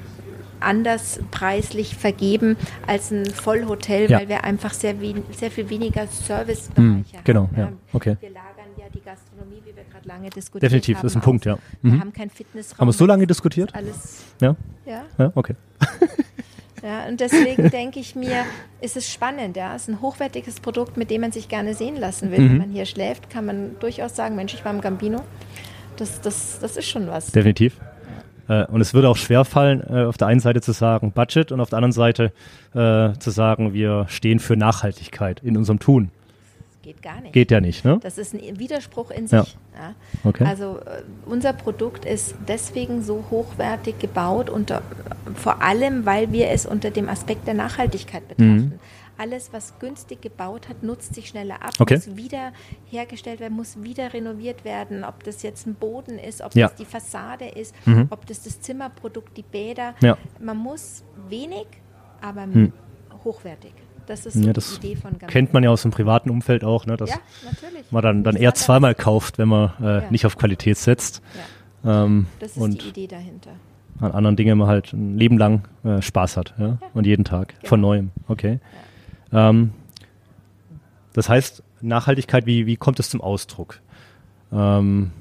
anders 0.58 1.20
preislich 1.30 1.96
vergeben 1.96 2.56
als 2.86 3.10
ein 3.10 3.26
Vollhotel, 3.26 4.10
Ja. 4.10 4.18
weil 4.20 4.28
wir 4.28 4.44
einfach 4.44 4.72
sehr, 4.72 4.94
sehr 5.32 5.50
viel 5.50 5.68
weniger 5.68 6.04
Mhm, 6.04 6.08
Servicebereiche 6.10 7.18
genau, 7.24 7.42
haben. 7.42 7.56
ja, 7.56 7.72
okay. 7.92 8.16
Wir 8.20 8.30
lagern 8.30 8.70
ja 8.78 8.86
die 8.92 9.02
Gastronomie, 9.02 9.60
wie 9.66 9.75
lange 10.06 10.30
diskutiert 10.30 10.62
Definitiv, 10.62 10.96
haben. 10.96 11.02
das 11.02 11.12
ist 11.12 11.16
ein 11.16 11.22
Punkt, 11.22 11.44
ja. 11.44 11.58
Wir 11.82 11.92
Mhm. 11.92 12.00
haben 12.00 12.12
kein 12.12 12.30
Fitnessraum. 12.30 12.78
Haben 12.80 12.88
wir 12.88 12.92
so 12.92 13.06
lange 13.06 13.26
diskutiert? 13.26 13.74
Alles, 13.74 14.22
Ja, 14.40 14.56
ja. 14.86 15.02
ja, 15.18 15.32
okay. 15.34 15.54
Ja, 16.82 17.06
und 17.08 17.20
deswegen 17.20 17.70
denke 17.70 17.98
ich 17.98 18.14
mir, 18.14 18.44
ist 18.80 18.96
es 18.96 19.10
spannend. 19.12 19.56
Ja, 19.56 19.74
es 19.74 19.82
ist 19.82 19.88
ein 19.88 20.00
hochwertiges 20.00 20.60
Produkt, 20.60 20.96
mit 20.96 21.10
dem 21.10 21.22
man 21.22 21.32
sich 21.32 21.48
gerne 21.48 21.74
sehen 21.74 21.96
lassen 21.96 22.30
will. 22.30 22.38
Mhm. 22.40 22.50
Wenn 22.50 22.58
man 22.58 22.70
hier 22.70 22.86
schläft, 22.86 23.30
kann 23.30 23.46
man 23.46 23.78
durchaus 23.80 24.14
sagen, 24.14 24.36
Mensch, 24.36 24.54
ich 24.54 24.64
war 24.64 24.72
im 24.72 24.80
Gambino. 24.80 25.22
Das, 25.96 26.20
das, 26.20 26.58
das 26.60 26.76
ist 26.76 26.88
schon 26.88 27.08
was. 27.08 27.32
Definitiv. 27.32 27.78
Äh, 28.48 28.66
und 28.66 28.80
es 28.82 28.94
würde 28.94 29.08
auch 29.08 29.16
schwer 29.16 29.44
fallen, 29.44 29.80
äh, 29.88 30.04
auf 30.04 30.18
der 30.18 30.28
einen 30.28 30.40
Seite 30.40 30.60
zu 30.60 30.72
sagen 30.72 31.10
Budget 31.12 31.50
und 31.50 31.60
auf 31.60 31.70
der 31.70 31.78
anderen 31.78 31.92
Seite 31.92 32.32
äh, 32.74 33.18
zu 33.18 33.30
sagen, 33.30 33.72
wir 33.72 34.04
stehen 34.08 34.38
für 34.38 34.56
Nachhaltigkeit 34.56 35.40
in 35.42 35.56
unserem 35.56 35.80
Tun. 35.80 36.10
Geht 36.86 37.02
gar 37.02 37.20
nicht. 37.20 37.32
Geht 37.32 37.50
ja 37.50 37.60
nicht, 37.60 37.84
ne? 37.84 37.98
Das 38.00 38.16
ist 38.16 38.32
ein 38.32 38.58
Widerspruch 38.60 39.10
in 39.10 39.26
Ja. 39.26 39.42
sich. 39.42 39.56
Ja. 39.76 39.94
Okay. 40.22 40.44
Also 40.44 40.78
äh, 40.78 41.02
unser 41.26 41.52
Produkt 41.52 42.04
ist 42.04 42.34
deswegen 42.46 43.02
so 43.02 43.24
hochwertig 43.30 43.98
gebaut, 43.98 44.48
unter, 44.48 44.82
vor 45.34 45.60
allem, 45.62 46.06
weil 46.06 46.30
wir 46.32 46.48
es 46.50 46.64
unter 46.64 46.90
dem 46.92 47.08
Aspekt 47.08 47.46
der 47.48 47.54
Nachhaltigkeit 47.54 48.28
betrachten. 48.28 48.54
Mhm. 48.54 48.72
Alles, 49.18 49.52
was 49.52 49.78
günstig 49.80 50.20
gebaut 50.20 50.68
hat, 50.68 50.82
nutzt 50.82 51.14
sich 51.14 51.28
schneller 51.28 51.56
ab, 51.62 51.72
Okay. 51.80 51.94
muss 51.94 52.16
wieder 52.16 52.52
hergestellt 52.84 53.40
werden, 53.40 53.54
muss 53.54 53.82
wieder 53.82 54.12
renoviert 54.12 54.64
werden. 54.64 55.02
Ob 55.04 55.24
das 55.24 55.42
jetzt 55.42 55.66
ein 55.66 55.74
Boden 55.74 56.18
ist, 56.18 56.40
ob 56.42 56.54
Ja. 56.54 56.68
das 56.68 56.76
die 56.76 56.84
Fassade 56.84 57.46
ist, 57.46 57.74
Mhm. 57.86 58.06
ob 58.10 58.26
das 58.26 58.42
das 58.44 58.60
Zimmerprodukt, 58.60 59.36
die 59.36 59.42
Bäder. 59.42 59.94
Ja. 60.02 60.16
Man 60.38 60.58
muss 60.58 61.02
wenig, 61.30 61.66
aber 62.20 62.42
Hm. 62.42 62.72
hochwertig. 63.24 63.72
Das 64.06 64.24
ist 64.26 64.34
so 64.34 64.40
Ja, 64.40 64.46
die 64.46 64.52
das 64.52 64.76
Idee 64.78 64.94
von 64.96 65.10
Gambino. 65.12 65.28
kennt 65.30 65.52
man 65.52 65.62
ja 65.64 65.70
aus 65.70 65.82
dem 65.82 65.90
privaten 65.90 66.30
Umfeld 66.30 66.64
auch, 66.64 66.86
ne? 66.86 66.96
Dass 66.96 67.10
Ja, 67.10 67.16
man 67.90 68.02
dann, 68.02 68.24
dann 68.24 68.36
eher 68.36 68.54
zweimal 68.54 68.94
kauft, 68.94 69.38
wenn 69.38 69.48
man 69.48 69.72
äh, 69.80 70.02
Ja. 70.04 70.10
nicht 70.10 70.26
auf 70.26 70.36
Qualität 70.36 70.76
setzt. 70.78 71.22
Ähm, 71.84 72.26
das 72.40 72.52
ist 72.52 72.56
und 72.58 72.82
die 72.82 72.88
Idee 72.88 73.06
dahinter. 73.06 73.50
an 74.00 74.12
anderen 74.12 74.36
Dingen 74.36 74.58
man 74.58 74.68
halt 74.68 74.92
ein 74.92 75.16
Leben 75.18 75.38
lang 75.38 75.62
äh, 75.84 76.00
Spaß 76.02 76.36
hat. 76.36 76.54
Ja? 76.58 76.78
Und 76.94 77.06
jeden 77.06 77.24
Tag 77.24 77.54
von 77.64 77.80
Genau. 77.80 77.88
neuem. 77.88 78.10
Okay. 78.28 78.60
Ähm, 79.32 79.72
das 81.12 81.28
heißt, 81.28 81.62
Nachhaltigkeit, 81.80 82.46
wie, 82.46 82.66
wie 82.66 82.76
kommt 82.76 83.00
es 83.00 83.10
zum 83.10 83.20
Ausdruck? 83.20 83.80
Ähm, 84.52 85.12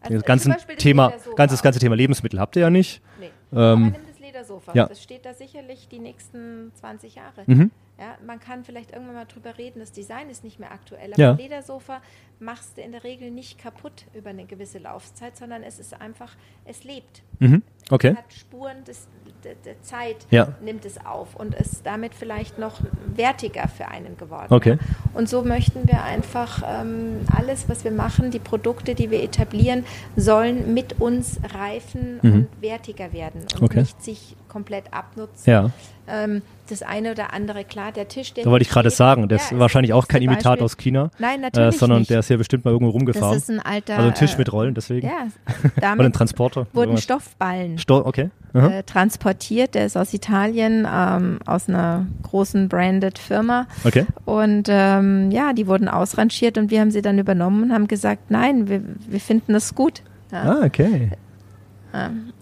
Also 0.00 0.14
das 0.14 0.24
ganze 0.24 0.48
das 0.50 0.66
Thema, 0.78 1.12
ganzes 1.36 1.62
ganze 1.62 1.80
Thema 1.80 1.96
Lebensmittel 1.96 2.38
habt 2.40 2.56
ihr 2.56 2.62
ja 2.62 2.70
nicht. 2.70 3.00
Nee. 3.20 3.30
Ähm, 3.52 3.94
das 4.08 4.18
Ledersofa. 4.20 4.72
ja. 4.74 4.86
Das 4.86 5.02
steht 5.02 5.24
da 5.24 5.34
sicherlich 5.34 5.88
die 5.88 5.98
nächsten 5.98 6.72
20 6.74 7.14
Jahre. 7.16 7.42
Mhm. 7.46 7.70
Ja, 7.98 8.18
man 8.26 8.38
kann 8.40 8.62
vielleicht 8.62 8.90
irgendwann 8.92 9.14
mal 9.14 9.24
drüber 9.24 9.56
reden, 9.56 9.80
das 9.80 9.90
Design 9.90 10.28
ist 10.28 10.44
nicht 10.44 10.60
mehr 10.60 10.70
aktuell. 10.70 11.14
Aber 11.14 11.22
Ja. 11.22 11.30
ein 11.30 11.38
Ledersofa 11.38 12.02
machst 12.38 12.76
du 12.76 12.82
in 12.82 12.92
der 12.92 13.04
Regel 13.04 13.30
nicht 13.30 13.58
kaputt 13.58 14.04
über 14.12 14.28
eine 14.30 14.44
gewisse 14.44 14.76
Laufzeit, 14.78 15.34
sondern 15.34 15.62
es 15.62 15.78
ist 15.78 15.98
einfach, 15.98 16.36
es 16.66 16.84
lebt. 16.84 17.22
Mhm. 17.38 17.62
Okay. 17.90 18.14
hat 18.14 18.30
Spuren 18.34 18.84
des, 18.84 19.06
der, 19.44 19.54
der 19.54 19.80
Zeit, 19.80 20.26
Ja. 20.30 20.48
nimmt 20.60 20.84
es 20.84 21.04
auf 21.06 21.36
und 21.36 21.54
ist 21.54 21.86
damit 21.86 22.14
vielleicht 22.14 22.58
noch 22.58 22.80
wertiger 23.14 23.66
für 23.68 23.88
einen 23.88 24.18
geworden. 24.18 24.52
Okay. 24.52 24.76
Und 25.14 25.28
so 25.30 25.42
möchten 25.42 25.88
wir 25.88 26.02
einfach 26.02 26.62
ähm, 26.66 27.20
alles, 27.34 27.66
was 27.68 27.84
wir 27.84 27.92
machen, 27.92 28.30
die 28.30 28.40
Produkte, 28.40 28.94
die 28.94 29.10
wir 29.10 29.22
etablieren, 29.22 29.86
sollen 30.16 30.74
mit 30.74 31.00
uns 31.00 31.40
reifen 31.54 32.18
Mhm. 32.22 32.32
und 32.32 32.48
wertiger 32.60 33.12
werden 33.14 33.42
und 33.54 33.62
Okay. 33.62 33.80
nicht 33.80 34.02
sich 34.02 34.36
komplett 34.48 34.92
abnutzen. 34.92 35.50
Ja, 35.50 35.70
Ähm, 36.08 36.42
das 36.68 36.82
eine 36.82 37.10
oder 37.12 37.32
andere, 37.32 37.64
klar, 37.64 37.90
der 37.90 38.06
Tisch, 38.08 38.32
der 38.32 38.44
da 38.44 38.50
wollte 38.50 38.62
ich 38.62 38.68
gerade 38.68 38.90
sagen, 38.90 39.28
das 39.28 39.50
ja, 39.50 39.56
ist 39.56 39.60
wahrscheinlich 39.60 39.92
auch 39.92 40.06
kein 40.06 40.22
Imitat 40.22 40.44
Beispiel. 40.44 40.64
aus 40.64 40.76
China, 40.76 41.10
Nein, 41.18 41.38
äh, 41.38 41.42
natürlich 41.42 41.78
sondern 41.78 41.98
nicht. 42.00 42.10
der 42.10 42.20
ist 42.20 42.28
hier 42.28 42.38
bestimmt 42.38 42.64
mal 42.64 42.70
irgendwo 42.70 42.90
rumgefahren. 42.92 43.34
Das 43.34 43.42
ist 43.42 43.50
ein 43.50 43.60
alter 43.60 43.96
also 43.96 44.08
ein 44.08 44.14
Tisch 44.14 44.34
äh, 44.34 44.38
mit 44.38 44.52
Rollen, 44.52 44.74
deswegen. 44.74 45.06
Ja, 45.06 45.26
Oder 45.76 45.90
ein 45.90 45.98
damit 45.98 46.14
Transporter. 46.14 46.66
wurden. 46.72 46.96
Stoffballen 46.98 47.78
Sto 47.78 48.04
okay. 48.04 48.30
Äh, 48.54 48.84
transportiert. 48.84 49.74
Der 49.74 49.86
ist 49.86 49.96
aus 49.96 50.14
Italien, 50.14 50.86
ähm, 50.90 51.40
aus 51.44 51.68
einer 51.68 52.06
großen 52.22 52.68
branded 52.68 53.18
Firma. 53.18 53.66
Okay. 53.84 54.06
Und 54.24 54.68
ähm, 54.70 55.30
ja, 55.30 55.52
die 55.52 55.66
wurden 55.66 55.88
ausrangiert 55.88 56.56
und 56.56 56.70
wir 56.70 56.80
haben 56.80 56.90
sie 56.90 57.02
dann 57.02 57.18
übernommen 57.18 57.64
und 57.64 57.72
haben 57.72 57.88
gesagt, 57.88 58.30
nein, 58.30 58.68
wir, 58.68 58.80
wir 59.08 59.20
finden 59.20 59.52
das 59.52 59.74
gut. 59.74 60.02
Ja. 60.32 60.42
Ah, 60.42 60.64
okay. 60.64 61.10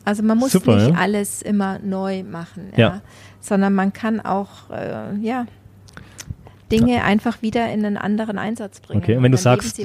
Also 0.04 0.22
man 0.22 0.38
muss 0.38 0.52
Super, 0.52 0.76
nicht 0.76 0.88
ja. 0.90 0.94
alles 0.96 1.42
immer 1.42 1.78
neu 1.78 2.22
machen, 2.24 2.72
ja. 2.76 2.78
Ja. 2.78 3.00
sondern 3.40 3.74
man 3.74 3.92
kann 3.92 4.20
auch 4.20 4.70
äh, 4.70 5.16
ja, 5.20 5.46
Dinge 6.70 7.04
einfach 7.04 7.42
wieder 7.42 7.72
in 7.72 7.84
einen 7.84 7.96
anderen 7.96 8.38
Einsatz 8.38 8.80
bringen. 8.80 9.02
Okay, 9.02 9.16
und 9.16 9.22
wenn 9.22 9.32
du 9.32 9.38
sagst, 9.38 9.80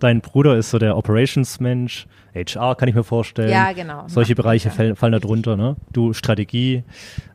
dein 0.00 0.20
Bruder 0.20 0.56
ist 0.56 0.70
so 0.70 0.78
der 0.78 0.96
Operations-Mensch, 0.96 2.06
HR 2.34 2.74
kann 2.74 2.88
ich 2.88 2.94
mir 2.94 3.04
vorstellen. 3.04 3.50
Ja, 3.50 3.72
genau. 3.72 4.04
Solche 4.08 4.34
Bereiche 4.34 4.70
fallen, 4.70 4.96
fallen 4.96 5.12
da 5.12 5.20
drunter, 5.20 5.56
ne? 5.56 5.76
Du 5.92 6.12
Strategie. 6.12 6.82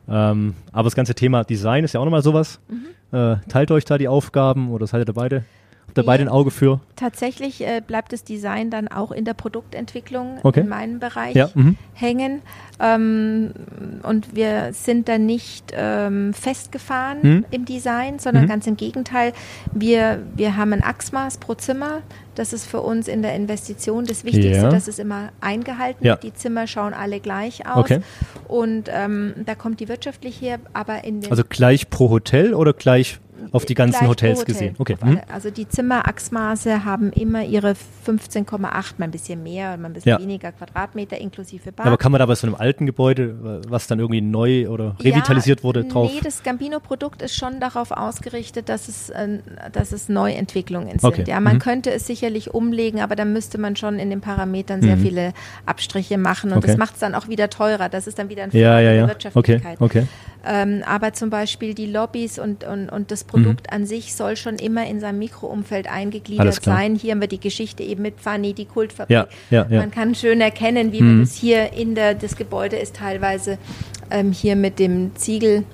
Ähm, 0.08 0.54
aber 0.72 0.84
das 0.84 0.94
ganze 0.94 1.14
Thema 1.14 1.44
Design 1.44 1.84
ist 1.84 1.94
ja 1.94 2.00
auch 2.00 2.04
nochmal 2.04 2.22
sowas. 2.22 2.60
Mhm. 2.68 3.16
Äh, 3.16 3.36
teilt 3.48 3.70
euch 3.70 3.84
da 3.84 3.98
die 3.98 4.08
Aufgaben 4.08 4.70
oder 4.70 4.86
seid 4.86 5.00
ihr 5.00 5.04
da 5.06 5.12
beide? 5.12 5.44
Habt 5.90 5.98
ihr 5.98 6.04
beide 6.04 6.22
ein 6.22 6.28
Auge 6.28 6.50
für? 6.52 6.80
Tatsächlich 6.96 7.66
äh, 7.66 7.82
bleibt 7.84 8.12
das 8.12 8.22
Design 8.24 8.70
dann 8.70 8.86
auch 8.88 9.10
in 9.10 9.24
der 9.24 9.34
Produktentwicklung 9.34 10.38
Okay. 10.42 10.60
in 10.60 10.68
meinem 10.68 11.00
Bereich 11.00 11.34
Ja. 11.34 11.50
Mhm. 11.54 11.76
hängen. 11.94 12.42
Ähm, 12.78 13.52
und 14.02 14.34
wir 14.34 14.72
sind 14.72 15.08
da 15.08 15.18
nicht 15.18 15.72
ähm, 15.76 16.32
festgefahren 16.32 17.18
Mhm. 17.22 17.44
im 17.50 17.64
Design, 17.64 18.18
sondern 18.18 18.44
Mhm. 18.44 18.48
ganz 18.48 18.66
im 18.66 18.76
Gegenteil. 18.76 19.32
Wir, 19.72 20.22
wir 20.36 20.56
haben 20.56 20.72
ein 20.72 20.82
Achsmaß 20.84 21.38
pro 21.38 21.54
Zimmer. 21.54 22.00
Das 22.36 22.52
ist 22.52 22.66
für 22.66 22.80
uns 22.80 23.08
in 23.08 23.22
der 23.22 23.34
Investition 23.34 24.04
das 24.06 24.24
Wichtigste, 24.24 24.62
Ja. 24.62 24.68
dass 24.70 24.88
es 24.88 24.98
immer 24.98 25.30
eingehalten 25.40 26.06
Ja. 26.06 26.12
wird. 26.14 26.22
Die 26.22 26.34
Zimmer 26.34 26.66
schauen 26.66 26.94
alle 26.94 27.20
gleich 27.20 27.66
aus. 27.66 27.78
Okay. 27.78 28.00
Und 28.48 28.84
ähm, 28.92 29.34
da 29.44 29.54
kommt 29.54 29.80
die 29.80 29.88
wirtschaftlich 29.88 30.40
her, 30.40 30.58
aber 30.72 31.04
in 31.04 31.20
den 31.20 31.30
Also 31.30 31.42
gleich 31.48 31.90
pro 31.90 32.08
Hotel 32.10 32.54
oder 32.54 32.72
gleich 32.72 33.18
auf 33.52 33.64
die 33.64 33.74
ganzen 33.74 34.08
Hotels 34.08 34.40
Hotel. 34.40 34.54
gesehen? 34.54 34.74
Okay. 34.78 34.94
Auf 34.94 35.02
Mhm. 35.02 35.08
alle. 35.08 35.22
Also 35.32 35.50
die 35.50 35.68
Zimmerachsmaße 35.68 36.84
haben 36.84 37.10
immer 37.12 37.44
ihre 37.44 37.74
15,8, 38.06 38.98
mal 38.98 39.04
ein 39.06 39.10
bisschen 39.10 39.42
mehr, 39.42 39.76
mal 39.76 39.86
ein 39.88 39.92
bisschen 39.92 40.10
Ja. 40.10 40.18
weniger 40.20 40.52
Quadratmeter 40.52 41.18
inklusive 41.18 41.72
Bad. 41.72 41.86
Aber 41.86 41.96
kann 41.96 42.12
man 42.12 42.18
da 42.18 42.26
bei 42.26 42.34
so 42.34 42.46
einem 42.46 42.56
alten 42.56 42.86
Gebäude, 42.86 43.62
was 43.68 43.86
dann 43.86 43.98
irgendwie 43.98 44.20
neu 44.20 44.68
oder 44.68 44.96
revitalisiert 45.00 45.60
ja, 45.60 45.64
wurde, 45.64 45.84
drauf? 45.84 46.10
Nee, 46.12 46.20
das 46.22 46.42
Gambino-Produkt 46.42 47.22
ist 47.22 47.34
schon 47.36 47.60
darauf 47.60 47.90
ausgerichtet, 47.90 48.68
dass 48.68 48.88
es, 48.88 49.10
äh, 49.10 49.38
dass 49.72 49.92
es 49.92 50.08
Neuentwicklungen 50.08 50.98
sind. 50.98 51.04
Okay. 51.04 51.24
Ja, 51.26 51.40
man 51.40 51.56
Mhm. 51.56 51.60
könnte 51.60 51.90
es 51.92 52.06
sicherlich 52.06 52.52
umlegen, 52.54 53.00
aber 53.00 53.16
dann 53.16 53.32
müsste 53.32 53.58
man 53.58 53.76
schon 53.76 53.98
in 53.98 54.10
den 54.10 54.20
Parametern 54.20 54.82
sehr 54.82 54.96
Mhm. 54.96 55.00
viele 55.02 55.32
Abstriche 55.66 56.18
machen 56.18 56.50
und 56.52 56.58
Okay. 56.58 56.68
das 56.68 56.76
macht 56.76 56.94
es 56.94 57.00
dann 57.00 57.14
auch 57.14 57.28
wieder 57.28 57.50
teurer. 57.50 57.88
Das 57.88 58.06
ist 58.06 58.18
dann 58.18 58.28
wieder 58.28 58.44
ein 58.44 58.50
ja, 58.52 58.60
ja, 58.60 58.70
Frage 58.70 58.84
der 58.84 58.94
ja. 58.94 59.04
Okay, 59.04 59.10
Wirtschaftlichkeit. 59.10 59.80
okay. 59.80 60.06
Ähm, 60.46 60.82
aber 60.86 61.12
zum 61.12 61.28
Beispiel 61.30 61.74
die 61.74 61.86
Lobbys 61.86 62.38
und, 62.38 62.64
und, 62.64 62.88
und 62.88 63.10
das 63.10 63.24
Mhm. 63.24 63.28
Produkt 63.28 63.72
an 63.72 63.84
sich 63.86 64.14
soll 64.14 64.36
schon 64.36 64.56
immer 64.56 64.86
in 64.86 64.98
seinem 65.00 65.18
Mikroumfeld 65.18 65.86
eingegliedert 65.90 66.62
sein. 66.62 66.94
Hier 66.94 67.12
haben 67.12 67.20
wir 67.20 67.28
die 67.28 67.40
Geschichte 67.40 67.82
eben 67.82 68.02
mit 68.02 68.20
Fanny, 68.20 68.54
die 68.54 68.64
Kultfabrik. 68.64 69.10
Ja, 69.10 69.26
ja, 69.50 69.66
ja. 69.68 69.80
Man 69.80 69.90
kann 69.90 70.14
schön 70.14 70.40
erkennen, 70.40 70.92
wie 70.92 71.02
Mhm. 71.02 71.18
wir 71.18 71.24
das 71.24 71.34
hier 71.34 71.72
in 71.72 71.94
der, 71.94 72.14
das 72.14 72.36
Gebäude 72.36 72.76
ist 72.76 72.96
teilweise 72.96 73.58
ähm, 74.10 74.32
hier 74.32 74.56
mit 74.56 74.78
dem 74.78 75.14
Ziegel. 75.16 75.64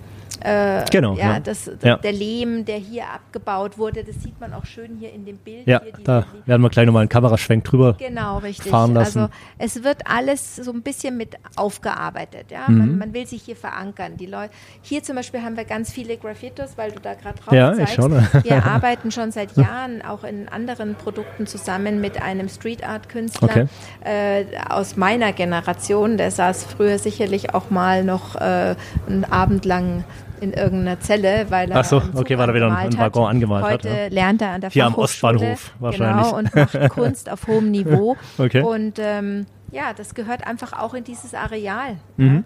Äh, 0.41 0.85
Genau, 0.91 1.15
Ja, 1.15 1.35
ja. 1.35 1.41
Das, 1.41 1.71
Ja. 1.83 1.97
der 1.97 2.13
Lehm, 2.13 2.65
der 2.65 2.77
hier 2.77 3.05
abgebaut 3.13 3.79
wurde, 3.79 4.05
das 4.05 4.17
sieht 4.23 4.39
man 4.41 4.53
auch 4.53 4.65
schön 4.65 4.97
hier 4.99 5.13
in 5.13 5.25
dem 5.25 5.37
Bild. 5.39 5.67
Ja, 5.67 5.81
da 6.05 6.25
werden 6.47 6.63
wir 6.63 6.69
gleich 6.71 6.87
nochmal 6.87 7.01
einen 7.03 7.09
Kameraschwenk 7.09 7.65
drüber. 7.65 7.95
Genau, 7.99 8.39
richtig. 8.39 8.71
fahren 8.71 8.95
lassen. 8.95 9.21
Also 9.21 9.33
es 9.59 9.85
wird 9.85 10.03
alles 10.07 10.57
so 10.57 10.73
ein 10.73 10.83
bisschen 10.83 11.17
mit 11.17 11.37
aufgearbeitet. 11.57 12.51
Ja? 12.51 12.65
Mhm. 12.69 12.79
Man, 12.79 12.99
man 12.99 13.15
will 13.15 13.27
sich 13.27 13.43
hier 13.43 13.57
verankern. 13.57 14.17
Die 14.17 14.27
Leute, 14.27 14.51
hier 14.83 15.03
zum 15.03 15.17
Beispiel 15.17 15.43
haben 15.43 15.57
wir 15.57 15.65
ganz 15.65 15.91
viele 15.93 16.17
Graffitos, 16.17 16.77
weil 16.77 16.91
du 16.93 17.01
da 17.01 17.15
gerade 17.15 17.39
drauf 17.41 17.53
Ja, 17.55 17.71
ich 17.73 17.79
zeigst. 17.79 17.95
schau 17.95 18.09
mal. 18.09 18.27
Wir 18.43 18.65
arbeiten 18.67 19.11
schon 19.11 19.31
seit 19.33 19.57
Jahren 19.57 20.03
auch 20.03 20.25
in 20.25 20.49
anderen 20.49 20.95
Produkten 20.95 21.47
zusammen 21.47 22.01
mit 22.01 22.21
einem 22.23 22.49
Street 22.49 22.87
Art 22.87 23.09
Künstler 23.09 23.49
Okay. 23.49 23.67
äh, 24.05 24.45
aus 24.69 24.97
meiner 24.97 25.33
Generation. 25.33 26.17
Der 26.17 26.31
saß 26.31 26.65
früher 26.65 26.99
sicherlich 26.99 27.55
auch 27.55 27.71
mal 27.71 28.05
noch 28.05 28.35
äh, 28.37 28.75
einen 29.07 29.25
Abend 29.31 29.65
lang 29.65 30.05
in 30.41 30.53
irgendeiner 30.53 31.01
Zelle, 31.01 31.47
weil 31.51 31.71
er 31.71 31.79
Ach 31.81 31.85
so, 31.85 32.03
okay, 32.15 32.37
weil 32.39 32.49
er 32.49 32.55
wieder 32.55 32.77
einen- 32.77 32.99
Waggon 32.99 33.29
angemalt 33.29 33.65
hat, 33.65 33.73
Heute 33.73 33.89
ja. 33.89 34.07
lernt 34.09 34.43
er 34.43 34.51
an 34.51 34.61
der 34.61 34.71
Hier 34.71 34.87
am. 34.87 34.95
Ostbahnhof 34.95 35.73
wahrscheinlich. 35.79 36.25
Genau, 36.25 36.37
und 36.39 36.55
macht 36.55 36.89
Kunst 36.91 37.31
auf 37.31 37.47
hohem 37.47 37.71
Niveau. 37.71 38.17
Okay. 38.39 38.63
Und 38.63 38.99
ähm, 38.99 39.47
ja, 39.73 39.93
das 39.97 40.15
gehört 40.15 40.47
einfach 40.47 40.73
auch 40.73 40.95
in 40.95 41.05
dieses 41.05 41.35
Areal. 41.35 41.97
Mhm. 42.17 42.45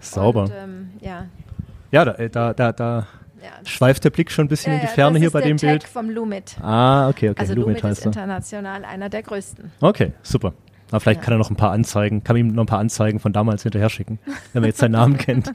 Sauber. 0.00 0.42
Und, 0.44 0.52
ähm, 0.52 0.90
ja, 1.00 1.26
ja, 1.90 2.04
da, 2.04 2.12
äh, 2.12 2.28
da, 2.28 2.52
da, 2.52 2.72
da 2.72 3.06
ja. 3.42 3.50
schweift 3.64 4.04
der 4.04 4.10
Blick 4.10 4.30
schon 4.30 4.46
ein 4.46 4.48
bisschen 4.48 4.72
Ja, 4.72 4.80
in 4.80 4.86
die 4.86 4.92
Ferne 4.92 5.18
hier 5.18 5.30
bei 5.30 5.40
dem 5.40 5.56
Tag 5.56 5.70
Bild. 5.70 5.84
vom 5.84 6.10
Lumit. 6.10 6.56
Ah, 6.60 7.08
okay, 7.08 7.30
okay. 7.30 7.40
Also 7.40 7.54
Lumit 7.54 7.66
Lumit 7.66 7.78
ist 7.78 7.84
heißt 7.84 8.00
er. 8.02 8.06
international 8.06 8.84
einer 8.84 9.08
der 9.08 9.22
größten. 9.22 9.70
Okay, 9.80 10.12
super. 10.22 10.52
Aber 10.90 11.00
vielleicht 11.00 11.20
Ja. 11.20 11.24
kann 11.24 11.34
er 11.34 11.38
noch 11.38 11.50
ein 11.50 11.56
paar 11.56 11.72
Anzeigen, 11.72 12.22
kann 12.22 12.36
ihm 12.36 12.48
noch 12.48 12.62
ein 12.62 12.66
paar 12.66 12.78
Anzeigen 12.78 13.18
von 13.18 13.32
damals 13.32 13.64
hinterher 13.64 13.88
schicken, 13.90 14.18
wenn 14.52 14.62
man 14.62 14.68
jetzt 14.68 14.78
seinen 14.78 14.92
Namen 14.92 15.16
kennt. 15.18 15.50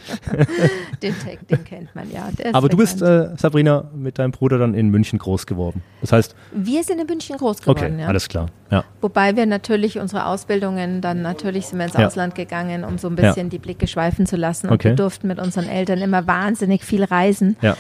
Den 1.02 1.16
Tag, 1.20 1.48
den 1.48 1.64
kennt 1.64 1.96
man 1.96 2.12
ja. 2.12 2.30
Aber 2.54 2.70
du 2.70 2.78
bist, 2.78 3.02
äh, 3.02 3.30
Sabrina, 3.38 3.86
mit 3.96 4.20
deinem 4.20 4.32
Bruder 4.32 4.58
dann 4.58 4.74
in 4.74 4.90
München 4.90 5.20
groß 5.20 5.46
geworden. 5.46 5.82
Das 6.02 6.12
heißt, 6.12 6.36
wir 6.54 6.84
sind 6.84 7.00
in 7.00 7.08
München 7.08 7.38
groß 7.38 7.60
okay, 7.66 7.74
geworden. 7.86 8.00
ja. 8.00 8.08
alles 8.08 8.28
klar. 8.28 8.48
Ja. 8.70 8.84
Wobei 9.02 9.36
wir 9.36 9.46
natürlich 9.46 10.00
unsere 10.00 10.26
Ausbildungen, 10.26 11.02
dann 11.02 11.22
natürlich 11.22 11.68
sind 11.68 11.80
wir 11.80 11.86
ins 11.86 11.96
Ja. 11.96 12.08
Ausland 12.08 12.36
gegangen, 12.36 12.84
um 12.84 12.98
so 12.98 13.08
ein 13.08 13.16
bisschen 13.16 13.50
die 13.50 13.60
Blicke 13.60 13.88
schweifen 13.88 14.26
zu 14.26 14.36
lassen. 14.36 14.68
Und 14.68 14.74
Okay. 14.76 14.90
wir 14.90 14.96
durften 14.96 15.28
mit 15.28 15.40
unseren 15.40 15.68
Eltern 15.68 16.00
immer 16.00 16.28
wahnsinnig 16.28 16.84
viel 16.84 17.04
reisen. 17.04 17.56
Ja. 17.62 17.76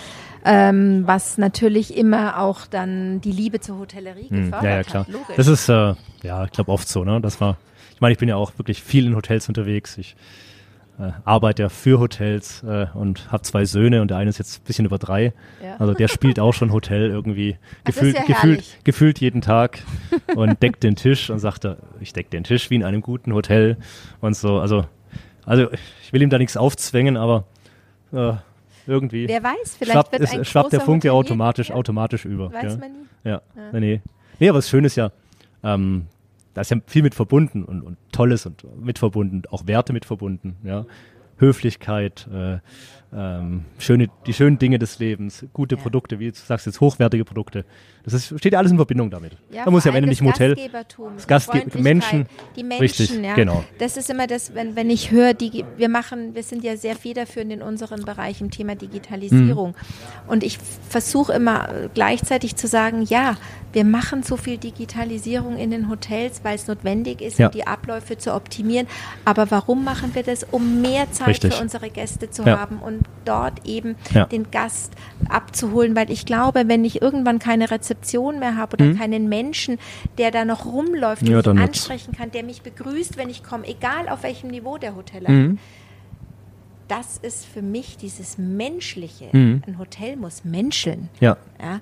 Ähm, 0.45 1.03
was 1.05 1.37
natürlich 1.37 1.95
immer 1.95 2.39
auch 2.39 2.65
dann 2.65 3.21
die 3.21 3.31
Liebe 3.31 3.59
zur 3.59 3.79
Hotellerie 3.79 4.29
Hm, 4.29 4.45
gefördert 4.45 4.63
ja, 4.63 4.75
ja, 4.77 4.83
klar. 4.83 5.03
hat. 5.05 5.13
Logisch. 5.13 5.35
Das 5.35 5.47
ist, 5.47 5.69
äh, 5.69 5.93
ja, 6.23 6.45
ich 6.45 6.51
glaube 6.51 6.71
oft 6.71 6.87
so, 6.87 7.03
ne? 7.03 7.21
Das 7.21 7.39
war, 7.41 7.57
ich 7.93 8.01
meine, 8.01 8.13
ich 8.13 8.19
bin 8.19 8.29
ja 8.29 8.35
auch 8.35 8.57
wirklich 8.57 8.81
viel 8.81 9.05
in 9.05 9.15
Hotels 9.15 9.47
unterwegs. 9.47 9.97
Ich 9.97 10.15
äh, 10.99 11.11
arbeite 11.25 11.63
ja 11.63 11.69
für 11.69 11.99
Hotels 11.99 12.63
äh, 12.63 12.87
und 12.93 13.31
habe 13.31 13.43
zwei 13.43 13.65
Söhne 13.65 14.01
und 14.01 14.09
der 14.09 14.17
eine 14.17 14.29
ist 14.29 14.37
jetzt 14.39 14.61
ein 14.61 14.63
bisschen 14.65 14.85
über 14.85 14.97
drei. 14.97 15.33
Ja. 15.63 15.77
Also 15.79 15.93
der 15.93 16.07
spielt 16.07 16.39
auch 16.39 16.53
schon 16.53 16.71
Hotel 16.71 17.09
irgendwie 17.09 17.57
das 17.83 17.95
gefühlt, 17.95 18.15
ja 18.15 18.23
gefühlt, 18.25 18.77
gefühlt 18.83 19.19
jeden 19.19 19.41
Tag 19.41 19.79
und 20.35 20.61
deckt 20.61 20.83
den 20.83 20.95
Tisch 20.95 21.29
und 21.29 21.39
sagt, 21.39 21.65
er, 21.65 21.77
ich 21.99 22.13
decke 22.13 22.29
den 22.29 22.43
Tisch 22.43 22.69
wie 22.69 22.75
in 22.75 22.83
einem 22.83 23.01
guten 23.01 23.33
Hotel 23.33 23.77
und 24.21 24.35
so. 24.35 24.59
Also, 24.59 24.85
also 25.45 25.71
ich 26.03 26.13
will 26.13 26.21
ihm 26.21 26.29
da 26.29 26.37
nichts 26.37 26.57
aufzwängen, 26.57 27.17
aber 27.17 27.45
äh, 28.11 28.33
irgendwie 28.87 29.27
Wer 29.27 29.43
weiß, 29.43 29.75
vielleicht 29.77 29.91
schwappt, 29.93 30.11
wird 30.11 30.21
es, 30.23 30.31
ein 30.31 30.45
schwappt 30.45 30.73
der 30.73 30.81
Funke 30.81 31.11
automatisch, 31.13 31.69
Ja, 31.69 31.75
automatisch 31.75 32.25
über. 32.25 32.51
Weiß 32.51 32.73
ja. 32.73 32.79
man 32.79 32.91
nie. 32.91 33.05
Ja, 33.23 33.41
Ja. 33.55 33.71
nee, 33.73 33.79
nee. 33.79 34.01
Nee, 34.39 34.49
aber 34.49 34.57
das 34.57 34.69
Schöne 34.69 34.87
ist 34.87 34.95
ja, 34.95 35.11
ähm, 35.63 36.07
da 36.53 36.61
ist 36.61 36.71
ja 36.71 36.77
viel 36.87 37.03
mit 37.03 37.15
verbunden 37.15 37.63
und, 37.63 37.81
und 37.81 37.97
Tolles 38.11 38.45
und 38.45 38.63
mit 38.83 38.99
verbunden, 38.99 39.43
auch 39.51 39.67
Werte 39.67 39.93
mit 39.93 40.05
verbunden, 40.05 40.57
ja. 40.63 40.85
Höflichkeit, 41.37 42.27
äh, 42.33 42.59
ähm, 43.13 43.65
schöne, 43.77 44.07
die 44.25 44.33
schönen 44.33 44.57
Dinge 44.57 44.79
des 44.79 44.99
Lebens, 44.99 45.45
gute 45.53 45.75
Ja. 45.75 45.81
Produkte, 45.81 46.19
wie 46.19 46.31
du 46.31 46.37
sagst 46.37 46.65
jetzt 46.65 46.79
hochwertige 46.79 47.25
Produkte. 47.25 47.65
Das 48.03 48.13
ist, 48.13 48.39
steht 48.39 48.53
ja 48.53 48.59
alles 48.59 48.71
in 48.71 48.77
Verbindung 48.77 49.11
damit. 49.11 49.33
Ja, 49.51 49.65
Man 49.65 49.73
muss 49.73 49.83
ja 49.83 49.91
am 49.91 49.97
Ende 49.97 50.09
nicht 50.09 50.21
im 50.21 50.27
Hotel. 50.27 50.55
Gastgebertum, 50.55 51.11
Das 51.15 51.23
die 51.23 51.27
Gastge- 51.29 51.51
Freundlichkeit, 51.51 51.83
Menschen, 51.83 52.25
die 52.55 52.63
Menschen, 52.63 52.81
richtig, 52.81 53.21
ja. 53.21 53.35
genau. 53.35 53.63
Das 53.79 53.97
ist 53.97 54.09
immer 54.09 54.27
das, 54.27 54.55
wenn, 54.55 54.75
wenn 54.75 54.89
ich 54.89 55.11
höre, 55.11 55.33
die, 55.33 55.65
wir 55.77 55.89
machen, 55.89 56.33
wir 56.35 56.43
sind 56.43 56.63
ja 56.63 56.77
sehr 56.77 56.95
federführend 56.95 57.51
in 57.51 57.61
unserem 57.61 58.03
Bereich 58.05 58.41
im 58.41 58.49
Thema 58.49 58.75
Digitalisierung. 58.75 59.71
Mhm. 59.71 60.29
Und 60.31 60.43
ich 60.43 60.57
versuche 60.89 61.33
immer 61.33 61.69
gleichzeitig 61.93 62.55
zu 62.55 62.67
sagen, 62.67 63.01
ja, 63.03 63.35
wir 63.73 63.85
machen 63.85 64.23
so 64.23 64.35
viel 64.35 64.57
Digitalisierung 64.57 65.57
in 65.57 65.71
den 65.71 65.89
Hotels, 65.89 66.41
weil 66.43 66.55
es 66.55 66.67
notwendig 66.67 67.21
ist, 67.21 67.39
Ja. 67.39 67.47
um 67.47 67.51
die 67.53 67.67
Abläufe 67.67 68.17
zu 68.17 68.33
optimieren. 68.33 68.87
Aber 69.25 69.51
warum 69.51 69.83
machen 69.83 70.15
wir 70.15 70.23
das? 70.23 70.43
Um 70.49 70.81
mehr 70.81 71.11
Zeit 71.11 71.27
Richtig. 71.27 71.53
für 71.55 71.61
unsere 71.61 71.89
Gäste 71.89 72.29
zu 72.29 72.45
haben 72.45 72.79
und 72.79 73.00
dort 73.25 73.67
eben 73.67 73.95
Ja. 74.13 74.25
den 74.25 74.49
Gast 74.49 74.93
abzuholen, 75.29 75.95
weil 75.95 76.09
ich 76.09 76.25
glaube, 76.25 76.63
wenn 76.67 76.83
ich 76.85 77.01
irgendwann 77.01 77.37
keine 77.39 77.69
Rezeption 77.69 78.39
mehr 78.39 78.57
habe 78.57 78.73
oder 78.77 78.93
keinen 78.95 79.29
Menschen, 79.29 79.77
der 80.17 80.31
da 80.31 80.43
noch 80.45 80.65
rumläuft, 80.65 81.21
den 81.21 81.29
Mhm. 81.29 81.33
Ja, 81.35 81.39
ich 81.53 81.59
ansprechen 81.61 82.13
kann, 82.13 82.31
der 82.31 82.43
mich 82.43 82.61
begrüßt, 82.63 83.17
wenn 83.17 83.29
ich 83.29 83.43
komme, 83.43 83.67
egal 83.67 84.09
auf 84.09 84.23
welchem 84.23 84.49
Niveau 84.49 84.77
der 84.77 84.95
Hoteller 84.95 85.29
Mhm. 85.29 85.59
das 86.87 87.17
ist 87.19 87.45
für 87.45 87.61
mich 87.61 87.95
dieses 87.97 88.37
Menschliche. 88.37 89.29
Mhm. 89.31 89.61
Ein 89.65 89.77
Hotel 89.77 90.17
muss 90.17 90.43
menscheln. 90.43 91.07
Ja, 91.21 91.37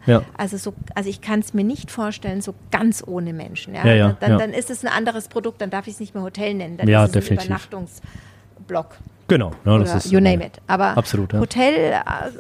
Ja? 0.06 0.22
Also, 0.38 0.58
so, 0.58 0.74
also 0.94 1.10
ich 1.10 1.22
kann 1.22 1.40
es 1.40 1.54
mir 1.56 1.64
nicht 1.64 1.90
vorstellen, 1.90 2.42
so 2.42 2.54
ganz 2.70 3.04
ohne 3.08 3.34
Menschen. 3.34 3.74
Dann, 3.74 4.18
dann 4.20 4.54
ist 4.54 4.70
es 4.70 4.86
ein 4.86 4.92
anderes 4.92 5.28
Produkt, 5.30 5.62
dann 5.62 5.70
darf 5.72 5.88
ich 5.88 5.94
es 5.96 6.00
nicht 6.00 6.14
mehr 6.14 6.22
Hotel 6.24 6.54
nennen. 6.54 6.78
Dann 6.78 6.88
Ja, 6.88 7.06
ist 7.06 7.10
es 7.10 7.14
definitiv. 7.14 7.40
ein 7.40 7.46
Übernachtungsblock. 7.46 8.98
Genau. 9.30 9.52
Ja, 9.66 9.78
das 9.78 9.90
Oder 9.90 9.98
ist, 9.98 10.12
you 10.12 10.20
name 10.20 10.46
it. 10.46 10.60
Aber 10.68 10.98
Absolut, 10.98 11.32
ja. 11.34 11.40
Hotel, 11.40 11.94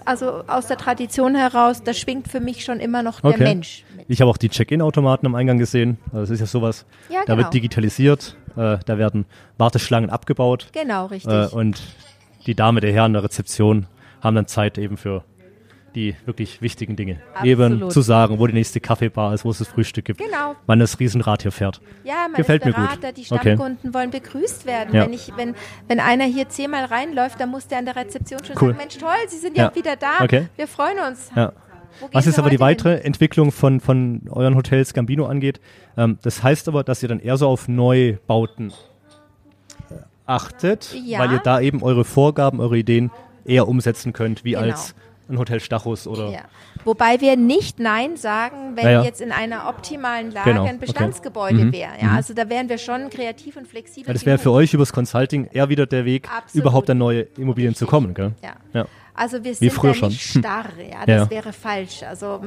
also 0.06 0.44
aus 0.48 0.68
der 0.68 0.78
Tradition 0.78 1.36
heraus, 1.36 1.82
da 1.84 1.94
schwingt 1.94 2.28
für 2.28 2.40
mich 2.40 2.64
schon 2.66 2.80
immer 2.80 3.02
noch 3.04 3.22
der 3.22 3.32
Okay. 3.32 3.44
Mensch 3.44 3.86
mit. 3.96 4.06
Ich 4.10 4.20
habe 4.22 4.30
auch 4.30 4.38
die 4.38 4.50
Check-in-Automaten 4.50 5.26
am 5.26 5.36
Eingang 5.36 5.58
gesehen. 5.58 5.98
Also 6.08 6.22
das 6.22 6.30
ist 6.32 6.40
ja 6.42 6.46
sowas. 6.48 6.86
Ja, 7.10 7.20
Da 7.26 7.34
genau. 7.36 7.38
wird 7.46 7.54
digitalisiert, 7.54 8.36
äh, 8.58 8.78
da 8.86 8.98
werden 8.98 9.26
Warteschlangen 9.58 10.10
abgebaut. 10.10 10.68
Genau, 10.74 11.06
richtig. 11.06 11.32
Äh, 11.32 11.48
und 11.48 11.82
die 12.46 12.56
Dame, 12.56 12.82
der 12.82 12.92
Herr 12.92 13.06
in 13.06 13.14
der 13.14 13.24
Rezeption 13.24 13.86
haben 14.22 14.36
dann 14.36 14.48
Zeit 14.48 14.78
eben 14.78 14.98
für 14.98 15.24
die 15.96 16.16
wirklich 16.26 16.62
wichtigen 16.62 16.96
Dinge. 16.96 17.20
Eben 17.44 17.64
Absolut. 17.74 17.92
zu 17.94 18.02
sagen, 18.02 18.40
wo 18.40 18.48
die 18.48 18.54
nächste 18.54 18.80
Kaffeebar 18.80 19.34
ist, 19.34 19.46
wo 19.46 19.50
es 19.52 19.58
das 19.60 19.68
Frühstück 19.68 20.06
gibt, 20.06 20.20
Genau. 20.20 20.56
wann 20.66 20.80
das 20.80 21.00
Riesenrad 21.00 21.42
hier 21.42 21.52
fährt. 21.52 21.82
Ja, 22.04 22.28
man 22.30 22.34
Gefällt 22.36 22.62
ist 22.62 22.68
mir 22.68 22.74
gut. 22.74 22.84
Berater, 22.86 23.12
die 23.12 23.22
Okay. 23.30 23.40
Stammkunden 23.56 23.94
wollen 23.94 24.12
begrüßt 24.12 24.66
werden. 24.66 24.94
Ja. 24.96 25.04
Wenn, 25.06 25.14
ich, 25.14 25.32
wenn, 25.36 25.56
wenn 25.88 26.00
einer 26.00 26.26
hier 26.26 26.50
zehnmal 26.50 26.86
reinläuft, 26.86 27.40
dann 27.40 27.50
muss 27.50 27.68
der 27.68 27.80
an 27.80 27.86
der 27.86 27.96
Rezeption 27.96 28.44
schon 28.44 28.56
Cool. 28.60 28.70
sagen, 28.70 28.78
Mensch, 28.78 28.98
toll, 28.98 29.10
Sie 29.28 29.38
sind 29.38 29.58
ja, 29.58 29.64
Ja. 29.66 29.70
auch 29.72 29.76
wieder 29.76 29.96
da. 29.96 30.24
Okay. 30.24 30.48
Wir 30.56 30.68
freuen 30.68 30.98
uns. 31.08 31.30
Ja. 31.36 31.54
Was 32.14 32.26
jetzt 32.26 32.38
aber 32.40 32.50
die 32.50 32.58
heute 32.60 32.66
hin? 32.90 32.96
weitere 32.96 33.04
Entwicklung 33.06 33.52
von, 33.52 33.80
von 33.82 34.22
euren 34.30 34.56
Hotels 34.56 34.94
Gambino 34.94 35.26
angeht, 35.26 35.60
ähm, 35.98 36.18
das 36.22 36.44
heißt 36.44 36.68
aber, 36.68 36.84
dass 36.84 37.02
ihr 37.04 37.10
dann 37.10 37.20
eher 37.20 37.36
so 37.36 37.48
auf 37.48 37.68
Neubauten 37.68 38.70
äh, 39.90 39.96
achtet, 40.26 40.96
Ja. 41.06 41.20
weil 41.20 41.32
ihr 41.34 41.40
da 41.40 41.60
eben 41.60 41.82
eure 41.84 42.06
Vorgaben, 42.06 42.60
eure 42.60 42.78
Ideen 42.78 43.12
eher 43.44 43.68
umsetzen 43.68 44.14
könnt, 44.14 44.44
wie 44.44 44.52
Genau. 44.52 44.64
als 44.64 44.94
ein 45.30 45.38
Hotel 45.38 45.60
Stachus 45.60 46.08
oder 46.08 46.30
Ja. 46.32 46.42
Wobei 46.86 47.22
wir 47.22 47.36
nicht 47.38 47.80
Nein 47.80 48.18
sagen, 48.18 48.76
wenn 48.76 48.86
Ja, 48.86 48.92
ja. 48.92 49.04
jetzt 49.04 49.22
in 49.22 49.32
einer 49.32 49.68
optimalen 49.70 50.32
Lage 50.32 50.50
Genau, 50.52 50.64
ein 50.64 50.76
okay. 50.78 50.86
Bestandsgebäude 50.86 51.66
Mhm, 51.66 51.72
wäre. 51.74 51.92
Ja, 52.02 52.12
Also 52.16 52.34
da 52.34 52.50
wären 52.50 52.68
wir 52.70 52.78
schon 52.78 53.10
kreativ 53.10 53.56
und 53.58 53.68
flexibel. 53.68 54.08
Ja, 54.08 54.14
das 54.14 54.26
wäre 54.26 54.38
für 54.38 54.52
euch 54.52 54.74
übers 54.74 54.92
Consulting 54.94 55.48
eher 55.52 55.70
wieder 55.70 55.86
der 55.86 56.06
Weg, 56.06 56.28
Absolut. 56.30 56.64
überhaupt 56.66 56.90
an 56.90 56.98
neue 56.98 57.22
Immobilien 57.38 57.76
zu 57.76 57.86
Richtig. 57.86 57.90
kommen. 57.90 58.14
Gell? 58.14 58.34
Ja. 58.44 58.54
Ja. 58.74 58.86
Also 59.20 59.44
wir 59.44 59.54
sind 59.54 59.74
da 59.84 59.94
schon. 59.94 60.10
nicht 60.10 60.34
Hm. 60.34 60.42
starr, 60.42 60.66
ja, 60.80 61.06
das 61.06 61.24
Ja. 61.26 61.30
wäre 61.30 61.52
falsch. 61.54 62.04
Also 62.04 62.42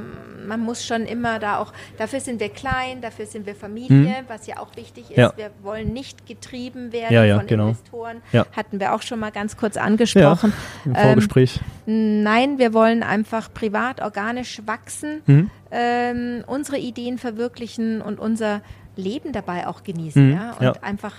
man 0.46 0.60
muss 0.60 0.84
schon 0.86 1.02
immer 1.04 1.38
da 1.38 1.58
auch, 1.58 1.72
dafür 1.98 2.18
sind 2.20 2.40
wir 2.40 2.48
klein, 2.48 3.00
dafür 3.02 3.26
sind 3.26 3.44
wir 3.46 3.54
Familie, 3.54 4.24
was 4.26 4.46
ja 4.46 4.56
auch 4.58 4.74
wichtig 4.74 5.10
ist. 5.10 5.16
Hm. 5.16 5.22
Ja. 5.22 5.32
Wir 5.36 5.50
wollen 5.62 5.92
nicht 5.92 6.26
getrieben 6.26 6.90
werden 6.92 7.12
Ja, 7.12 7.36
von 7.38 7.46
genau. 7.46 7.68
Investoren. 7.68 8.22
Hatten 8.56 8.80
wir 8.80 8.94
auch 8.94 9.02
schon 9.02 9.20
mal 9.20 9.30
ganz 9.30 9.56
kurz 9.56 9.76
angesprochen. 9.76 10.52
im 10.86 10.94
Ähm, 10.94 11.02
Vorgespräch. 11.02 11.60
Nein, 11.86 12.58
wir 12.58 12.72
wollen 12.72 13.02
einfach 13.02 13.52
privat, 13.52 14.00
organisch 14.00 14.62
wachsen, 14.66 15.20
Mhm. 15.26 15.50
ähm, 15.70 16.44
unsere 16.46 16.78
Ideen 16.78 17.18
verwirklichen 17.18 18.00
und 18.00 18.18
unser 18.18 18.62
Leben 18.96 19.32
dabei 19.32 19.66
auch 19.66 19.82
genießen. 19.82 20.28
Mhm, 20.28 20.32
ja? 20.34 20.50
Und 20.52 20.62
ja. 20.64 20.72
einfach 20.82 21.14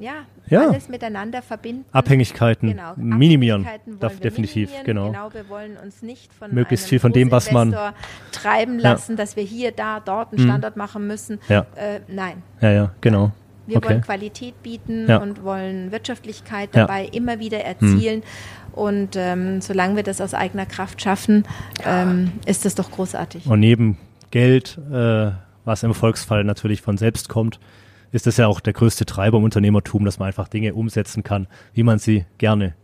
ja, 0.00 0.12
Ja. 0.48 0.68
alles 0.68 0.88
miteinander 0.88 1.42
verbinden. 1.42 1.84
Abhängigkeiten 1.92 2.70
Genau, 2.70 2.94
minimieren, 2.96 3.62
Abhängigkeiten 3.62 4.00
darf 4.00 4.18
definitiv, 4.18 4.70
minimieren. 4.70 5.12
genau. 5.12 5.32
wir 5.32 5.48
wollen 5.48 5.76
uns 5.76 6.02
nicht 6.02 6.32
von 6.34 6.52
Möglichst 6.52 6.86
einem 6.86 6.90
viel 6.90 6.98
von 7.00 7.12
dem, 7.12 7.30
was 7.30 7.52
man- 7.52 7.74
treiben 8.32 8.78
lassen, 8.78 9.16
dass 9.16 9.36
wir 9.36 9.44
hier, 9.44 9.70
da, 9.72 10.00
dort 10.00 10.32
einen 10.32 10.42
Mhm. 10.42 10.48
Standort 10.48 10.76
machen 10.76 11.06
müssen. 11.06 11.38
Ja. 11.48 11.66
Äh, 11.76 12.00
nein, 12.08 12.42
Ja, 12.60 12.70
ja, 12.72 12.90
genau. 13.00 13.30
wir 13.66 13.76
okay. 13.76 13.90
wollen 13.90 14.00
Qualität 14.02 14.60
bieten 14.62 15.08
und 15.10 15.44
wollen 15.44 15.92
Wirtschaftlichkeit. 15.92 16.70
Mhm. 16.70 16.78
dabei 16.80 17.04
immer 17.06 17.38
wieder 17.38 17.60
erzielen. 17.64 18.22
Und 18.72 19.16
ähm, 19.16 19.60
solange 19.60 19.96
wir 19.96 20.02
das 20.02 20.20
aus 20.20 20.34
eigener 20.34 20.66
Kraft 20.66 21.00
schaffen, 21.02 21.44
ähm, 21.84 22.32
ist 22.46 22.64
das 22.64 22.74
doch 22.74 22.90
großartig. 22.90 23.46
Und 23.46 23.60
neben 23.60 23.98
Geld, 24.30 24.78
äh, 24.90 25.30
was 25.64 25.82
im 25.82 25.90
Erfolgsfall 25.90 26.44
natürlich 26.44 26.82
von 26.82 26.96
selbst 26.98 27.28
kommt, 27.28 27.60
ist 28.10 28.26
das 28.26 28.36
ja 28.36 28.46
auch 28.46 28.60
der 28.60 28.72
größte 28.72 29.06
Treiber 29.06 29.38
im 29.38 29.44
Unternehmertum, 29.44 30.04
dass 30.04 30.18
man 30.18 30.26
einfach 30.28 30.48
Dinge 30.48 30.74
umsetzen 30.74 31.22
kann, 31.22 31.46
wie 31.72 31.82
man 31.82 31.98
sie 31.98 32.26
gerne 32.38 32.74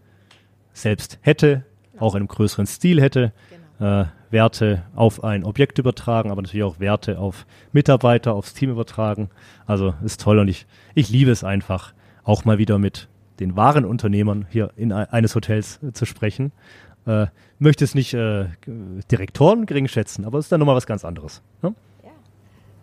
selbst 0.73 1.19
hätte, 1.23 1.65
auch 1.99 2.15
in 2.15 2.21
einem 2.21 2.29
größeren 2.29 2.67
Stil 2.67 3.01
hätte, 3.01 3.33
Genau. 3.79 4.03
äh, 4.03 4.07
Werte 4.31 4.83
auf 4.95 5.25
ein 5.25 5.45
Objekt 5.45 5.79
übertragen, 5.79 6.31
aber 6.31 6.43
natürlich 6.43 6.65
auch 6.65 6.81
Werte 6.81 7.19
auf 7.19 7.47
Mitarbeiter, 7.73 8.35
aufs 8.35 8.53
Team 8.55 8.71
übertragen. 8.71 9.31
Also 9.67 9.95
ist 10.05 10.21
toll 10.21 10.39
und 10.39 10.49
ich, 10.49 10.67
ich 10.95 11.09
liebe 11.09 11.31
es 11.31 11.45
einfach, 11.45 11.95
auch 12.25 12.45
mal 12.45 12.59
wieder 12.59 12.79
mit 12.79 13.09
den 13.41 13.57
wahren 13.57 13.85
Unternehmern 13.87 14.47
hier 14.51 14.71
in 14.77 14.93
ei- 14.93 15.09
eines 15.11 15.35
Hotels 15.35 15.81
äh, 15.83 15.93
zu 15.93 16.05
sprechen. 16.05 16.53
Äh, 17.07 17.27
möchte 17.59 17.85
es 17.85 17.95
nicht 17.95 18.13
äh, 18.15 18.47
Direktoren 19.11 19.65
gering 19.67 19.89
schätzen, 19.89 20.25
aber 20.25 20.39
es 20.39 20.47
ist 20.47 20.53
dann 20.53 20.61
nochmal 20.61 20.77
was 20.77 20.87
ganz 20.87 21.05
anderes. 21.05 21.43
Ne? 21.63 21.75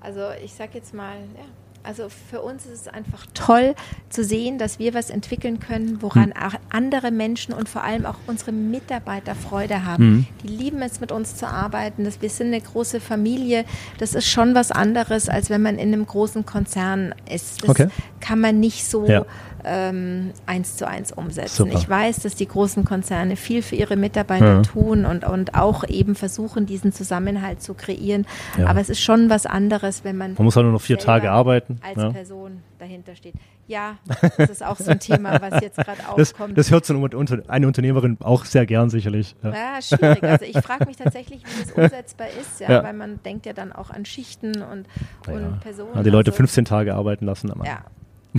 Also 0.06 0.22
ich 0.44 0.54
sag 0.54 0.76
jetzt 0.76 0.94
mal, 0.94 1.16
ja. 1.36 1.46
Also 1.88 2.08
für 2.10 2.42
uns 2.42 2.66
ist 2.66 2.82
es 2.82 2.88
einfach 2.88 3.28
toll 3.36 3.76
zu 4.10 4.24
sehen, 4.24 4.58
dass 4.58 4.80
wir 4.80 4.96
was 4.96 5.12
entwickeln 5.12 5.60
können, 5.60 6.02
woran 6.02 6.34
Hm. 6.34 6.44
auch 6.44 6.54
andere 6.72 7.12
Menschen 7.12 7.54
und 7.54 7.70
vor 7.70 7.84
allem 7.84 8.08
auch 8.08 8.16
unsere 8.26 8.52
Mitarbeiter 8.52 9.36
Freude 9.36 9.86
haben. 9.86 10.04
Mhm. 10.10 10.28
Die 10.42 10.48
lieben 10.48 10.82
es, 10.82 11.00
mit 11.00 11.12
uns 11.12 11.36
zu 11.36 11.48
arbeiten. 11.48 12.04
Das, 12.04 12.24
wir 12.24 12.30
sind 12.32 12.48
eine 12.48 12.60
große 12.62 13.00
Familie. 13.00 13.66
Das 14.00 14.16
ist 14.16 14.28
schon 14.28 14.56
was 14.56 14.72
anderes, 14.72 15.30
als 15.30 15.52
wenn 15.52 15.62
man 15.62 15.78
in 15.78 15.94
einem 15.94 16.08
großen 16.08 16.44
Konzern 16.44 17.14
ist. 17.32 17.62
Das 17.62 17.70
Okay. 17.70 17.88
Kann 18.26 18.40
man 18.40 18.60
nicht 18.60 18.86
so 18.86 19.06
Ja. 19.06 19.26
ähm, 19.64 20.32
eins 20.46 20.78
zu 20.78 20.88
eins 20.88 21.12
umsetzen. 21.12 21.66
Super. 21.66 21.78
Ich 21.78 21.90
weiß, 21.90 22.20
dass 22.20 22.36
die 22.36 22.48
großen 22.48 22.86
Konzerne 22.86 23.36
viel 23.36 23.62
für 23.62 23.76
ihre 23.76 23.96
Mitarbeiter 23.96 24.56
Ja. 24.58 24.62
tun 24.62 25.06
und, 25.06 25.24
und 25.26 25.56
auch 25.56 25.84
eben 25.88 26.16
versuchen, 26.16 26.66
diesen 26.66 26.92
Zusammenhalt 26.92 27.62
zu 27.62 27.74
kreieren. 27.74 28.26
Ja. 28.58 28.68
Aber 28.68 28.80
es 28.80 28.90
ist 28.90 29.02
schon 29.02 29.30
was 29.30 29.46
anderes, 29.46 30.04
wenn 30.04 30.18
man 30.18 30.34
Man 30.36 30.46
muss 30.46 30.56
auch 30.58 30.64
nur 30.64 30.72
noch 30.72 30.82
vier 30.82 30.98
Tage 31.00 31.32
arbeiten. 31.32 31.80
als. 31.84 32.14
Person 32.14 32.62
dahinter 32.80 33.16
steht. 33.16 33.34
Ja, 33.68 33.98
das 34.38 34.50
ist 34.52 34.64
auch 34.64 34.76
so 34.78 34.92
ein 34.92 35.00
Thema, 35.00 35.42
was 35.42 35.60
jetzt 35.64 35.78
gerade 35.78 35.98
Das, 36.18 36.34
aufkommt. 36.34 36.56
das 36.56 36.70
hört 36.70 36.86
so 36.86 36.94
eine, 36.94 37.04
Unter- 37.18 37.42
eine 37.48 37.66
Unternehmerin 37.66 38.18
auch 38.22 38.46
sehr 38.46 38.68
gern 38.68 38.92
sicherlich. 38.92 39.36
Ja. 39.42 39.50
ja, 39.54 39.82
schwierig. 39.82 40.22
Also 40.22 40.46
ich 40.46 40.58
frage 40.60 40.86
mich 40.86 40.98
tatsächlich, 40.98 41.42
wie 41.44 41.64
das 41.64 41.72
umsetzbar 41.76 42.28
ist, 42.40 42.60
ja, 42.60 42.70
Ja. 42.72 42.84
weil 42.84 42.94
man 42.94 43.20
denkt 43.24 43.48
ja 43.48 43.54
dann 43.54 43.72
auch 43.74 43.90
an 43.90 44.06
Schichten 44.06 44.62
und, 44.62 44.86
Ja. 45.28 45.34
und 45.34 45.60
Personen. 45.62 45.96
Ja, 45.96 46.04
die 46.04 46.12
Leute 46.12 46.30
also, 46.30 46.38
15 46.38 46.66
Tage 46.66 46.94
arbeiten 46.94 47.26
lassen 47.26 47.52
am 47.52 47.64
Ja. 47.66 47.80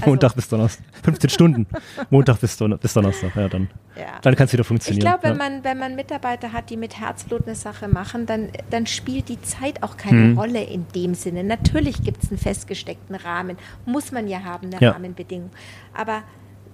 Montag 0.05 0.35
bis 0.35 0.49
Donnerstag. 0.49 0.85
15 1.03 1.31
Stunden. 1.31 1.67
Montag 2.11 2.39
bis, 2.41 2.57
Don 2.57 2.79
bis 2.79 2.93
Donnerstag. 2.93 3.35
Ja, 3.35 3.49
dann, 3.49 3.69
Ja. 3.97 4.19
dann 4.23 4.37
kann 4.37 4.47
es 4.47 4.53
wieder 4.53 4.61
Ich 4.61 4.67
funktionieren. 4.69 5.01
glaube, 5.07 5.23
wenn 5.25 5.33
ja. 5.33 5.37
man, 5.39 5.65
wenn 5.65 5.79
man 5.79 5.95
Mitarbeiter 5.97 6.53
hat, 6.53 6.69
die 6.71 6.77
mit 6.77 7.01
Herzblut 7.01 7.47
eine 7.47 7.55
Sache 7.55 7.89
machen, 7.89 8.27
dann, 8.27 8.51
dann 8.71 8.87
spielt 8.87 9.29
die 9.29 9.41
Zeit 9.41 9.83
auch 9.83 9.97
keine 9.97 10.19
Mhm. 10.19 10.39
Rolle 10.39 10.63
in 10.65 10.87
dem 10.95 11.15
Sinne. 11.15 11.45
Natürlich 11.45 12.03
gibt 12.03 12.23
es 12.23 12.31
einen 12.31 12.39
festgesteckten 12.39 13.17
Rahmen, 13.17 13.57
muss 13.87 14.13
man 14.13 14.29
ja 14.29 14.45
haben, 14.45 14.67
eine 14.73 14.81
Ja. 14.81 14.91
Rahmenbedingung. 14.93 15.51
Aber 15.95 16.23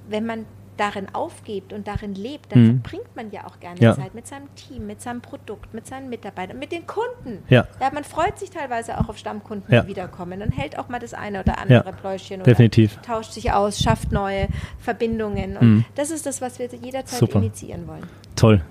wenn 0.08 0.26
man 0.26 0.44
darin 0.82 1.06
aufgebt 1.14 1.72
und 1.72 1.86
darin 1.86 2.14
lebt, 2.14 2.50
dann 2.52 2.62
Mhm. 2.62 2.80
verbringt 2.82 3.14
man 3.16 3.30
ja 3.30 3.46
auch 3.46 3.60
gerne 3.60 3.78
Ja. 3.80 3.94
Zeit 3.94 4.14
mit 4.14 4.26
seinem 4.26 4.52
Team, 4.56 4.86
mit 4.86 5.00
seinem 5.00 5.20
Produkt, 5.20 5.72
mit 5.74 5.86
seinen 5.86 6.08
Mitarbeitern, 6.08 6.58
mit 6.58 6.72
den 6.72 6.86
Kunden. 6.86 7.42
Ja. 7.48 7.66
man 7.94 8.04
freut 8.04 8.38
sich 8.38 8.50
teilweise 8.50 8.98
auch 8.98 9.08
auf 9.08 9.16
Stammkunden, 9.18 9.72
Ja. 9.72 9.82
die 9.82 9.88
wiederkommen 9.88 10.42
und 10.42 10.50
hält 10.50 10.78
auch 10.78 10.88
mal 10.88 10.98
das 10.98 11.14
eine 11.14 11.40
oder 11.40 11.58
andere 11.58 11.84
Ja, 11.84 11.92
Pläuschchen 11.92 12.42
definitiv. 12.42 12.98
tauscht 13.02 13.32
sich 13.32 13.52
aus, 13.52 13.78
schafft 13.80 14.10
neue 14.12 14.48
Verbindungen. 14.78 15.56
Und 15.56 15.68
Mhm. 15.68 15.84
das 15.94 16.10
ist 16.10 16.26
das, 16.26 16.40
was 16.40 16.58
wir 16.58 16.66
jederzeit 16.66 17.18
Super. 17.20 17.38
initiieren 17.38 17.86
wollen. 17.86 18.06
Toll. 18.34 18.62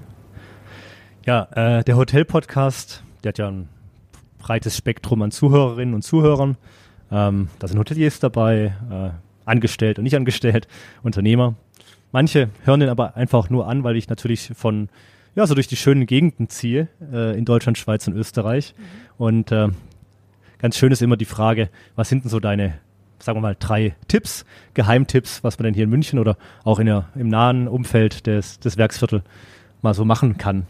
Ja, 1.25 1.47
äh, 1.79 1.83
der 1.83 1.95
Hotel-Podcast, 1.97 3.03
der 3.23 3.29
hat 3.29 3.37
ja 3.37 3.47
ein 3.47 3.69
breites 4.39 4.75
Spektrum 4.75 5.21
an 5.21 5.31
Zuhörerinnen 5.31 5.93
und 5.93 6.01
Zuhörern. 6.01 6.57
Ähm, 7.11 7.49
da 7.59 7.67
sind 7.67 7.77
Hoteliers 7.77 8.19
dabei, 8.19 8.73
äh, 8.89 9.09
angestellt 9.45 9.97
und 9.97 10.03
nicht 10.03 10.15
angestellt, 10.15 10.67
Unternehmer. 11.03 11.55
Manche 12.11 12.49
hören 12.63 12.79
den 12.79 12.89
aber 12.89 13.15
einfach 13.15 13.49
nur 13.49 13.67
an, 13.67 13.83
weil 13.83 13.95
ich 13.95 14.09
natürlich 14.09 14.51
von, 14.55 14.89
ja, 15.35 15.47
so 15.47 15.55
durch 15.55 15.67
die 15.67 15.77
schönen 15.77 16.05
Gegenden 16.05 16.49
ziehe, 16.49 16.87
äh, 17.11 17.37
in 17.37 17.45
Deutschland, 17.45 17.77
Schweiz 17.77 18.07
und 18.07 18.15
Österreich. 18.15 18.75
Und 19.17 19.51
äh, 19.51 19.69
ganz 20.59 20.77
schön 20.77 20.91
ist 20.91 21.01
immer 21.01 21.17
die 21.17 21.25
Frage, 21.25 21.69
was 21.95 22.09
sind 22.09 22.23
denn 22.23 22.29
so 22.29 22.39
deine, 22.39 22.73
sagen 23.19 23.37
wir 23.37 23.41
mal, 23.41 23.55
drei 23.57 23.95
Tipps, 24.07 24.45
Geheimtipps, 24.73 25.43
was 25.43 25.57
man 25.57 25.65
denn 25.65 25.73
hier 25.73 25.85
in 25.85 25.89
München 25.89 26.19
oder 26.19 26.37
auch 26.63 26.79
in 26.79 26.87
der, 26.87 27.09
im 27.15 27.29
nahen 27.29 27.67
Umfeld 27.67 28.27
des, 28.27 28.59
des 28.59 28.77
Werksviertel 28.77 29.23
mal 29.81 29.93
so 29.93 30.05
machen 30.05 30.37
kann, 30.37 30.65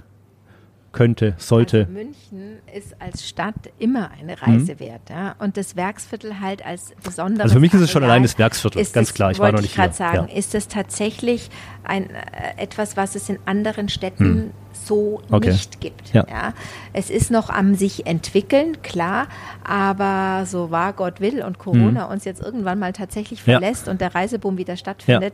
könnte, 0.91 1.35
sollte. 1.37 1.79
Also 1.79 1.91
München 1.91 2.59
ist 2.75 2.95
als 2.99 3.27
Stadt 3.27 3.55
immer 3.79 4.11
eine 4.19 4.41
Reise 4.41 4.79
wert. 4.79 5.09
Ja? 5.09 5.35
Und 5.39 5.55
das 5.57 5.75
Werksviertel 5.75 6.39
halt 6.39 6.65
als 6.65 6.93
besonderes 7.03 7.37
Mhm. 7.37 7.41
Also 7.43 7.53
für 7.55 7.59
mich 7.61 7.73
ist 7.73 7.81
es 7.81 7.91
schon 7.91 8.03
allein 8.03 8.23
das 8.23 8.37
Werksviertel, 8.37 8.83
ganz 8.91 9.09
es, 9.09 9.13
klar. 9.13 9.31
Ich 9.31 9.39
war 9.39 9.45
wollte 9.45 9.55
noch 9.55 9.61
nicht 9.61 9.71
ich 9.71 9.77
gerade 9.77 9.93
sagen, 9.93 10.27
Ja. 10.29 10.37
ist 10.37 10.53
es 10.53 10.67
tatsächlich 10.67 11.49
ein, 11.83 12.09
äh, 12.09 12.21
etwas, 12.57 12.97
was 12.97 13.15
es 13.15 13.29
in 13.29 13.39
anderen 13.45 13.87
Städten 13.89 14.51
so 14.73 15.21
Hm. 15.27 15.33
Okay. 15.35 15.51
nicht 15.51 15.79
gibt. 15.79 16.13
Ja. 16.13 16.53
Es 16.93 17.09
ist 17.09 17.31
noch 17.31 17.49
am 17.49 17.75
sich 17.75 18.05
entwickeln, 18.05 18.81
klar, 18.81 19.27
aber 19.63 20.45
so 20.45 20.71
wahr 20.71 20.93
Gott 20.93 21.21
will 21.21 21.41
und 21.43 21.57
Corona 21.59 22.05
uns 22.05 22.25
jetzt 22.25 22.41
irgendwann 22.41 22.79
mal 22.79 22.93
tatsächlich. 22.93 23.39
Ja. 23.45 23.59
verlässt 23.59 23.87
und 23.87 24.01
der 24.01 24.13
Reiseboom 24.13 24.57
wieder 24.57 24.75
stattfindet, 24.77 25.33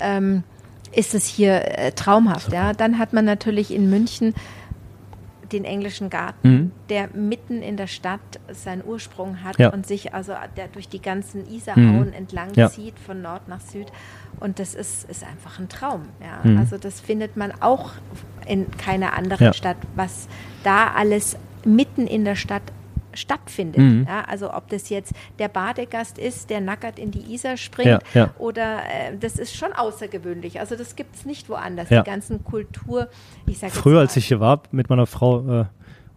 ähm, 0.00 0.42
ist 0.92 1.14
es 1.14 1.26
hier 1.26 1.78
äh, 1.78 1.92
traumhaft. 1.92 2.52
Ja? 2.52 2.72
Dann 2.72 2.98
hat 2.98 3.12
man 3.12 3.24
natürlich 3.24 3.72
in 3.72 3.90
München 3.90 4.34
den 5.52 5.64
englischen 5.64 6.10
Garten, 6.10 6.48
Mhm. 6.48 6.70
der 6.88 7.08
mitten 7.14 7.62
in 7.62 7.76
der 7.76 7.86
Stadt 7.86 8.20
seinen 8.52 8.84
Ursprung 8.84 9.42
hat 9.44 9.58
Ja. 9.58 9.70
und 9.72 9.86
sich 9.86 10.14
also 10.14 10.34
der 10.56 10.68
durch 10.68 10.88
die 10.88 11.00
ganzen 11.00 11.46
Isarauen 11.48 12.12
entlang 12.12 12.52
Ja. 12.54 12.68
zieht, 12.70 12.98
von 12.98 13.22
Nord 13.22 13.48
nach 13.48 13.60
Süd. 13.60 13.86
Und 14.40 14.58
das 14.58 14.74
ist, 14.74 15.08
ist 15.08 15.24
einfach 15.24 15.58
ein 15.58 15.68
Traum. 15.68 16.02
Ja. 16.20 16.48
Mhm. 16.48 16.58
Also 16.58 16.78
das 16.78 17.00
findet 17.00 17.36
man 17.36 17.52
auch 17.60 17.92
in 18.46 18.70
keiner 18.76 19.14
anderen. 19.14 19.52
Stadt, 19.54 19.76
was 19.94 20.28
da 20.62 20.88
alles 20.94 21.36
mitten 21.64 22.06
in 22.06 22.24
der 22.24 22.36
Stadt 22.36 22.62
stattfindet. 23.16 23.78
Mhm. 23.78 24.06
Ja, 24.08 24.22
also 24.22 24.52
ob 24.52 24.68
das 24.68 24.88
jetzt 24.88 25.12
der 25.38 25.48
Badegast 25.48 26.18
ist, 26.18 26.50
der 26.50 26.60
nackert 26.60 26.98
in 26.98 27.10
die 27.10 27.34
Isar 27.34 27.56
springt 27.56 27.88
Ja, 27.88 28.00
ja. 28.14 28.30
oder 28.38 28.78
äh, 28.78 29.16
das 29.18 29.38
ist 29.38 29.54
schon 29.56 29.72
außergewöhnlich. 29.72 30.60
Also 30.60 30.76
das 30.76 30.96
gibt 30.96 31.16
es 31.16 31.24
nicht 31.24 31.48
woanders. 31.48 31.88
Die 31.88 32.02
ganzen 32.02 32.44
Kultur, 32.44 33.08
ich 33.46 33.58
sage 33.58 33.72
Früher, 33.72 34.00
als 34.00 34.16
ich 34.16 34.26
hier 34.26 34.40
war 34.40 34.62
mit 34.70 34.88
meiner 34.88 35.06
Frau, 35.06 35.60
äh, 35.60 35.64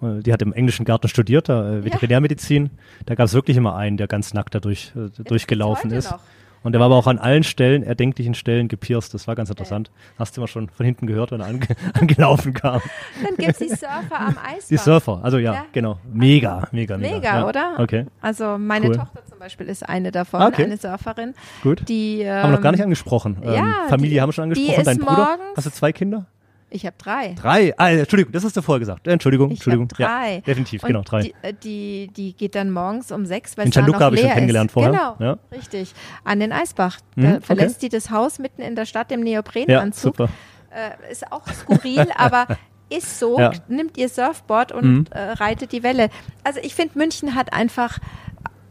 die 0.02 0.32
hat 0.32 0.42
im 0.42 0.54
englischen 0.54 0.86
Garten 0.86 1.08
studiert, 1.08 1.50
da, 1.50 1.74
äh, 1.74 1.84
Veterinärmedizin, 1.84 2.70
da 3.06 3.16
gab 3.16 3.26
es 3.26 3.34
wirklich 3.34 3.58
immer 3.58 3.76
einen, 3.76 3.98
der 3.98 4.08
ganz 4.08 4.34
nackt 4.34 4.56
da 4.56 4.60
durch, 4.60 4.94
äh, 4.96 5.10
durchgelaufen 5.24 5.92
ist. 5.92 6.12
noch. 6.12 6.20
Und 6.64 6.74
der 6.74 6.80
war 6.80 6.86
aber 6.88 6.96
auch 6.98 7.08
an 7.08 7.18
allen 7.20 7.44
Stellen, 7.44 7.84
erdenklichen 7.84 8.34
Stellen 8.34 8.68
gepierst. 8.68 9.14
Das 9.14 9.28
war 9.28 9.36
ganz 9.36 9.50
interessant. 9.50 9.92
Hast 10.18 10.36
du 10.36 10.42
immer 10.42 10.48
schon 10.48 10.70
von 10.70 10.86
hinten 10.86 11.08
gehört, 11.08 11.32
wenn 11.32 11.40
er 11.42 11.48
ange 11.48 11.62
angelaufen 11.94 12.54
kam. 12.54 12.82
Dann 13.24 13.36
gibt 13.38 13.52
es 13.52 13.58
die 13.60 13.70
Surfer 13.70 14.20
am 14.20 14.36
Eisbach. 14.46 14.68
Die 14.70 14.78
Surfer, 14.78 15.20
also 15.24 15.38
ja, 15.38 15.54
Ja. 15.54 15.66
genau. 15.72 16.00
Mega, 16.12 16.68
mega, 16.72 16.98
mega. 16.98 17.16
Mega, 17.16 17.40
ja. 17.40 17.48
oder? 17.48 17.74
Okay, 17.78 18.06
Also 18.22 18.58
meine 18.58 18.88
Cool. 18.88 18.96
Tochter 18.98 19.22
zum 19.30 19.40
Beispiel 19.40 19.68
ist 19.68 19.88
eine 19.88 20.12
davon, 20.12 20.42
Okay. 20.42 20.66
eine 20.66 20.78
Surferin, 20.78 21.34
gut. 21.64 21.88
die 21.88 22.22
ähm, 22.22 22.30
haben 22.44 22.50
wir 22.52 22.56
noch 22.58 22.62
gar 22.64 22.72
nicht 22.72 22.84
angesprochen. 22.84 23.38
Ähm, 23.42 23.54
ja, 23.54 23.74
Familie 23.88 24.16
die- 24.16 24.22
haben 24.22 24.30
wir 24.30 24.34
schon 24.34 24.44
angesprochen. 24.44 24.84
Dein 24.84 24.98
Bruder? 24.98 25.38
Hast 25.56 25.66
du 25.68 25.72
zwei 25.72 25.92
Kinder? 25.94 26.26
Ich 26.70 26.86
habe 26.86 26.96
drei. 26.98 27.34
Drei. 27.34 27.74
Ah, 27.78 27.90
Entschuldigung, 27.92 28.32
das 28.32 28.44
hast 28.44 28.56
du 28.58 28.62
vorher 28.62 28.80
gesagt. 28.80 29.08
Entschuldigung, 29.08 29.50
Ich 29.52 29.58
Entschuldigung. 29.58 29.88
drei. 29.88 30.36
Ja, 30.36 30.42
definitiv, 30.42 30.84
Und 30.84 30.88
genau, 30.88 31.02
drei. 31.02 31.22
Die, 31.24 31.34
äh, 31.42 31.54
die, 31.54 32.10
die 32.16 32.34
geht 32.34 32.56
dann 32.56 32.72
morgens 32.72 33.12
um 33.12 33.26
sechs, 33.26 33.58
weil 33.58 33.66
In 33.66 33.70
es 33.70 33.76
da 33.76 33.82
noch 33.82 34.00
habe 34.00 34.16
ich 34.16 34.22
schon 34.22 34.30
kennengelernt 34.32 34.70
ist. 34.70 34.74
vorher. 34.74 34.92
Genau, 34.92 35.16
Ja. 35.20 35.38
richtig. 35.52 35.94
An 36.24 36.40
den 36.40 36.52
Eisbach. 36.52 36.98
Da 37.16 37.30
okay. 37.36 37.40
verlässt 37.42 37.82
die 37.82 37.90
das 37.90 38.10
Haus 38.12 38.40
mitten 38.40 38.62
in 38.62 38.76
der 38.76 38.86
Stadt 38.86 39.12
im 39.12 39.20
ja, 39.26 39.42
Neoprenanzug. 39.42 40.16
super. 40.18 40.30
äh, 40.72 41.12
ist 41.12 41.32
auch 41.32 41.48
skurril, 41.52 42.08
aber 42.16 42.46
ist 42.92 43.20
so, 43.20 43.38
Ja. 43.40 43.52
nimmt 43.68 43.98
ihr 43.98 44.10
Surfboard 44.10 44.72
und 44.72 44.86
Mhm. 44.86 45.06
äh, 45.12 45.20
reitet 45.34 45.72
die 45.72 45.84
Welle. 45.84 46.10
Also 46.44 46.60
ich 46.64 46.74
finde, 46.76 46.98
München 46.98 47.36
hat 47.36 47.54
einfach 47.54 48.00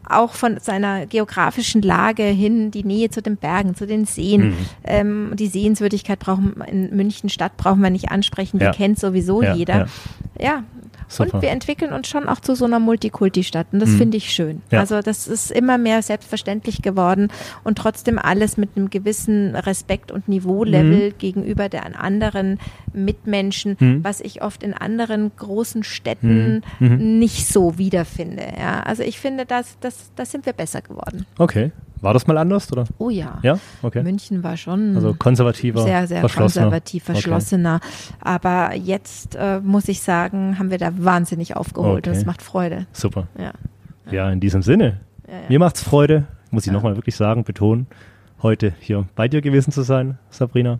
auch 0.09 0.33
von 0.33 0.59
seiner 0.59 1.05
geografischen 1.05 1.81
Lage 1.81 2.23
hin 2.23 2.71
die 2.71 2.83
Nähe 2.83 3.09
zu 3.09 3.21
den 3.21 3.37
Bergen, 3.37 3.75
zu 3.75 3.85
den 3.87 4.05
Seen. 4.05 4.49
Mhm. 4.49 4.55
Ähm, 4.83 5.31
die 5.35 5.47
Sehenswürdigkeit 5.47 6.19
brauchen 6.19 6.55
in 6.67 6.95
München 6.95 7.29
Stadt 7.29 7.55
brauchen 7.57 7.81
wir 7.81 7.89
nicht 7.89 8.09
ansprechen, 8.11 8.59
die 8.59 8.65
Ja. 8.65 8.71
kennt 8.71 8.99
sowieso 8.99 9.41
Ja, 9.41 9.53
jeder. 9.55 9.87
ja. 10.39 10.63
Super. 11.11 11.33
Und 11.35 11.41
wir 11.41 11.49
entwickeln 11.49 11.91
uns 11.91 12.07
schon 12.07 12.29
auch 12.29 12.39
zu 12.39 12.53
so 12.55 12.65
einer 12.65 12.79
Multikulti-Stadt 12.79 13.67
und 13.71 13.79
das 13.79 13.89
Mhm. 13.89 13.97
finde 13.97 14.17
ich 14.17 14.29
schön. 14.31 14.61
Ja. 14.71 14.79
Also 14.79 15.01
das 15.01 15.27
ist 15.27 15.51
immer 15.51 15.77
mehr 15.79 16.01
selbstverständlich 16.03 16.81
geworden 16.83 17.29
und 17.63 17.77
trotzdem 17.79 18.19
alles 18.19 18.57
mit 18.57 18.69
einem 18.77 18.89
gewissen 18.91 19.55
Respekt 19.55 20.11
und 20.11 20.27
Niveaulevel 20.29 21.11
gegenüber 21.13 21.67
der 21.67 21.99
anderen 21.99 22.59
Mitmenschen, 22.93 23.75
Mhm. 23.79 24.03
was 24.03 24.21
ich 24.21 24.41
oft 24.43 24.63
in 24.63 24.73
anderen 24.73 25.31
großen 25.35 25.83
Städten 25.83 26.61
Mhm. 26.79 26.87
Mhm. 26.87 27.19
nicht 27.19 27.47
so 27.47 27.77
wiederfinde. 27.77 28.43
Ja, 28.59 28.81
also 28.81 29.03
ich 29.03 29.19
finde, 29.19 29.45
das, 29.45 29.77
das, 29.81 30.11
das 30.15 30.31
sind 30.31 30.45
wir 30.45 30.53
besser 30.53 30.81
geworden. 30.81 31.25
Okay. 31.37 31.71
War 32.01 32.13
das 32.13 32.27
mal 32.27 32.37
anders, 32.37 32.71
oder? 32.71 32.85
Oh 32.97 33.09
ja. 33.09 33.39
Ja? 33.41 33.59
Okay. 33.81 34.03
München 34.03 34.41
war 34.43 34.55
schon 34.57 34.95
Also 34.95 35.13
konservativer, 35.13 35.81
sehr, 35.83 36.07
sehr 36.07 36.21
verschlossener. 36.21 36.63
konservativ, 36.65 37.03
verschlossener. 37.03 37.79
Aber 38.21 38.73
jetzt 38.75 39.35
äh, 39.35 39.59
muss 39.59 39.87
ich 39.89 40.01
sagen, 40.01 40.57
haben 40.59 40.71
wir 40.71 40.77
da 40.77 40.91
wahnsinnig 40.97 41.55
aufgeholt 41.57 42.07
und 42.07 42.11
Okay. 42.13 42.19
es 42.21 42.25
macht 42.25 42.41
Freude. 42.41 42.85
Super. 42.93 43.27
Ja. 43.37 43.51
Ja, 44.11 44.31
in 44.31 44.39
diesem 44.39 44.61
Sinne. 44.61 45.01
Ja, 45.27 45.33
ja. 45.33 45.39
Mir 45.49 45.59
macht's 45.59 45.83
Freude, 45.83 46.25
muss 46.51 46.63
ich 46.63 46.67
Ja. 46.67 46.73
nochmal 46.73 46.95
wirklich 46.95 47.15
sagen, 47.15 47.43
betonen, 47.43 47.87
heute 48.41 48.73
hier 48.79 49.05
bei 49.15 49.27
dir 49.27 49.41
gewesen 49.41 49.71
zu 49.71 49.81
sein, 49.81 50.17
Sabrina. 50.29 50.79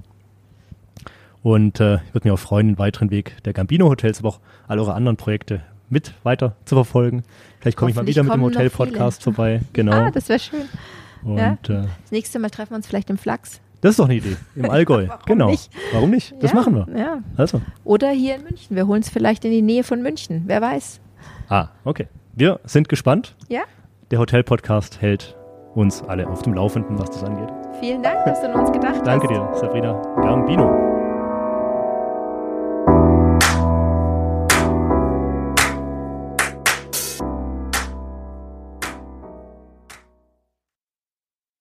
Und 1.42 1.80
äh, 1.80 1.96
ich 2.08 2.14
würde 2.14 2.28
mich 2.28 2.34
auch 2.34 2.40
freuen, 2.40 2.68
den 2.68 2.78
weiteren 2.80 3.12
Weg 3.12 3.42
der 3.44 3.54
Gambino 3.54 3.88
Hotels, 3.90 4.20
aber 4.20 4.30
auch 4.30 4.40
all 4.68 4.80
eure 4.80 4.94
anderen 4.94 5.18
Projekte 5.18 5.62
mit 5.90 6.14
weiter 6.24 6.56
zu 6.66 6.76
verfolgen. 6.76 7.24
Vielleicht 7.60 7.78
komme 7.78 7.92
ich 7.92 7.96
mal 7.98 8.06
wieder 8.06 8.24
mit 8.24 8.34
dem 8.34 8.42
Hotel-Podcast 8.42 9.24
vorbei. 9.24 9.62
Genau. 9.74 9.92
Ah, 9.94 10.12
das 10.12 10.30
wäre 10.30 10.40
schön. 10.40 10.62
Und 11.24 11.38
ja. 11.38 11.54
äh, 11.54 11.58
Das 12.04 12.12
nächste 12.12 12.40
Mal 12.40 12.50
treffen 12.50 12.72
wir 12.72 12.78
uns 12.78 12.88
vielleicht 12.88 13.10
im 13.10 13.18
Flachs. 13.18 13.60
das 13.82 13.92
ist 13.92 14.00
doch 14.00 14.06
eine 14.06 14.16
Idee. 14.16 14.36
Im 14.56 14.70
Allgäu. 14.70 15.08
Warum 15.08 15.26
genau. 15.26 15.50
nicht? 15.50 15.70
Warum 15.94 16.10
nicht? 16.12 16.34
Das 16.42 16.52
ja, 16.52 16.58
machen 16.58 16.76
wir. 16.76 16.98
Ja. 17.00 17.20
Also. 17.38 17.62
Oder 17.84 18.10
hier 18.12 18.36
in 18.36 18.44
München. 18.44 18.76
Wir 18.76 18.88
holen 18.88 19.02
es 19.02 19.10
vielleicht 19.10 19.46
in 19.46 19.52
die 19.52 19.62
Nähe 19.62 19.84
von 19.84 20.02
München. 20.02 20.44
Wer 20.48 20.62
weiß. 20.62 21.00
Ah, 21.50 21.70
okay. 21.84 22.08
Wir 22.36 22.60
sind 22.64 22.90
gespannt. 22.90 23.36
Ja. 23.48 23.62
Der 24.12 24.20
Hotel-Podcast 24.20 25.02
hält 25.02 25.36
uns 25.76 26.02
alle 26.04 26.28
auf 26.28 26.42
dem 26.42 26.54
Laufenden, 26.54 26.98
was 27.00 27.10
das 27.12 27.24
angeht. 27.24 27.50
Vielen 27.80 28.02
Dank, 28.04 28.26
dass 28.26 28.42
du 28.42 28.52
an 28.52 28.60
uns 28.60 28.72
gedacht 28.72 29.06
Danke 29.06 29.28
hast. 29.30 29.56
dir, 29.56 29.60
Sabrina 29.60 29.94
Gambino. 30.22 30.99